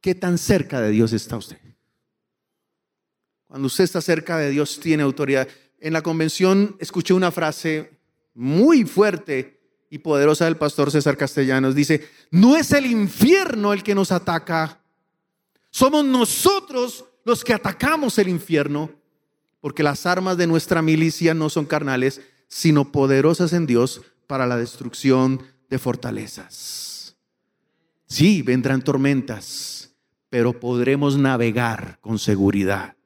qué 0.00 0.14
tan 0.14 0.38
cerca 0.38 0.80
de 0.80 0.90
Dios 0.90 1.12
está 1.12 1.37
usted. 1.37 1.58
Cuando 3.48 3.66
usted 3.66 3.84
está 3.84 4.00
cerca 4.00 4.37
de 4.37 4.50
Dios, 4.50 4.78
tiene 4.78 5.02
autoridad. 5.02 5.48
En 5.80 5.92
la 5.92 6.02
convención 6.02 6.76
escuché 6.78 7.14
una 7.14 7.32
frase 7.32 7.98
muy 8.34 8.84
fuerte 8.84 9.58
y 9.90 9.98
poderosa 9.98 10.44
del 10.44 10.56
pastor 10.56 10.90
César 10.90 11.16
Castellanos. 11.16 11.74
Dice, 11.74 12.06
no 12.30 12.56
es 12.56 12.72
el 12.72 12.87
infierno 12.87 13.72
el 13.72 13.82
que 13.82 13.94
nos 13.94 14.12
ataca, 14.12 14.80
somos 15.70 16.04
nosotros 16.04 17.06
los 17.24 17.42
que 17.42 17.54
atacamos 17.54 18.18
el 18.18 18.28
infierno, 18.28 18.90
porque 19.61 19.82
las 19.82 20.06
armas 20.06 20.37
de 20.37 20.46
nuestra 20.46 20.82
milicia 20.82 21.34
no 21.34 21.50
son 21.50 21.66
carnales, 21.66 22.20
sino 22.48 22.92
poderosas 22.92 23.52
en 23.52 23.66
Dios 23.66 24.02
para 24.26 24.46
la 24.46 24.56
destrucción 24.56 25.42
de 25.68 25.78
fortalezas. 25.78 27.16
Sí, 28.06 28.42
vendrán 28.42 28.82
tormentas, 28.82 29.94
pero 30.30 30.58
podremos 30.58 31.16
navegar 31.16 31.98
con 32.00 32.18
seguridad. 32.18 32.97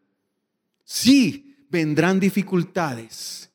Sí, 0.93 1.57
vendrán 1.71 2.21
dificultades 2.21 3.51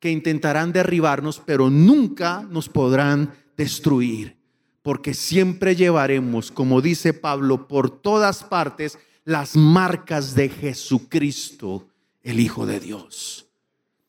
que 0.00 0.10
intentarán 0.10 0.72
derribarnos, 0.72 1.38
pero 1.38 1.68
nunca 1.68 2.40
nos 2.48 2.70
podrán 2.70 3.34
destruir, 3.58 4.38
porque 4.80 5.12
siempre 5.12 5.76
llevaremos, 5.76 6.50
como 6.50 6.80
dice 6.80 7.12
Pablo, 7.12 7.68
por 7.68 7.90
todas 8.00 8.42
partes 8.42 8.98
las 9.24 9.54
marcas 9.54 10.34
de 10.34 10.48
Jesucristo, 10.48 11.86
el 12.22 12.40
Hijo 12.40 12.64
de 12.64 12.80
Dios. 12.80 13.50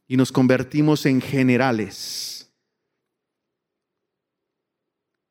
Y 0.07 0.15
nos 0.15 0.31
convertimos 0.31 1.05
en 1.05 1.19
generales. 1.19 2.49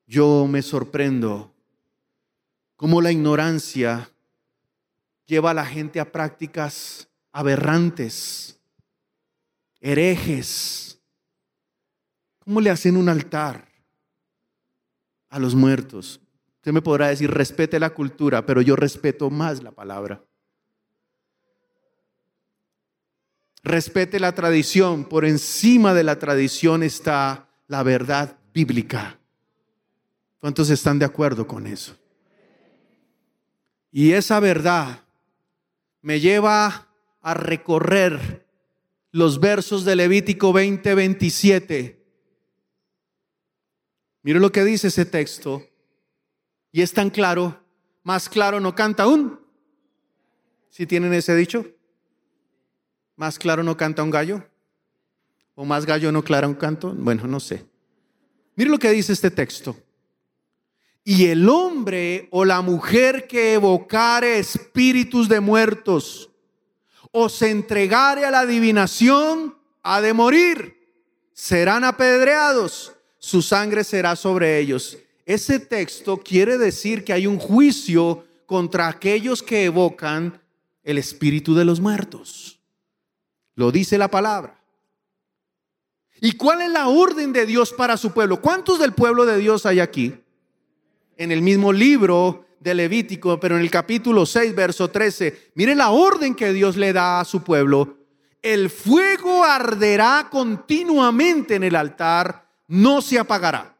Yo 0.07 0.47
me 0.47 0.61
sorprendo 0.61 1.55
cómo 2.77 3.01
la 3.01 3.11
ignorancia 3.11 4.11
lleva 5.25 5.53
a 5.53 5.55
la 5.55 5.65
gente 5.65 5.99
a 5.99 6.13
prácticas 6.13 7.08
aberrantes, 7.39 8.59
herejes. 9.79 11.01
¿Cómo 12.41 12.61
le 12.61 12.69
hacen 12.69 12.97
un 12.97 13.09
altar 13.09 13.69
a 15.29 15.39
los 15.39 15.55
muertos? 15.55 16.21
Usted 16.57 16.73
me 16.73 16.83
podrá 16.83 17.11
decir, 17.11 17.31
respete 17.31 17.79
la 17.79 17.91
cultura, 17.91 18.45
pero 18.45 18.61
yo 18.61 18.75
respeto 18.75 19.31
más 19.31 19.63
la 19.63 19.71
palabra. 19.71 20.21
Respete 23.63 24.19
la 24.19 24.33
tradición, 24.33 25.05
por 25.05 25.25
encima 25.25 25.95
de 25.95 26.03
la 26.03 26.19
tradición 26.19 26.83
está 26.83 27.49
la 27.69 27.85
verdad 27.85 28.37
bíblica. 28.53 29.17
¿Cuántos 30.41 30.71
están 30.71 30.99
de 30.99 31.05
acuerdo 31.05 31.47
con 31.47 31.69
eso? 31.69 31.97
Y 33.93 34.11
esa 34.11 34.41
verdad 34.41 35.05
me 36.03 36.19
lleva 36.19 36.88
a 37.21 37.35
recorrer 37.35 38.47
los 39.11 39.41
versos 39.41 39.85
de 39.85 39.97
Levítico 39.97 40.53
20, 40.53 40.95
27. 40.95 42.07
Mire 44.23 44.41
lo 44.41 44.53
que 44.53 44.65
dice 44.65 44.89
ese 44.89 45.05
texto. 45.05 45.63
Y 46.71 46.83
es 46.83 46.93
tan 46.93 47.11
claro, 47.11 47.59
más 48.03 48.29
claro 48.29 48.61
no 48.61 48.75
canta 48.75 49.05
aún. 49.05 49.41
Si 50.71 50.87
tienen 50.87 51.13
ese 51.15 51.35
dicho, 51.35 51.67
más 53.17 53.39
claro 53.39 53.63
no 53.63 53.77
canta 53.77 54.03
un 54.03 54.11
gallo. 54.11 54.45
O 55.55 55.65
más 55.65 55.87
gallo 55.87 56.13
no 56.13 56.23
clara 56.23 56.47
un 56.47 56.55
canto. 56.55 56.95
Bueno, 56.95 57.27
no 57.27 57.41
sé. 57.41 57.65
Mire 58.55 58.71
lo 58.71 58.79
que 58.79 58.91
dice 58.91 59.13
este 59.13 59.31
texto. 59.31 59.77
Y 61.03 61.27
el 61.27 61.49
hombre 61.49 62.29
o 62.31 62.45
la 62.45 62.61
mujer 62.61 63.27
que 63.27 63.55
evocare 63.55 64.39
espíritus 64.39 65.29
de 65.29 65.41
muertos 65.41 66.31
o 67.13 67.29
se 67.29 67.51
entregare 67.51 68.25
a 68.25 68.31
la 68.31 68.41
adivinación, 68.41 69.57
ha 69.83 70.01
de 70.01 70.13
morir. 70.13 70.77
Serán 71.33 71.85
apedreados, 71.85 72.93
su 73.19 73.43
sangre 73.43 73.85
será 73.85 74.17
sobre 74.17 74.59
ellos. 74.59 74.99
Ese 75.25 75.61
texto 75.61 76.17
quiere 76.19 76.59
decir 76.59 77.05
que 77.05 77.13
hay 77.13 77.27
un 77.27 77.39
juicio 77.39 78.25
contra 78.47 78.89
aquellos 78.89 79.43
que 79.43 79.65
evocan 79.65 80.41
el 80.83 80.99
espíritu 80.99 81.55
de 81.55 81.65
los 81.65 81.81
muertos. 81.81 82.59
Lo 83.55 83.71
dice 83.71 83.99
la 83.99 84.11
palabra. 84.11 84.59
¿Y 86.21 86.33
cuál 86.33 86.63
es 86.63 86.71
la 86.71 86.89
orden 86.89 87.33
de 87.33 87.47
Dios 87.47 87.73
para 87.73 87.97
su 87.97 88.13
pueblo? 88.13 88.41
¿Cuántos 88.41 88.79
del 88.79 88.93
pueblo 88.93 89.27
de 89.27 89.39
Dios 89.39 89.67
hay 89.67 89.81
aquí? 89.81 90.15
En 91.17 91.31
el 91.31 91.43
mismo 91.43 91.73
libro 91.73 92.47
de 92.61 92.75
Levítico, 92.75 93.39
pero 93.39 93.57
en 93.57 93.63
el 93.63 93.71
capítulo 93.71 94.27
6, 94.27 94.55
verso 94.55 94.89
13, 94.89 95.53
mire 95.55 95.75
la 95.75 95.91
orden 95.91 96.35
que 96.35 96.53
Dios 96.53 96.77
le 96.77 96.93
da 96.93 97.21
a 97.21 97.25
su 97.25 97.43
pueblo. 97.43 97.99
El 98.43 98.71
fuego 98.71 99.45
arderá 99.45 100.29
continuamente 100.31 101.57
en 101.57 101.65
el 101.65 101.77
altar, 101.77 102.49
no 102.67 103.03
se 103.03 103.19
apagará. 103.19 103.77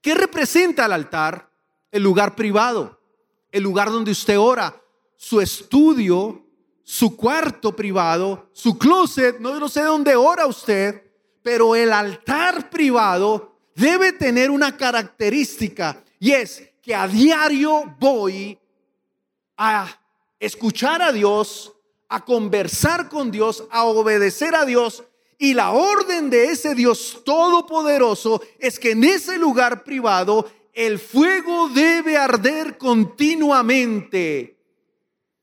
¿Qué 0.00 0.14
representa 0.14 0.86
el 0.86 0.92
altar? 0.92 1.50
El 1.90 2.02
lugar 2.02 2.34
privado, 2.34 3.00
el 3.50 3.62
lugar 3.62 3.90
donde 3.90 4.10
usted 4.10 4.38
ora, 4.38 4.74
su 5.16 5.40
estudio, 5.40 6.44
su 6.82 7.16
cuarto 7.16 7.74
privado, 7.74 8.50
su 8.52 8.76
closet, 8.76 9.38
no, 9.38 9.58
no 9.58 9.68
sé 9.68 9.82
dónde 9.82 10.14
ora 10.16 10.46
usted, 10.46 11.02
pero 11.42 11.74
el 11.74 11.92
altar 11.92 12.68
privado 12.68 13.56
debe 13.74 14.12
tener 14.12 14.50
una 14.50 14.76
característica 14.76 16.02
y 16.18 16.32
es 16.32 16.73
que 16.84 16.94
a 16.94 17.08
diario 17.08 17.96
voy 17.98 18.58
a 19.56 19.88
escuchar 20.38 21.00
a 21.00 21.12
Dios, 21.12 21.72
a 22.10 22.22
conversar 22.22 23.08
con 23.08 23.30
Dios, 23.30 23.64
a 23.70 23.84
obedecer 23.84 24.54
a 24.54 24.66
Dios. 24.66 25.02
Y 25.38 25.54
la 25.54 25.72
orden 25.72 26.28
de 26.28 26.50
ese 26.50 26.74
Dios 26.74 27.22
todopoderoso 27.24 28.42
es 28.58 28.78
que 28.78 28.90
en 28.90 29.02
ese 29.02 29.38
lugar 29.38 29.82
privado 29.82 30.50
el 30.74 30.98
fuego 30.98 31.70
debe 31.70 32.18
arder 32.18 32.76
continuamente. 32.76 34.58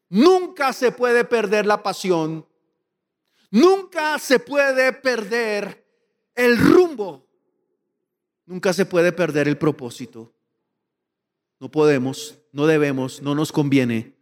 Nunca 0.09 0.73
se 0.73 0.91
puede 0.91 1.25
perder 1.25 1.65
la 1.65 1.81
pasión. 1.81 2.45
Nunca 3.49 4.19
se 4.19 4.37
puede 4.37 4.93
perder 4.93 5.87
el 6.35 6.57
rumbo. 6.57 7.25
Nunca 8.45 8.73
se 8.73 8.85
puede 8.85 9.11
perder 9.11 9.47
el 9.47 9.57
propósito. 9.57 10.33
No 11.61 11.69
podemos, 11.69 12.39
no 12.51 12.65
debemos, 12.65 13.21
no 13.21 13.35
nos 13.35 13.51
conviene. 13.51 14.15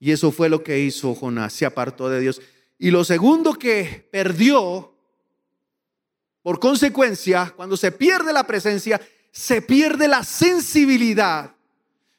Y 0.00 0.10
eso 0.10 0.32
fue 0.32 0.48
lo 0.48 0.64
que 0.64 0.80
hizo 0.80 1.14
Jonás, 1.14 1.52
se 1.52 1.64
apartó 1.64 2.10
de 2.10 2.20
Dios. 2.20 2.42
Y 2.76 2.90
lo 2.90 3.04
segundo 3.04 3.54
que 3.54 4.06
perdió 4.10 4.94
Por 6.42 6.60
consecuencia, 6.60 7.52
cuando 7.54 7.76
se 7.76 7.92
pierde 7.92 8.32
la 8.32 8.46
presencia, 8.46 9.00
se 9.30 9.60
pierde 9.60 10.08
la 10.08 10.24
sensibilidad. 10.24 11.54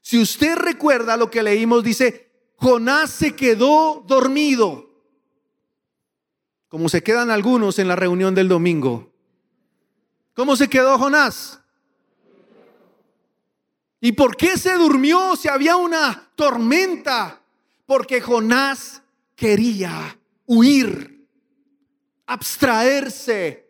Si 0.01 0.21
usted 0.21 0.55
recuerda 0.55 1.17
lo 1.17 1.31
que 1.31 1.41
leímos, 1.41 1.83
dice, 1.83 2.29
Jonás 2.55 3.09
se 3.09 3.35
quedó 3.35 4.03
dormido, 4.07 4.87
como 6.67 6.89
se 6.89 7.01
quedan 7.01 7.31
algunos 7.31 7.79
en 7.79 7.87
la 7.87 7.95
reunión 7.95 8.35
del 8.35 8.49
domingo. 8.49 9.11
¿Cómo 10.35 10.55
se 10.55 10.69
quedó 10.69 10.99
Jonás? 10.99 11.59
¿Y 14.01 14.13
por 14.13 14.37
qué 14.37 14.57
se 14.57 14.73
durmió 14.75 15.35
si 15.35 15.47
había 15.49 15.75
una 15.75 16.31
tormenta? 16.35 17.41
Porque 17.85 18.21
Jonás 18.21 19.01
quería 19.35 20.17
huir, 20.45 21.27
abstraerse. 22.25 23.69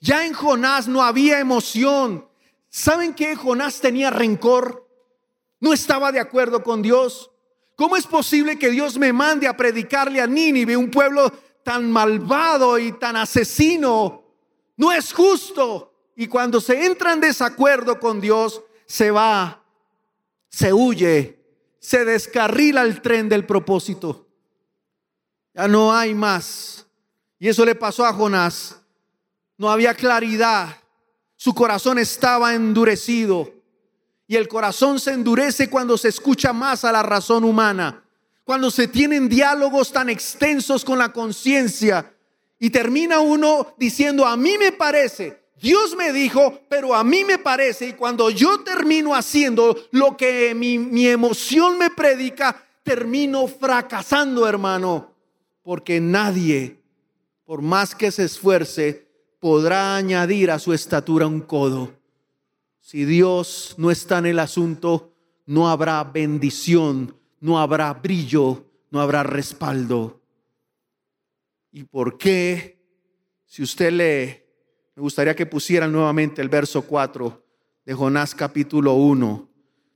Ya 0.00 0.24
en 0.24 0.32
Jonás 0.32 0.88
no 0.88 1.02
había 1.02 1.40
emoción. 1.40 2.26
¿Saben 2.70 3.14
que 3.14 3.36
Jonás 3.36 3.80
tenía 3.80 4.10
rencor? 4.10 4.88
No 5.60 5.72
estaba 5.72 6.12
de 6.12 6.20
acuerdo 6.20 6.62
con 6.62 6.82
Dios. 6.82 7.30
¿Cómo 7.74 7.96
es 7.96 8.06
posible 8.06 8.58
que 8.58 8.70
Dios 8.70 8.96
me 8.98 9.12
mande 9.12 9.46
a 9.46 9.56
predicarle 9.56 10.20
a 10.20 10.26
Nínive, 10.26 10.76
un 10.76 10.90
pueblo 10.90 11.30
tan 11.62 11.90
malvado 11.90 12.78
y 12.78 12.92
tan 12.92 13.16
asesino? 13.16 14.24
No 14.76 14.92
es 14.92 15.12
justo. 15.12 15.92
Y 16.16 16.28
cuando 16.28 16.60
se 16.60 16.86
entra 16.86 17.12
en 17.12 17.20
desacuerdo 17.20 18.00
con 18.00 18.20
Dios, 18.20 18.62
se 18.86 19.10
va, 19.10 19.62
se 20.56 20.72
huye, 20.72 21.38
se 21.78 22.06
descarrila 22.06 22.80
el 22.80 23.02
tren 23.02 23.28
del 23.28 23.44
propósito. 23.44 24.26
Ya 25.52 25.68
no 25.68 25.94
hay 25.94 26.14
más. 26.14 26.86
Y 27.38 27.48
eso 27.48 27.62
le 27.66 27.74
pasó 27.74 28.06
a 28.06 28.12
Jonás. 28.14 28.80
No 29.58 29.70
había 29.70 29.92
claridad. 29.92 30.74
Su 31.36 31.54
corazón 31.54 31.98
estaba 31.98 32.54
endurecido. 32.54 33.52
Y 34.26 34.36
el 34.36 34.48
corazón 34.48 34.98
se 34.98 35.12
endurece 35.12 35.68
cuando 35.68 35.98
se 35.98 36.08
escucha 36.08 36.54
más 36.54 36.86
a 36.86 36.92
la 36.92 37.02
razón 37.02 37.44
humana. 37.44 38.02
Cuando 38.42 38.70
se 38.70 38.88
tienen 38.88 39.28
diálogos 39.28 39.92
tan 39.92 40.08
extensos 40.08 40.86
con 40.86 40.98
la 40.98 41.12
conciencia. 41.12 42.14
Y 42.58 42.70
termina 42.70 43.20
uno 43.20 43.74
diciendo, 43.76 44.24
a 44.24 44.38
mí 44.38 44.56
me 44.56 44.72
parece, 44.72 45.38
Dios 45.60 45.96
me 45.96 46.12
dijo, 46.12 46.60
pero 46.68 46.94
a 46.94 47.02
mí 47.02 47.24
me 47.24 47.38
parece, 47.38 47.88
y 47.88 47.92
cuando 47.94 48.28
yo 48.28 48.60
termino 48.60 49.14
haciendo 49.14 49.76
lo 49.90 50.16
que 50.16 50.54
mi, 50.54 51.06
emoción 51.06 51.78
me 51.78 51.90
predica, 51.90 52.62
termino 52.82 53.46
fracasando, 53.48 54.46
hermano, 54.46 55.14
porque 55.62 55.98
nadie, 55.98 56.78
por 57.44 57.62
más 57.62 57.94
que 57.94 58.10
se 58.10 58.24
esfuerce, 58.24 59.08
podrá 59.40 59.96
añadir 59.96 60.50
a 60.50 60.58
su 60.58 60.74
estatura 60.74 61.26
un 61.26 61.40
codo. 61.40 61.94
Si 62.80 63.04
Dios 63.04 63.74
no 63.78 63.90
está 63.90 64.18
en 64.18 64.26
el 64.26 64.38
asunto, 64.38 65.14
no 65.46 65.70
habrá 65.70 66.04
bendición, 66.04 67.16
no 67.40 67.58
habrá 67.58 67.92
brillo, 67.94 68.66
no 68.90 69.00
habrá 69.00 69.22
respaldo. 69.22 70.20
¿Y 71.72 71.84
por 71.84 72.18
qué? 72.18 72.78
Si 73.46 73.62
usted 73.62 73.90
lee 73.90 74.45
me 74.96 75.02
gustaría 75.02 75.36
que 75.36 75.44
pusieran 75.44 75.92
nuevamente 75.92 76.40
el 76.40 76.48
verso 76.48 76.80
4 76.80 77.44
de 77.84 77.92
Jonás 77.92 78.34
capítulo 78.34 78.94
1. 78.94 79.46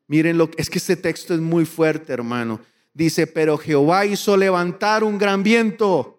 Miren 0.09 0.37
lo 0.37 0.51
que 0.51 0.61
es 0.61 0.69
que 0.69 0.77
este 0.77 0.95
texto 0.95 1.33
es 1.33 1.41
muy 1.41 1.65
fuerte, 1.65 2.13
hermano. 2.13 2.61
Dice, 2.93 3.27
pero 3.27 3.57
Jehová 3.57 4.05
hizo 4.05 4.37
levantar 4.37 5.03
un 5.03 5.17
gran 5.17 5.43
viento 5.43 6.19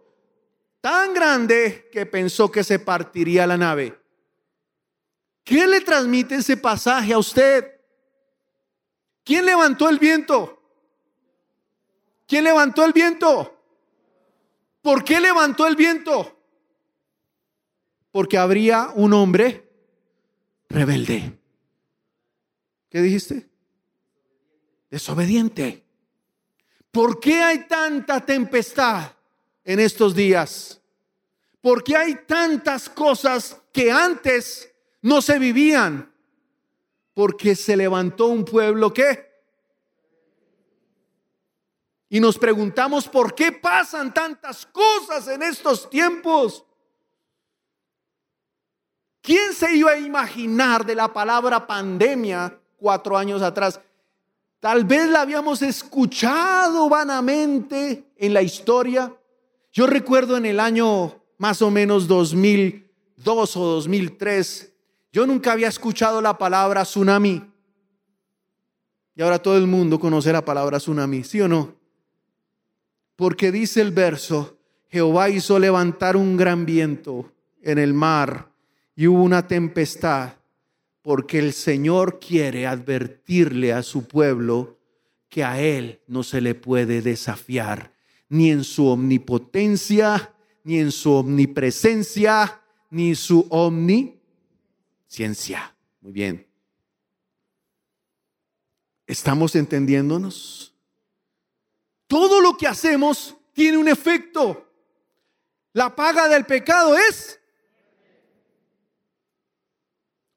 tan 0.81 1.13
grande 1.13 1.89
que 1.91 2.07
pensó 2.07 2.51
que 2.51 2.63
se 2.63 2.79
partiría 2.79 3.45
la 3.45 3.55
nave. 3.55 4.01
¿Qué 5.43 5.67
le 5.67 5.81
transmite 5.81 6.35
ese 6.35 6.57
pasaje 6.57 7.13
a 7.13 7.19
usted? 7.19 7.79
¿Quién 9.23 9.45
levantó 9.45 9.89
el 9.89 9.99
viento? 9.99 10.59
¿Quién 12.27 12.45
levantó 12.45 12.83
el 12.83 12.93
viento? 12.93 13.63
¿Por 14.81 15.03
qué 15.03 15.19
levantó 15.19 15.67
el 15.67 15.75
viento? 15.75 16.40
Porque 18.11 18.37
habría 18.37 18.91
un 18.93 19.13
hombre 19.13 19.69
rebelde. 20.69 21.37
¿Qué 22.89 23.01
dijiste? 23.01 23.49
Desobediente. 24.89 25.85
¿Por 26.91 27.19
qué 27.21 27.41
hay 27.41 27.67
tanta 27.67 28.25
tempestad 28.25 29.13
en 29.63 29.79
estos 29.79 30.13
días? 30.13 30.81
¿Por 31.61 31.83
qué 31.83 31.95
hay 31.95 32.15
tantas 32.27 32.89
cosas 32.89 33.57
que 33.71 33.91
antes 33.91 34.69
no 35.01 35.21
se 35.21 35.39
vivían? 35.39 36.13
Porque 37.13 37.55
se 37.55 37.77
levantó 37.77 38.27
un 38.27 38.43
pueblo 38.43 38.93
que... 38.93 39.31
Y 42.09 42.19
nos 42.19 42.37
preguntamos 42.37 43.07
por 43.07 43.33
qué 43.33 43.53
pasan 43.53 44.13
tantas 44.13 44.65
cosas 44.65 45.29
en 45.29 45.43
estos 45.43 45.89
tiempos. 45.89 46.65
¿Quién 49.21 49.53
se 49.53 49.75
iba 49.75 49.91
a 49.91 49.99
imaginar 49.99 50.85
de 50.85 50.95
la 50.95 51.13
palabra 51.13 51.67
pandemia 51.67 52.57
cuatro 52.77 53.15
años 53.15 53.41
atrás? 53.43 53.79
Tal 54.59 54.83
vez 54.83 55.09
la 55.09 55.21
habíamos 55.21 55.61
escuchado 55.61 56.89
vanamente 56.89 58.11
en 58.15 58.33
la 58.33 58.41
historia. 58.41 59.13
Yo 59.71 59.85
recuerdo 59.85 60.37
en 60.37 60.45
el 60.45 60.59
año 60.59 61.21
más 61.37 61.61
o 61.61 61.69
menos 61.69 62.07
2002 62.07 63.57
o 63.57 63.65
2003, 63.65 64.73
yo 65.11 65.25
nunca 65.25 65.51
había 65.51 65.67
escuchado 65.67 66.21
la 66.21 66.37
palabra 66.37 66.83
tsunami. 66.83 67.43
Y 69.15 69.21
ahora 69.21 69.39
todo 69.39 69.57
el 69.57 69.67
mundo 69.67 69.99
conoce 69.99 70.31
la 70.31 70.45
palabra 70.45 70.77
tsunami, 70.77 71.23
¿sí 71.23 71.41
o 71.41 71.47
no? 71.47 71.75
Porque 73.15 73.51
dice 73.51 73.81
el 73.81 73.91
verso, 73.91 74.57
Jehová 74.89 75.29
hizo 75.29 75.59
levantar 75.59 76.15
un 76.15 76.37
gran 76.37 76.65
viento 76.65 77.31
en 77.61 77.77
el 77.77 77.93
mar 77.93 78.50
y 79.01 79.07
hubo 79.07 79.23
una 79.23 79.47
tempestad 79.47 80.35
porque 81.01 81.39
el 81.39 81.53
Señor 81.53 82.19
quiere 82.19 82.67
advertirle 82.67 83.73
a 83.73 83.81
su 83.81 84.07
pueblo 84.07 84.77
que 85.27 85.43
a 85.43 85.59
Él 85.59 86.01
no 86.05 86.21
se 86.21 86.39
le 86.39 86.53
puede 86.53 87.01
desafiar, 87.01 87.95
ni 88.29 88.51
en 88.51 88.63
su 88.63 88.85
omnipotencia, 88.85 90.35
ni 90.63 90.77
en 90.77 90.91
su 90.91 91.13
omnipresencia, 91.13 92.61
ni 92.91 93.15
su 93.15 93.47
omnisciencia. 93.49 95.75
Muy 96.01 96.11
bien. 96.11 96.45
¿Estamos 99.07 99.55
entendiéndonos? 99.55 100.75
Todo 102.05 102.39
lo 102.39 102.55
que 102.55 102.67
hacemos 102.67 103.35
tiene 103.51 103.79
un 103.79 103.87
efecto. 103.87 104.71
La 105.73 105.95
paga 105.95 106.27
del 106.27 106.45
pecado 106.45 106.95
es 106.95 107.40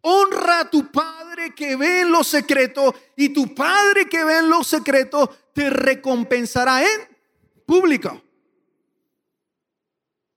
Honra 0.07 0.61
a 0.61 0.71
tu 0.71 0.91
Padre 0.93 1.55
que 1.55 1.77
ve 1.77 2.03
en 2.03 2.13
lo 2.13 2.23
secreto 2.23 2.95
y 3.17 3.31
tu 3.31 3.55
Padre 3.55 4.07
que 4.07 4.23
ve 4.23 4.39
en 4.39 4.51
lo 4.51 4.63
secreto 4.63 5.35
te 5.55 5.71
recompensará 5.71 6.83
en 6.83 7.09
público. 7.65 8.23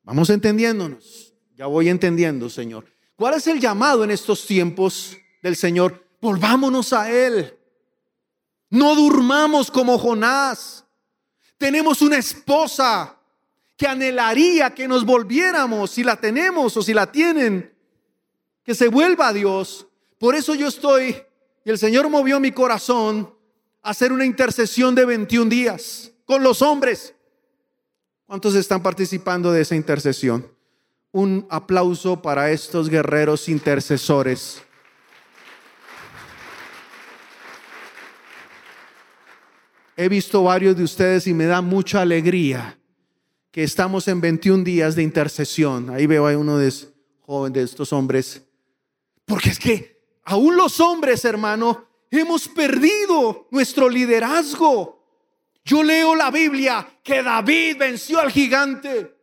Vamos 0.03 0.30
entendiéndonos. 0.30 1.34
Ya 1.53 1.65
voy 1.65 1.89
entendiendo, 1.89 2.49
Señor. 2.49 2.86
¿Cuál 3.18 3.34
es 3.34 3.47
el 3.47 3.59
llamado 3.59 4.05
en 4.05 4.11
estos 4.11 4.45
tiempos 4.45 5.18
del 5.43 5.57
Señor? 5.57 6.01
Volvámonos 6.22 6.93
a 6.93 7.11
Él. 7.11 7.53
No 8.70 8.95
durmamos 8.95 9.70
como 9.70 9.97
Jonás. 9.97 10.86
Tenemos 11.57 12.01
una 12.01 12.18
esposa 12.18 13.18
que 13.76 13.86
anhelaría 13.86 14.74
que 14.74 14.88
nos 14.88 15.03
volviéramos, 15.05 15.91
si 15.91 16.05
la 16.05 16.15
tenemos 16.15 16.78
o 16.78 16.82
si 16.82 16.93
la 16.93 17.11
tienen 17.11 17.77
que 18.68 18.76
se 18.76 18.89
vuelva 18.89 19.30
a 19.30 19.34
Dios. 19.34 19.88
Por 20.20 20.36
eso 20.36 20.53
yo 20.53 20.68
estoy, 20.68 21.15
y 21.63 21.70
el 21.70 21.78
Señor 21.78 22.09
movió 22.09 22.38
mi 22.41 22.51
corazón 22.51 23.34
a 23.82 23.91
hacer 23.91 24.11
una 24.11 24.26
intercesión 24.26 24.93
de 24.93 25.05
21 25.05 25.49
días 25.49 26.11
con 26.26 26.43
los 26.43 26.61
hombres. 26.61 27.15
¿Cuántos 28.26 28.55
están 28.55 28.84
participando 28.84 29.53
de 29.53 29.61
esa 29.61 29.74
intercesión? 29.74 30.45
Un 31.13 31.47
aplauso 31.49 32.22
para 32.22 32.51
estos 32.51 32.89
guerreros 32.89 33.47
intercesores. 33.47 34.61
He 39.95 40.09
visto 40.09 40.43
varios 40.43 40.76
de 40.76 40.84
ustedes 40.84 41.26
y 41.26 41.34
me 41.34 41.45
da 41.45 41.61
mucha 41.61 42.01
alegría 42.01 42.78
que 43.49 43.63
estamos 43.63 44.09
en 44.09 44.20
21 44.20 44.65
días 44.65 44.93
de 44.97 45.03
intercesión. 45.03 45.89
Ahí 45.89 46.05
veo 46.05 46.28
a 46.28 46.38
uno 46.38 46.57
de, 46.57 46.70
de 47.49 47.63
estos 47.63 47.93
hombres 47.93 48.43
porque 49.28 49.50
es 49.50 49.60
que 49.60 50.00
aún 50.24 50.56
los 50.56 50.80
hombres, 50.80 51.26
hermano, 51.26 51.86
hemos 52.10 52.48
perdido 52.48 53.48
nuestro 53.52 53.90
liderazgo. 53.90 55.04
Yo 55.66 55.84
leo 55.84 56.16
la 56.16 56.32
Biblia 56.32 56.88
que 57.04 57.22
David 57.22 57.78
venció 57.78 58.22
al 58.22 58.32
gigante. 58.32 59.14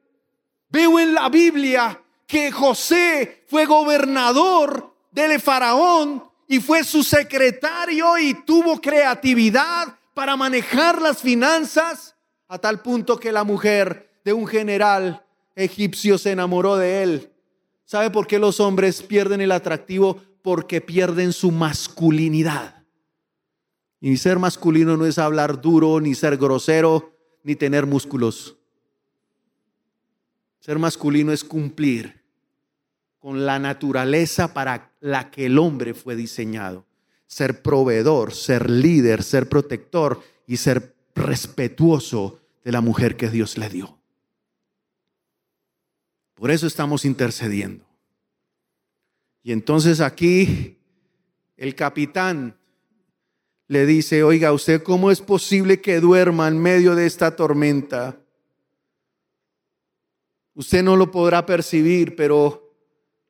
Veo 0.69 1.01
en 1.01 1.15
la 1.15 1.31
Biblia 1.31 2.03
que 2.27 2.53
José 2.53 3.45
fue 3.49 3.65
gobernador 3.65 4.95
del 5.11 5.41
faraón 5.41 6.23
y 6.47 6.61
fue 6.61 6.85
su 6.85 7.03
secretario 7.03 8.19
y 8.19 8.35
tuvo 8.45 8.81
creatividad 8.83 9.99
para 10.13 10.37
manejar 10.37 11.01
las 11.01 11.23
finanzas 11.23 12.15
a 12.49 12.59
tal 12.59 12.83
punto 12.83 13.19
que 13.19 13.33
la 13.33 13.43
mujer 13.43 14.11
de 14.23 14.35
un 14.35 14.47
general 14.47 15.25
egipcio 15.57 16.19
se 16.19 16.33
enamoró 16.33 16.77
de 16.77 17.03
él. 17.03 17.34
¿Sabe 17.85 18.11
por 18.11 18.27
qué 18.27 18.39
los 18.39 18.61
hombres 18.61 19.03
pierden 19.03 19.41
el 19.41 19.53
atractivo? 19.53 20.21
Porque 20.43 20.81
pierden 20.81 21.33
su 21.33 21.51
masculinidad. 21.51 22.85
Y 24.01 24.17
ser 24.17 24.39
masculino 24.39 24.97
no 24.97 25.07
es 25.07 25.19
hablar 25.19 25.61
duro, 25.61 26.01
ni 26.01 26.15
ser 26.15 26.37
grosero, 26.37 27.17
ni 27.43 27.57
tener 27.57 27.87
músculos. 27.87 28.57
Ser 30.61 30.79
masculino 30.79 31.33
es 31.33 31.45
cumplir 31.45 32.23
con 33.19 33.47
la 33.47 33.59
naturaleza 33.59 34.53
para 34.53 34.93
la 35.01 35.31
que 35.31 35.47
el 35.47 35.59
hombre 35.59 35.95
fue 35.95 36.17
diseñado. 36.17 36.87
Ser 37.27 37.63
proveedor, 37.63 38.35
ser 38.35 38.69
líder, 38.69 39.23
ser 39.23 39.49
protector 39.49 40.23
y 40.47 40.59
ser 40.59 40.95
respetuoso 41.15 42.41
de 42.65 42.73
la 42.73 42.81
mujer 42.81 43.17
que 43.17 43.31
Dios 43.31 43.57
le 43.57 43.69
dio. 43.69 43.99
Por 46.45 46.51
eso 46.51 46.67
estamos 46.67 47.07
intercediendo. 47.07 47.87
Y 49.43 49.51
entonces 49.51 50.03
aquí 50.03 50.77
el 51.57 51.75
capitán 51.75 52.59
le 53.67 53.87
dice, 53.87 54.23
oiga, 54.23 54.53
¿usted 54.53 54.83
cómo 54.83 55.11
es 55.11 55.23
posible 55.23 55.81
que 55.81 56.01
duerma 56.01 56.47
en 56.49 56.61
medio 56.61 56.95
de 56.95 57.07
esta 57.07 57.35
tormenta? 57.35 58.21
Usted 60.53 60.83
no 60.83 60.97
lo 60.97 61.11
podrá 61.11 61.47
percibir, 61.47 62.15
pero 62.15 62.77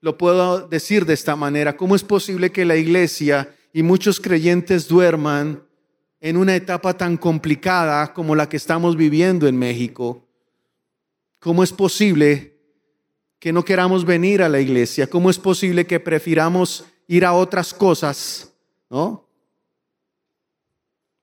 lo 0.00 0.18
puedo 0.18 0.66
decir 0.66 1.06
de 1.06 1.14
esta 1.14 1.36
manera. 1.36 1.76
¿Cómo 1.76 1.94
es 1.94 2.02
posible 2.02 2.50
que 2.50 2.64
la 2.64 2.74
iglesia 2.74 3.54
y 3.72 3.84
muchos 3.84 4.18
creyentes 4.18 4.88
duerman 4.88 5.62
en 6.18 6.36
una 6.36 6.56
etapa 6.56 6.96
tan 6.96 7.16
complicada 7.16 8.12
como 8.12 8.34
la 8.34 8.48
que 8.48 8.56
estamos 8.56 8.96
viviendo 8.96 9.46
en 9.46 9.56
México? 9.56 10.26
¿Cómo 11.38 11.62
es 11.62 11.72
posible 11.72 12.53
que 13.44 13.52
no 13.52 13.62
queramos 13.62 14.06
venir 14.06 14.42
a 14.42 14.48
la 14.48 14.58
iglesia? 14.58 15.06
¿Cómo 15.06 15.28
es 15.28 15.38
posible 15.38 15.86
que 15.86 16.00
prefiramos 16.00 16.86
ir 17.06 17.26
a 17.26 17.34
otras 17.34 17.74
cosas? 17.74 18.50
¿No? 18.88 19.28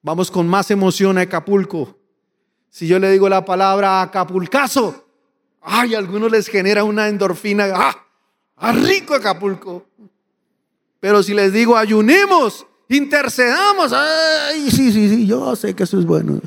Vamos 0.03 0.29
con 0.29 0.47
más 0.47 0.69
emoción 0.69 1.17
a 1.17 1.21
Acapulco. 1.21 1.97
Si 2.69 2.85
yo 2.85 2.99
le 2.99 3.09
digo 3.09 3.27
la 3.27 3.43
palabra 3.43 4.03
Acapulcazo, 4.03 5.03
ay, 5.61 5.95
a 5.95 5.97
algunos 5.97 6.31
les 6.31 6.47
genera 6.47 6.83
una 6.83 7.07
endorfina. 7.07 7.69
¡Ah! 7.73 8.05
¡A 8.57 8.71
rico 8.71 9.15
Acapulco! 9.15 9.87
Pero 10.99 11.23
si 11.23 11.33
les 11.33 11.51
digo 11.51 11.75
ayunemos, 11.75 12.67
intercedamos, 12.87 13.93
ay, 13.93 14.69
sí, 14.69 14.91
sí, 14.91 15.09
sí, 15.09 15.25
yo 15.25 15.55
sé 15.55 15.73
que 15.73 15.85
eso 15.85 15.97
es 15.97 16.05
bueno. 16.05 16.39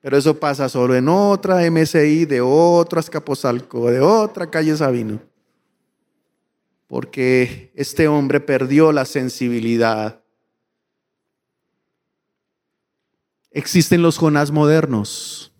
Pero 0.00 0.16
eso 0.16 0.38
pasa 0.38 0.68
solo 0.68 0.94
en 0.94 1.08
otra 1.08 1.68
MSI, 1.70 2.24
de 2.24 2.40
otra 2.40 3.00
Escaposalco, 3.00 3.90
de 3.90 4.00
otra 4.00 4.50
calle 4.50 4.76
Sabino. 4.76 5.20
Porque 6.86 7.70
este 7.74 8.08
hombre 8.08 8.40
perdió 8.40 8.92
la 8.92 9.04
sensibilidad 9.04 10.20
Existen 13.50 14.02
los 14.02 14.16
Jonás 14.16 14.52
modernos 14.52 15.52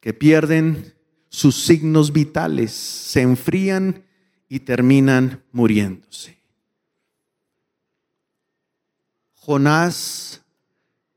que 0.00 0.14
pierden 0.14 0.94
sus 1.28 1.64
signos 1.64 2.12
vitales, 2.12 2.72
se 2.72 3.20
enfrían 3.20 4.04
y 4.48 4.60
terminan 4.60 5.44
muriéndose. 5.52 6.38
Jonás, 9.34 10.31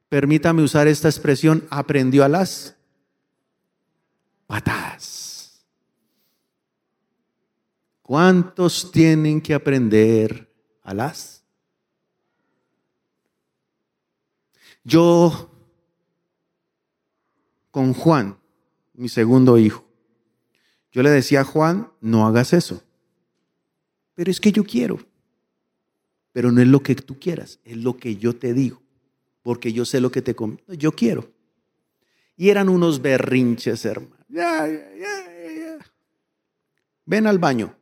permítame 0.10 0.64
usar 0.64 0.88
esta 0.88 1.08
expresión, 1.08 1.66
aprendió 1.70 2.24
a 2.24 2.30
las 2.30 2.76
patadas. 4.48 5.66
¿Cuántos 8.02 8.92
tienen 8.92 9.42
que 9.42 9.54
aprender 9.54 10.52
a 10.84 10.94
las 10.94 11.36
Yo, 14.86 15.50
con 17.72 17.94
Juan, 17.94 18.38
mi 18.94 19.10
segundo 19.10 19.58
hijo, 19.58 19.84
yo 20.92 21.02
le 21.02 21.10
decía 21.10 21.42
a 21.42 21.44
Juan, 21.44 21.92
no 22.00 22.28
hagas 22.28 22.54
eso. 22.54 22.84
Pero 24.14 24.30
es 24.30 24.40
que 24.40 24.52
yo 24.52 24.64
quiero. 24.64 25.00
Pero 26.32 26.52
no 26.52 26.62
es 26.62 26.68
lo 26.68 26.84
que 26.84 26.94
tú 26.96 27.20
quieras, 27.20 27.60
es 27.66 27.78
lo 27.78 27.98
que 27.98 28.16
yo 28.16 28.36
te 28.36 28.54
digo. 28.54 28.85
Porque 29.46 29.72
yo 29.72 29.86
sé 29.86 30.02
lo 30.02 30.10
que 30.10 30.24
te 30.24 30.34
conviene. 30.34 30.76
Yo 30.76 30.92
quiero. 30.92 31.30
Y 32.36 32.50
eran 32.50 32.68
unos 32.68 33.00
berrinches, 33.00 33.86
hermano. 33.86 34.26
Ven 37.06 37.28
al 37.28 37.38
baño. 37.38 37.78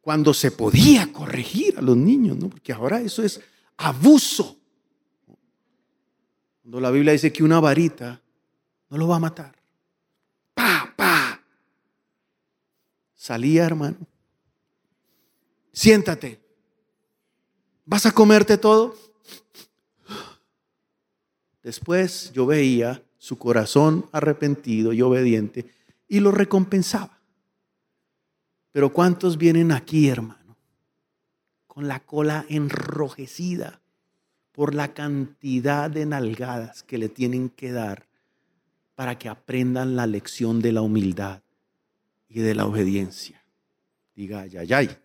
Cuando 0.00 0.32
se 0.32 0.50
podía 0.50 1.12
corregir 1.12 1.76
a 1.76 1.82
los 1.82 1.94
niños, 1.94 2.38
¿no? 2.38 2.48
Porque 2.48 2.72
ahora 2.72 3.02
eso 3.02 3.22
es 3.22 3.38
abuso. 3.76 4.56
Cuando 6.62 6.80
la 6.80 6.90
Biblia 6.90 7.12
dice 7.12 7.30
que 7.30 7.44
una 7.44 7.60
varita 7.60 8.22
no 8.88 8.96
lo 8.96 9.06
va 9.06 9.16
a 9.16 9.20
matar. 9.20 9.54
Pa, 10.54 10.90
pa. 10.96 11.38
Salía, 13.14 13.66
hermano. 13.66 13.98
Siéntate. 15.70 16.40
¿Vas 17.84 18.06
a 18.06 18.12
comerte 18.12 18.56
todo? 18.56 18.96
Después 21.64 22.30
yo 22.34 22.44
veía 22.44 23.02
su 23.16 23.38
corazón 23.38 24.06
arrepentido 24.12 24.92
y 24.92 25.00
obediente 25.00 25.64
y 26.06 26.20
lo 26.20 26.30
recompensaba. 26.30 27.18
Pero 28.70 28.92
¿cuántos 28.92 29.38
vienen 29.38 29.72
aquí, 29.72 30.08
hermano? 30.08 30.56
Con 31.66 31.88
la 31.88 32.00
cola 32.00 32.44
enrojecida 32.50 33.80
por 34.52 34.74
la 34.74 34.92
cantidad 34.92 35.90
de 35.90 36.04
nalgadas 36.04 36.82
que 36.82 36.98
le 36.98 37.08
tienen 37.08 37.48
que 37.48 37.72
dar 37.72 38.06
para 38.94 39.18
que 39.18 39.30
aprendan 39.30 39.96
la 39.96 40.06
lección 40.06 40.60
de 40.60 40.72
la 40.72 40.82
humildad 40.82 41.40
y 42.28 42.40
de 42.40 42.54
la 42.54 42.66
obediencia. 42.66 43.42
Diga, 44.14 44.42
ay, 44.42 44.56
ay, 44.58 44.72
ay. 44.72 44.98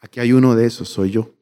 Aquí 0.00 0.20
hay 0.20 0.32
uno 0.32 0.54
de 0.54 0.66
esos, 0.66 0.88
soy 0.90 1.12
yo. 1.12 1.37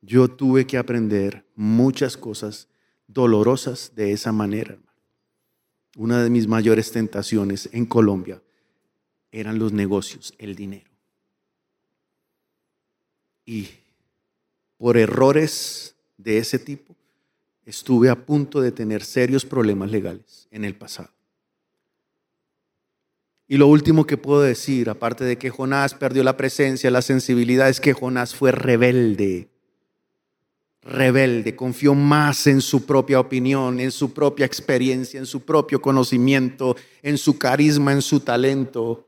Yo 0.00 0.28
tuve 0.28 0.66
que 0.66 0.78
aprender 0.78 1.44
muchas 1.54 2.16
cosas 2.16 2.68
dolorosas 3.06 3.94
de 3.94 4.12
esa 4.12 4.32
manera. 4.32 4.78
Una 5.96 6.22
de 6.22 6.30
mis 6.30 6.46
mayores 6.46 6.92
tentaciones 6.92 7.68
en 7.72 7.86
Colombia 7.86 8.40
eran 9.32 9.58
los 9.58 9.72
negocios, 9.72 10.34
el 10.38 10.54
dinero. 10.54 10.90
Y 13.44 13.68
por 14.76 14.96
errores 14.96 15.96
de 16.16 16.38
ese 16.38 16.58
tipo, 16.58 16.94
estuve 17.64 18.10
a 18.10 18.26
punto 18.26 18.60
de 18.60 18.72
tener 18.72 19.02
serios 19.04 19.44
problemas 19.44 19.90
legales 19.90 20.48
en 20.50 20.64
el 20.64 20.74
pasado. 20.74 21.10
Y 23.48 23.56
lo 23.56 23.66
último 23.66 24.06
que 24.06 24.18
puedo 24.18 24.42
decir, 24.42 24.90
aparte 24.90 25.24
de 25.24 25.38
que 25.38 25.48
Jonás 25.48 25.94
perdió 25.94 26.22
la 26.22 26.36
presencia, 26.36 26.90
la 26.90 27.00
sensibilidad, 27.00 27.70
es 27.70 27.80
que 27.80 27.94
Jonás 27.94 28.34
fue 28.34 28.52
rebelde. 28.52 29.48
Rebelde, 30.88 31.54
confió 31.54 31.94
más 31.94 32.46
en 32.46 32.62
su 32.62 32.86
propia 32.86 33.20
opinión, 33.20 33.78
en 33.78 33.90
su 33.90 34.14
propia 34.14 34.46
experiencia, 34.46 35.20
en 35.20 35.26
su 35.26 35.44
propio 35.44 35.82
conocimiento, 35.82 36.76
en 37.02 37.18
su 37.18 37.38
carisma, 37.38 37.92
en 37.92 38.00
su 38.00 38.20
talento. 38.20 39.06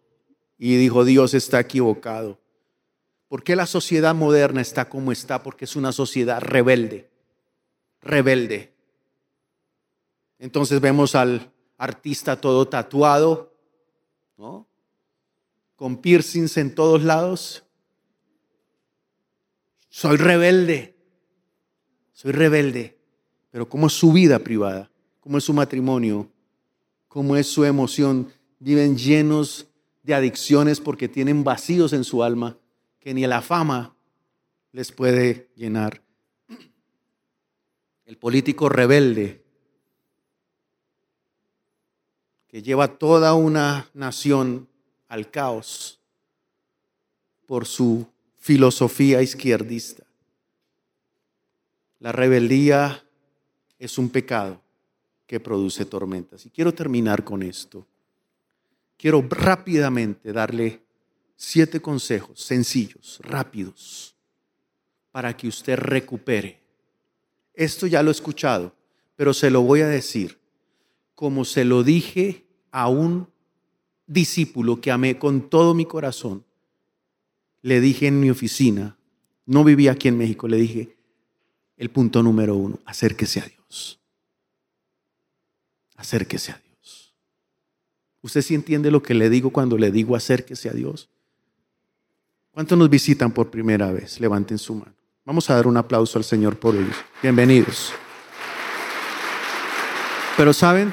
Y 0.58 0.76
dijo, 0.76 1.06
Dios 1.06 1.32
está 1.32 1.58
equivocado. 1.58 2.38
¿Por 3.28 3.42
qué 3.42 3.56
la 3.56 3.64
sociedad 3.64 4.14
moderna 4.14 4.60
está 4.60 4.90
como 4.90 5.10
está? 5.10 5.42
Porque 5.42 5.64
es 5.64 5.74
una 5.74 5.90
sociedad 5.90 6.42
rebelde, 6.42 7.08
rebelde. 8.02 8.74
Entonces 10.38 10.82
vemos 10.82 11.14
al 11.14 11.50
artista 11.78 12.38
todo 12.38 12.68
tatuado, 12.68 13.54
¿no? 14.36 14.66
Con 15.76 15.96
piercings 15.96 16.58
en 16.58 16.74
todos 16.74 17.02
lados. 17.02 17.64
Soy 19.88 20.18
rebelde, 20.18 20.89
soy 22.20 22.32
rebelde. 22.32 22.98
Pero 23.50 23.66
¿cómo 23.66 23.86
es 23.86 23.94
su 23.94 24.12
vida 24.12 24.38
privada? 24.40 24.90
¿Cómo 25.20 25.38
es 25.38 25.44
su 25.44 25.54
matrimonio? 25.54 26.28
¿Cómo 27.08 27.34
es 27.34 27.46
su 27.46 27.64
emoción? 27.64 28.30
Viven 28.58 28.98
llenos 28.98 29.68
de 30.02 30.12
adicciones 30.12 30.80
porque 30.80 31.08
tienen 31.08 31.44
vacíos 31.44 31.94
en 31.94 32.04
su 32.04 32.22
alma 32.22 32.58
que 32.98 33.14
ni 33.14 33.26
la 33.26 33.40
fama 33.40 33.96
les 34.70 34.92
puede 34.92 35.48
llenar. 35.56 36.02
el 38.04 38.18
político 38.18 38.68
rebelde 38.68 39.42
que 42.48 42.60
lleva 42.60 42.98
toda 42.98 43.32
una 43.32 43.88
nación 43.94 44.68
al 45.08 45.30
caos 45.30 46.00
por 47.46 47.64
su 47.64 48.06
filosofía 48.36 49.22
izquierdista. 49.22 50.09
La 52.00 52.12
rebeldía 52.12 53.04
es 53.78 53.98
un 53.98 54.08
pecado 54.10 54.60
que 55.26 55.38
produce 55.38 55.84
tormentas. 55.84 56.44
Y 56.46 56.50
quiero 56.50 56.74
terminar 56.74 57.22
con 57.22 57.42
esto. 57.42 57.86
Quiero 58.96 59.24
rápidamente 59.28 60.32
darle 60.32 60.82
siete 61.36 61.80
consejos 61.80 62.40
sencillos, 62.40 63.20
rápidos, 63.22 64.14
para 65.10 65.36
que 65.36 65.48
usted 65.48 65.76
recupere. 65.78 66.60
Esto 67.54 67.86
ya 67.86 68.02
lo 68.02 68.10
he 68.10 68.12
escuchado, 68.12 68.74
pero 69.16 69.32
se 69.32 69.50
lo 69.50 69.62
voy 69.62 69.82
a 69.82 69.88
decir 69.88 70.40
como 71.14 71.44
se 71.44 71.66
lo 71.66 71.82
dije 71.82 72.46
a 72.70 72.88
un 72.88 73.28
discípulo 74.06 74.80
que 74.80 74.90
amé 74.90 75.18
con 75.18 75.50
todo 75.50 75.74
mi 75.74 75.84
corazón. 75.84 76.46
Le 77.60 77.80
dije 77.82 78.06
en 78.06 78.20
mi 78.20 78.30
oficina, 78.30 78.96
no 79.44 79.62
vivía 79.62 79.92
aquí 79.92 80.08
en 80.08 80.16
México, 80.16 80.48
le 80.48 80.56
dije, 80.56 80.96
el 81.80 81.90
punto 81.90 82.22
número 82.22 82.54
uno, 82.54 82.78
acérquese 82.86 83.40
a 83.40 83.44
Dios 83.44 84.00
acérquese 86.00 86.52
a 86.52 86.60
Dios. 86.64 87.14
¿Usted 88.22 88.42
sí 88.42 88.54
entiende 88.54 88.90
lo 88.90 89.02
que 89.02 89.14
le 89.14 89.28
digo 89.28 89.50
cuando 89.50 89.76
le 89.76 89.90
digo 89.90 90.16
acérquese 90.16 90.70
a 90.70 90.72
Dios? 90.72 91.10
¿Cuántos 92.52 92.76
nos 92.76 92.88
visitan 92.88 93.32
por 93.32 93.50
primera 93.50 93.92
vez? 93.92 94.18
Levanten 94.18 94.58
su 94.58 94.74
mano. 94.74 94.94
Vamos 95.24 95.48
a 95.50 95.54
dar 95.54 95.66
un 95.66 95.76
aplauso 95.76 96.18
al 96.18 96.24
Señor 96.24 96.58
por 96.58 96.74
ellos. 96.74 96.96
Bienvenidos. 97.22 97.92
Pero 100.36 100.52
saben, 100.54 100.92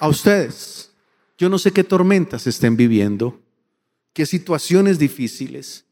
a 0.00 0.08
ustedes, 0.08 0.90
yo 1.36 1.50
no 1.50 1.58
sé 1.58 1.72
qué 1.72 1.84
tormentas 1.84 2.46
estén 2.46 2.76
viviendo, 2.76 3.38
qué 4.14 4.24
situaciones 4.24 4.98
difíciles. 4.98 5.84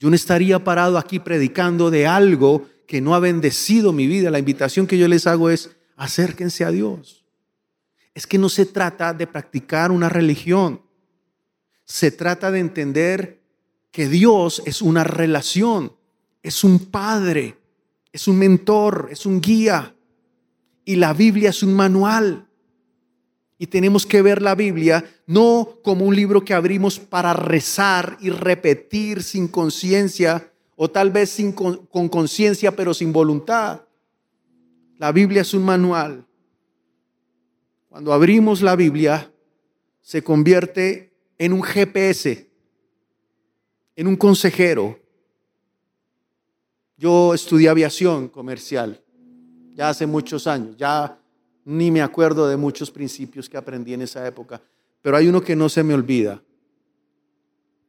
Yo 0.00 0.10
no 0.10 0.16
estaría 0.16 0.62
parado 0.64 0.98
aquí 0.98 1.20
predicando 1.20 1.90
de 1.90 2.08
algo 2.08 2.68
que 2.86 3.00
no 3.00 3.14
ha 3.14 3.20
bendecido 3.20 3.92
mi 3.92 4.06
vida. 4.06 4.30
La 4.30 4.38
invitación 4.38 4.86
que 4.86 4.98
yo 4.98 5.08
les 5.08 5.26
hago 5.26 5.50
es, 5.50 5.70
acérquense 5.96 6.64
a 6.64 6.70
Dios. 6.70 7.24
Es 8.14 8.26
que 8.26 8.38
no 8.38 8.48
se 8.48 8.66
trata 8.66 9.14
de 9.14 9.26
practicar 9.26 9.90
una 9.90 10.08
religión, 10.08 10.82
se 11.84 12.10
trata 12.10 12.50
de 12.50 12.60
entender 12.60 13.42
que 13.90 14.08
Dios 14.08 14.62
es 14.66 14.82
una 14.82 15.04
relación, 15.04 15.94
es 16.42 16.64
un 16.64 16.78
padre, 16.86 17.58
es 18.12 18.28
un 18.28 18.38
mentor, 18.38 19.08
es 19.10 19.26
un 19.26 19.40
guía. 19.40 19.94
Y 20.84 20.96
la 20.96 21.12
Biblia 21.12 21.50
es 21.50 21.62
un 21.62 21.74
manual. 21.74 22.48
Y 23.58 23.68
tenemos 23.68 24.06
que 24.06 24.22
ver 24.22 24.42
la 24.42 24.54
Biblia 24.54 25.04
no 25.26 25.78
como 25.84 26.04
un 26.04 26.16
libro 26.16 26.44
que 26.44 26.54
abrimos 26.54 26.98
para 26.98 27.32
rezar 27.32 28.16
y 28.20 28.30
repetir 28.30 29.22
sin 29.22 29.48
conciencia, 29.48 30.51
o 30.76 30.90
tal 30.90 31.10
vez 31.10 31.30
sin, 31.30 31.52
con 31.52 32.08
conciencia 32.08 32.74
pero 32.74 32.94
sin 32.94 33.12
voluntad. 33.12 33.82
La 34.98 35.12
Biblia 35.12 35.42
es 35.42 35.54
un 35.54 35.64
manual. 35.64 36.26
Cuando 37.88 38.12
abrimos 38.12 38.62
la 38.62 38.76
Biblia, 38.76 39.32
se 40.00 40.22
convierte 40.22 41.12
en 41.38 41.52
un 41.52 41.62
GPS, 41.62 42.48
en 43.96 44.06
un 44.06 44.16
consejero. 44.16 44.98
Yo 46.96 47.34
estudié 47.34 47.68
aviación 47.68 48.28
comercial 48.28 49.02
ya 49.74 49.88
hace 49.88 50.06
muchos 50.06 50.46
años, 50.46 50.76
ya 50.76 51.18
ni 51.64 51.90
me 51.90 52.02
acuerdo 52.02 52.48
de 52.48 52.56
muchos 52.56 52.90
principios 52.90 53.48
que 53.48 53.56
aprendí 53.56 53.94
en 53.94 54.02
esa 54.02 54.26
época, 54.26 54.60
pero 55.00 55.16
hay 55.16 55.28
uno 55.28 55.42
que 55.42 55.56
no 55.56 55.68
se 55.68 55.82
me 55.82 55.94
olvida, 55.94 56.42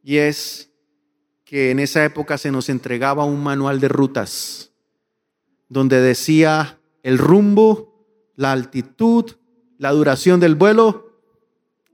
y 0.02 0.16
es 0.16 0.70
que 1.44 1.70
en 1.70 1.78
esa 1.78 2.04
época 2.04 2.38
se 2.38 2.50
nos 2.50 2.68
entregaba 2.68 3.24
un 3.24 3.42
manual 3.42 3.80
de 3.80 3.88
rutas, 3.88 4.72
donde 5.68 6.00
decía 6.00 6.80
el 7.02 7.18
rumbo, 7.18 8.06
la 8.34 8.52
altitud, 8.52 9.32
la 9.78 9.92
duración 9.92 10.40
del 10.40 10.54
vuelo 10.54 11.20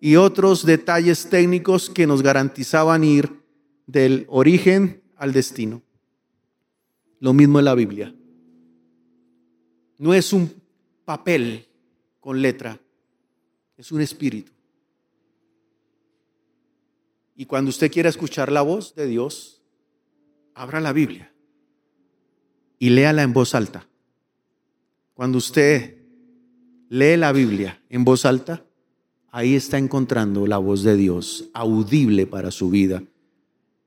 y 0.01 0.16
otros 0.16 0.64
detalles 0.64 1.28
técnicos 1.28 1.90
que 1.90 2.07
nos 2.07 2.22
garantizaban 2.22 3.05
ir 3.05 3.42
del 3.86 4.26
origen 4.28 5.03
al 5.16 5.32
destino. 5.32 5.82
Lo 7.18 7.32
mismo 7.32 7.59
en 7.59 7.64
la 7.64 7.74
Biblia. 7.74 8.14
No 9.98 10.14
es 10.14 10.32
un 10.32 10.51
papel 11.05 11.66
con 12.20 12.40
letra, 12.40 12.80
es 13.76 13.92
un 13.92 14.01
espíritu. 14.01 14.53
Y 17.41 17.47
cuando 17.47 17.70
usted 17.70 17.91
quiera 17.91 18.11
escuchar 18.11 18.53
la 18.53 18.61
voz 18.61 18.95
de 18.95 19.07
Dios, 19.07 19.62
abra 20.53 20.78
la 20.78 20.93
Biblia 20.93 21.32
y 22.78 22.91
léala 22.91 23.22
en 23.22 23.32
voz 23.32 23.55
alta. 23.55 23.88
Cuando 25.14 25.38
usted 25.38 25.97
lee 26.91 27.16
la 27.16 27.32
Biblia 27.32 27.82
en 27.88 28.05
voz 28.05 28.26
alta, 28.26 28.62
ahí 29.30 29.55
está 29.55 29.78
encontrando 29.78 30.47
la 30.47 30.59
voz 30.59 30.82
de 30.82 30.97
Dios, 30.97 31.49
audible 31.55 32.26
para 32.26 32.51
su 32.51 32.68
vida. 32.68 33.03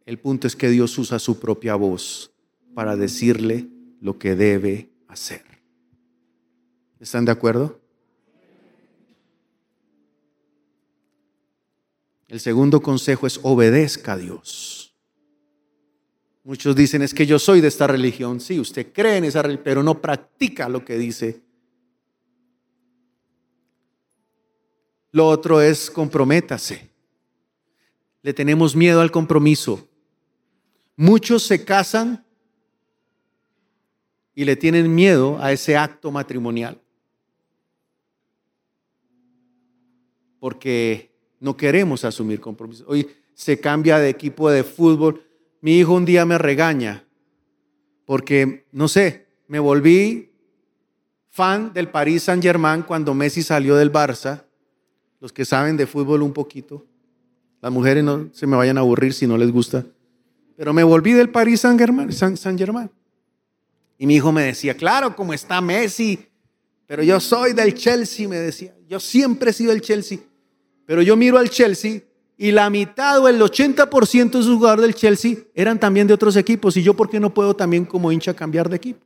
El 0.07 0.17
punto 0.17 0.47
es 0.47 0.55
que 0.55 0.69
Dios 0.69 0.97
usa 0.97 1.19
su 1.19 1.39
propia 1.39 1.75
voz 1.75 2.31
para 2.73 2.95
decirle 2.95 3.69
lo 4.01 4.17
que 4.17 4.35
debe 4.35 4.89
hacer. 5.07 5.43
¿Están 6.99 7.25
de 7.25 7.33
acuerdo? 7.33 7.82
El 12.33 12.39
segundo 12.39 12.81
consejo 12.81 13.27
es 13.27 13.39
obedezca 13.43 14.13
a 14.13 14.17
Dios. 14.17 14.91
Muchos 16.43 16.75
dicen, 16.75 17.03
es 17.03 17.13
que 17.13 17.27
yo 17.27 17.37
soy 17.37 17.61
de 17.61 17.67
esta 17.67 17.85
religión. 17.85 18.39
Sí, 18.39 18.59
usted 18.59 18.91
cree 18.91 19.17
en 19.17 19.25
esa 19.25 19.43
religión, 19.43 19.63
pero 19.63 19.83
no 19.83 20.01
practica 20.01 20.67
lo 20.67 20.83
que 20.83 20.97
dice. 20.97 21.43
Lo 25.11 25.27
otro 25.27 25.61
es 25.61 25.91
comprométase. 25.91 26.89
Le 28.23 28.33
tenemos 28.33 28.75
miedo 28.75 28.99
al 28.99 29.11
compromiso. 29.11 29.87
Muchos 30.95 31.43
se 31.43 31.63
casan 31.63 32.25
y 34.33 34.43
le 34.43 34.55
tienen 34.55 34.95
miedo 34.95 35.37
a 35.39 35.51
ese 35.51 35.77
acto 35.77 36.09
matrimonial. 36.09 36.81
Porque 40.39 41.12
no 41.43 41.55
queremos 41.57 42.03
asumir 42.05 42.39
compromiso. 42.39 42.85
Hoy 42.87 43.07
se 43.35 43.59
cambia 43.59 43.99
de 43.99 44.09
equipo 44.09 44.49
de 44.49 44.63
fútbol 44.63 45.21
mi 45.63 45.77
hijo 45.77 45.93
un 45.93 46.03
día 46.03 46.25
me 46.25 46.37
regaña 46.37 47.05
porque, 48.05 48.65
no 48.73 48.89
sé, 48.89 49.27
me 49.47 49.59
volví 49.59 50.33
fan 51.29 51.71
del 51.71 51.87
Paris 51.87 52.23
Saint 52.23 52.43
Germain 52.43 52.81
cuando 52.81 53.13
Messi 53.13 53.43
salió 53.43 53.77
del 53.77 53.89
Barça. 53.89 54.43
Los 55.21 55.31
que 55.31 55.45
saben 55.45 55.77
de 55.77 55.87
fútbol 55.87 56.21
un 56.21 56.33
poquito. 56.33 56.85
Las 57.61 57.71
mujeres 57.71 58.03
no 58.03 58.27
se 58.33 58.45
me 58.45 58.57
vayan 58.57 58.77
a 58.77 58.81
aburrir 58.81 59.13
si 59.13 59.25
no 59.25 59.37
les 59.37 59.53
gusta. 59.53 59.85
Pero 60.57 60.73
me 60.73 60.83
volví 60.83 61.13
del 61.13 61.29
Paris 61.29 61.61
Saint 61.61 61.79
Germain. 61.79 62.11
Saint 62.11 62.59
Germain. 62.59 62.91
Y 63.97 64.05
mi 64.05 64.15
hijo 64.15 64.33
me 64.33 64.43
decía, 64.43 64.75
claro, 64.75 65.15
como 65.15 65.33
está 65.33 65.61
Messi, 65.61 66.27
pero 66.85 67.03
yo 67.03 67.21
soy 67.21 67.53
del 67.53 67.73
Chelsea, 67.73 68.27
me 68.27 68.35
decía. 68.35 68.75
Yo 68.89 68.99
siempre 68.99 69.51
he 69.51 69.53
sido 69.53 69.71
del 69.71 69.79
Chelsea. 69.79 70.19
Pero 70.93 71.01
yo 71.01 71.15
miro 71.15 71.39
al 71.39 71.49
Chelsea 71.49 72.03
y 72.37 72.51
la 72.51 72.69
mitad 72.69 73.19
o 73.19 73.27
el 73.27 73.41
80% 73.41 74.29
de 74.29 74.43
sus 74.43 74.57
jugadores 74.57 74.83
del 74.83 74.93
Chelsea 74.93 75.37
eran 75.55 75.79
también 75.79 76.05
de 76.05 76.13
otros 76.13 76.35
equipos. 76.35 76.77
¿Y 76.77 76.83
yo 76.83 76.93
por 76.93 77.09
qué 77.09 77.19
no 77.19 77.33
puedo 77.33 77.55
también 77.55 77.83
como 77.83 78.11
hincha 78.11 78.35
cambiar 78.35 78.69
de 78.69 78.75
equipo? 78.75 79.03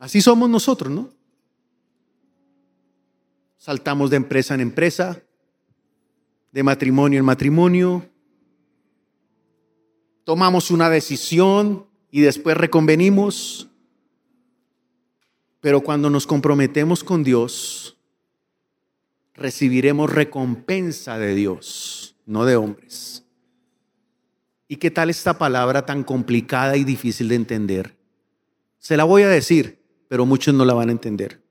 Así 0.00 0.20
somos 0.20 0.50
nosotros, 0.50 0.92
¿no? 0.92 1.10
Saltamos 3.56 4.10
de 4.10 4.16
empresa 4.16 4.54
en 4.54 4.62
empresa, 4.62 5.22
de 6.50 6.64
matrimonio 6.64 7.20
en 7.20 7.24
matrimonio, 7.24 8.04
tomamos 10.24 10.72
una 10.72 10.90
decisión 10.90 11.86
y 12.10 12.22
después 12.22 12.56
reconvenimos, 12.56 13.68
pero 15.60 15.82
cuando 15.82 16.10
nos 16.10 16.26
comprometemos 16.26 17.04
con 17.04 17.22
Dios, 17.22 17.95
recibiremos 19.36 20.12
recompensa 20.12 21.18
de 21.18 21.34
Dios, 21.34 22.16
no 22.26 22.44
de 22.44 22.56
hombres. 22.56 23.24
¿Y 24.68 24.76
qué 24.76 24.90
tal 24.90 25.10
esta 25.10 25.38
palabra 25.38 25.86
tan 25.86 26.02
complicada 26.02 26.76
y 26.76 26.84
difícil 26.84 27.28
de 27.28 27.36
entender? 27.36 27.96
Se 28.78 28.96
la 28.96 29.04
voy 29.04 29.22
a 29.22 29.28
decir, 29.28 29.82
pero 30.08 30.26
muchos 30.26 30.54
no 30.54 30.64
la 30.64 30.74
van 30.74 30.88
a 30.88 30.92
entender. 30.92 31.42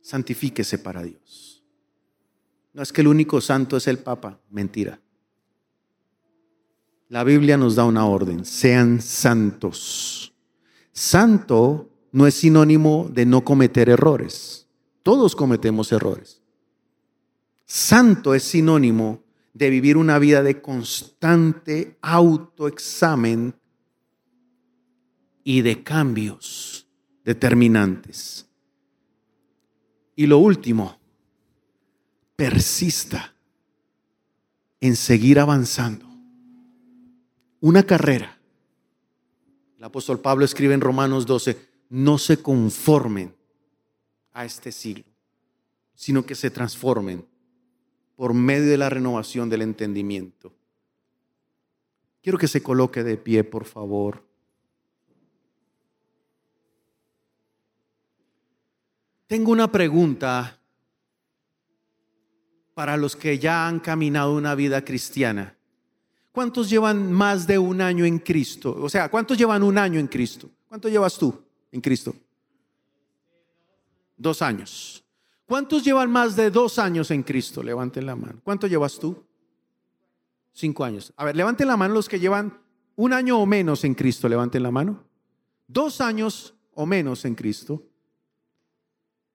Santifíquese 0.00 0.78
para 0.78 1.02
Dios. 1.02 1.62
No 2.72 2.82
es 2.82 2.92
que 2.92 3.02
el 3.02 3.08
único 3.08 3.40
santo 3.40 3.76
es 3.76 3.86
el 3.86 3.98
Papa, 3.98 4.40
mentira. 4.50 5.00
La 7.08 7.24
Biblia 7.24 7.58
nos 7.58 7.76
da 7.76 7.84
una 7.84 8.06
orden, 8.06 8.46
sean 8.46 9.02
santos. 9.02 10.32
Santo 10.92 11.90
no 12.10 12.26
es 12.26 12.34
sinónimo 12.34 13.10
de 13.12 13.26
no 13.26 13.44
cometer 13.44 13.90
errores. 13.90 14.66
Todos 15.02 15.36
cometemos 15.36 15.92
errores. 15.92 16.41
Santo 17.74 18.34
es 18.34 18.42
sinónimo 18.42 19.24
de 19.54 19.70
vivir 19.70 19.96
una 19.96 20.18
vida 20.18 20.42
de 20.42 20.60
constante 20.60 21.96
autoexamen 22.02 23.54
y 25.42 25.62
de 25.62 25.82
cambios 25.82 26.86
determinantes. 27.24 28.46
Y 30.14 30.26
lo 30.26 30.36
último, 30.36 31.00
persista 32.36 33.34
en 34.78 34.94
seguir 34.94 35.40
avanzando. 35.40 36.04
Una 37.60 37.84
carrera. 37.84 38.38
El 39.78 39.84
apóstol 39.84 40.20
Pablo 40.20 40.44
escribe 40.44 40.74
en 40.74 40.82
Romanos 40.82 41.24
12, 41.24 41.70
no 41.88 42.18
se 42.18 42.36
conformen 42.42 43.34
a 44.34 44.44
este 44.44 44.72
siglo, 44.72 45.06
sino 45.94 46.26
que 46.26 46.34
se 46.34 46.50
transformen 46.50 47.31
por 48.16 48.34
medio 48.34 48.70
de 48.70 48.78
la 48.78 48.90
renovación 48.90 49.48
del 49.48 49.62
entendimiento. 49.62 50.52
Quiero 52.22 52.38
que 52.38 52.48
se 52.48 52.62
coloque 52.62 53.02
de 53.02 53.16
pie, 53.16 53.42
por 53.42 53.64
favor. 53.64 54.24
Tengo 59.26 59.50
una 59.50 59.72
pregunta 59.72 60.60
para 62.74 62.96
los 62.96 63.16
que 63.16 63.38
ya 63.38 63.66
han 63.66 63.80
caminado 63.80 64.34
una 64.34 64.54
vida 64.54 64.84
cristiana. 64.84 65.56
¿Cuántos 66.30 66.70
llevan 66.70 67.12
más 67.12 67.46
de 67.46 67.58
un 67.58 67.80
año 67.80 68.04
en 68.04 68.18
Cristo? 68.18 68.76
O 68.80 68.88
sea, 68.88 69.10
¿cuántos 69.10 69.36
llevan 69.36 69.62
un 69.62 69.76
año 69.76 69.98
en 69.98 70.06
Cristo? 70.06 70.50
¿Cuánto 70.68 70.88
llevas 70.88 71.18
tú 71.18 71.42
en 71.70 71.80
Cristo? 71.80 72.14
Dos 74.16 74.40
años. 74.40 75.01
¿Cuántos 75.52 75.84
llevan 75.84 76.10
más 76.10 76.34
de 76.34 76.50
dos 76.50 76.78
años 76.78 77.10
en 77.10 77.22
Cristo? 77.22 77.62
Levanten 77.62 78.06
la 78.06 78.16
mano. 78.16 78.40
¿Cuánto 78.42 78.66
llevas 78.66 78.98
tú? 78.98 79.22
Cinco 80.50 80.82
años. 80.82 81.12
A 81.14 81.26
ver, 81.26 81.36
levanten 81.36 81.68
la 81.68 81.76
mano 81.76 81.92
los 81.92 82.08
que 82.08 82.18
llevan 82.18 82.58
un 82.96 83.12
año 83.12 83.38
o 83.38 83.44
menos 83.44 83.84
en 83.84 83.94
Cristo. 83.94 84.30
Levanten 84.30 84.62
la 84.62 84.70
mano. 84.70 85.04
Dos 85.66 86.00
años 86.00 86.54
o 86.72 86.86
menos 86.86 87.26
en 87.26 87.34
Cristo 87.34 87.82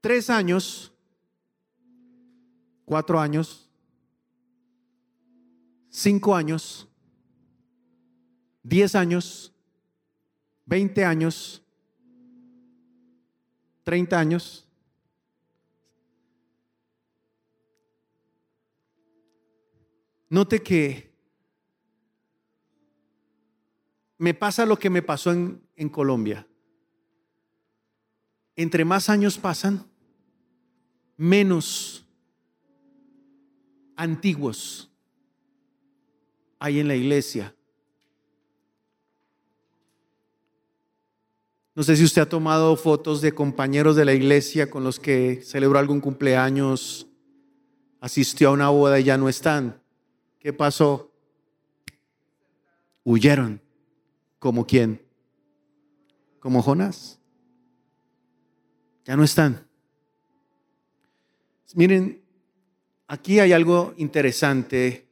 tres 0.01 0.29
años, 0.29 0.91
cuatro 2.85 3.19
años, 3.19 3.69
cinco 5.89 6.35
años, 6.35 6.87
diez 8.63 8.95
años, 8.95 9.53
veinte 10.65 11.05
años, 11.05 11.61
treinta 13.83 14.19
años. 14.19 14.66
Note 20.29 20.61
que 20.61 21.13
me 24.17 24.33
pasa 24.33 24.65
lo 24.65 24.77
que 24.77 24.89
me 24.89 25.01
pasó 25.01 25.31
en, 25.31 25.61
en 25.75 25.89
Colombia 25.89 26.47
entre 28.57 28.83
más 28.83 29.09
años 29.09 29.37
pasan, 29.37 29.85
menos 31.15 32.05
antiguos 33.95 34.91
hay 36.59 36.79
en 36.79 36.87
la 36.87 36.95
iglesia. 36.95 37.55
No 41.75 41.83
sé 41.83 41.95
si 41.95 42.03
usted 42.03 42.23
ha 42.23 42.29
tomado 42.29 42.75
fotos 42.75 43.21
de 43.21 43.31
compañeros 43.31 43.95
de 43.95 44.05
la 44.05 44.13
iglesia 44.15 44.71
con 44.71 44.83
los 44.83 44.99
que 44.99 45.43
celebró 45.43 45.77
algún 45.77 46.01
cumpleaños, 46.01 47.05
asistió 48.01 48.49
a 48.49 48.53
una 48.53 48.69
boda 48.69 48.99
y 48.99 49.03
ya 49.03 49.17
no 49.19 49.29
están. 49.29 49.79
¿Qué 50.47 50.53
pasó? 50.53 51.11
Huyeron. 53.03 53.61
¿Como 54.39 54.65
quién? 54.65 55.01
Como 56.39 56.61
Jonás. 56.61 57.19
Ya 59.03 59.17
no 59.17 59.25
están. 59.25 59.67
Miren, 61.75 62.23
aquí 63.09 63.41
hay 63.41 63.51
algo 63.51 63.93
interesante 63.97 65.09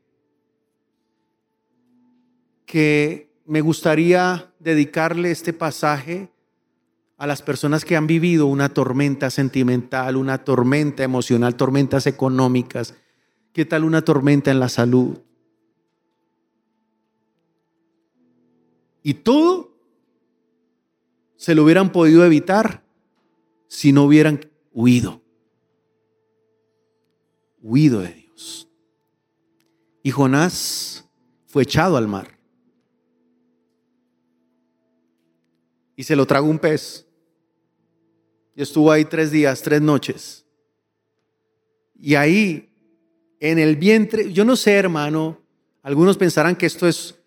que 2.65 3.29
me 3.45 3.59
gustaría 3.59 4.53
dedicarle 4.59 5.31
este 5.31 5.51
pasaje 5.51 6.31
a 7.17 7.27
las 7.27 7.41
personas 7.41 7.83
que 7.83 7.97
han 7.97 8.07
vivido 8.07 8.45
una 8.47 8.69
tormenta 8.69 9.29
sentimental, 9.29 10.15
una 10.15 10.45
tormenta 10.45 11.03
emocional, 11.03 11.57
tormentas 11.57 12.07
económicas. 12.07 12.95
¿Qué 13.55 13.63
tal 13.63 13.85
una 13.85 14.03
tormenta 14.03 14.51
en 14.51 14.59
la 14.59 14.67
salud? 14.67 15.17
Y 19.01 19.13
todo 19.13 19.73
se 21.37 21.55
lo 21.55 21.63
hubieran 21.63 21.93
podido 21.93 22.25
evitar 22.25 22.83
si 23.69 23.93
no 23.93 24.03
hubieran 24.03 24.41
huido. 24.73 25.21
Huido 27.61 28.01
de 28.01 28.13
Dios. 28.13 28.67
Y 30.03 30.11
Jonás 30.11 31.07
fue 31.45 31.63
echado 31.63 31.95
al 31.95 32.09
mar. 32.09 32.37
Y 35.95 36.03
se 36.03 36.17
lo 36.17 36.25
tragó 36.27 36.49
un 36.49 36.59
pez. 36.59 37.07
Y 38.53 38.63
estuvo 38.63 38.91
ahí 38.91 39.05
tres 39.05 39.31
días, 39.31 39.61
tres 39.61 39.81
noches. 39.81 40.45
Y 41.97 42.15
ahí, 42.15 42.74
en 43.39 43.59
el 43.59 43.75
vientre, 43.75 44.31
yo 44.31 44.45
no 44.45 44.55
sé, 44.55 44.73
hermano, 44.73 45.41
algunos 45.81 46.17
pensarán 46.17 46.55
que 46.55 46.65
esto 46.65 46.87
es 46.87 47.19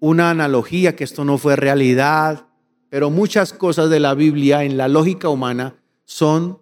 una 0.00 0.30
analogía, 0.30 0.94
que 0.94 1.04
esto 1.04 1.24
no 1.24 1.38
fue 1.38 1.56
realidad, 1.56 2.48
pero 2.90 3.10
muchas 3.10 3.52
cosas 3.52 3.90
de 3.90 4.00
la 4.00 4.14
Biblia 4.14 4.64
en 4.64 4.76
la 4.76 4.88
lógica 4.88 5.28
humana 5.28 5.76
son 6.04 6.60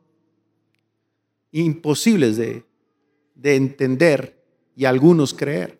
imposibles 1.53 2.37
de, 2.37 2.65
entender 3.43 4.45
y 4.75 4.85
algunos 4.87 5.33
creer. 5.33 5.79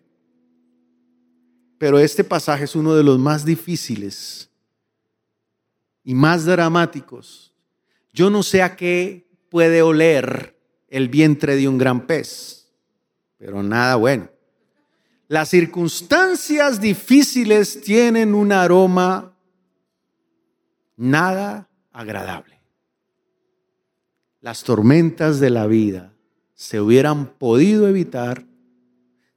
Pero 1.77 1.99
este 1.99 2.23
pasaje 2.23 2.63
es 2.63 2.75
uno 2.75 2.95
de 2.95 3.03
los 3.03 3.19
más 3.19 3.45
difíciles 3.45 4.49
y 6.03 6.13
más 6.13 6.45
dramáticos. 6.45 7.53
Yo 8.13 8.29
no 8.29 8.41
sé 8.41 8.61
a 8.61 8.75
qué 8.75 9.29
puede 9.49 9.81
oler 9.81 10.57
el 10.87 11.09
vientre 11.09 11.55
de 11.55 11.67
un 11.67 11.77
gran 11.77 12.07
pez, 12.07 12.56
pero 13.37 13.63
nada 13.63 13.95
bueno. 13.95 14.29
Las 15.27 15.49
circunstancias 15.49 16.79
difíciles 16.79 17.81
tienen 17.81 18.33
un 18.33 18.51
aroma 18.51 19.35
nada 20.95 21.69
agradable. 21.91 22.61
Las 24.39 24.63
tormentas 24.63 25.39
de 25.39 25.49
la 25.49 25.67
vida 25.67 26.13
se 26.53 26.79
hubieran 26.79 27.27
podido 27.27 27.87
evitar 27.87 28.45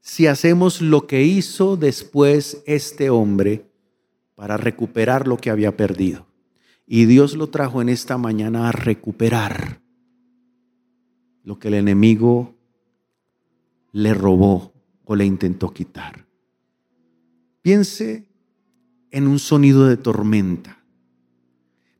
si 0.00 0.26
hacemos 0.26 0.80
lo 0.80 1.06
que 1.06 1.22
hizo 1.22 1.76
después 1.76 2.62
este 2.66 3.10
hombre 3.10 3.66
para 4.34 4.56
recuperar 4.56 5.28
lo 5.28 5.36
que 5.36 5.50
había 5.50 5.76
perdido. 5.76 6.26
Y 6.86 7.04
Dios 7.04 7.36
lo 7.36 7.50
trajo 7.50 7.82
en 7.82 7.88
esta 7.88 8.16
mañana 8.16 8.68
a 8.68 8.72
recuperar 8.72 9.80
lo 11.44 11.58
que 11.58 11.68
el 11.68 11.74
enemigo 11.74 12.54
le 13.92 14.14
robó 14.14 14.72
o 15.04 15.16
le 15.16 15.24
intentó 15.24 15.72
quitar. 15.72 16.26
Piense 17.62 18.28
en 19.10 19.26
un 19.26 19.38
sonido 19.38 19.86
de 19.86 19.96
tormenta. 19.96 20.82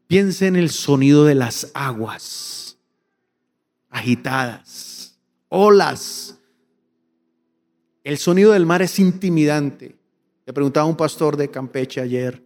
Piense 0.07 0.47
en 0.47 0.57
el 0.57 0.71
sonido 0.71 1.25
de 1.25 1.35
las 1.35 1.71
aguas 1.75 2.61
agitadas, 3.91 5.19
olas. 5.49 6.39
El 8.05 8.17
sonido 8.17 8.53
del 8.53 8.65
mar 8.65 8.81
es 8.81 8.99
intimidante. 8.99 9.97
Le 10.47 10.53
preguntaba 10.53 10.87
a 10.87 10.89
un 10.89 10.97
pastor 10.97 11.37
de 11.37 11.51
Campeche 11.51 12.01
ayer, 12.01 12.43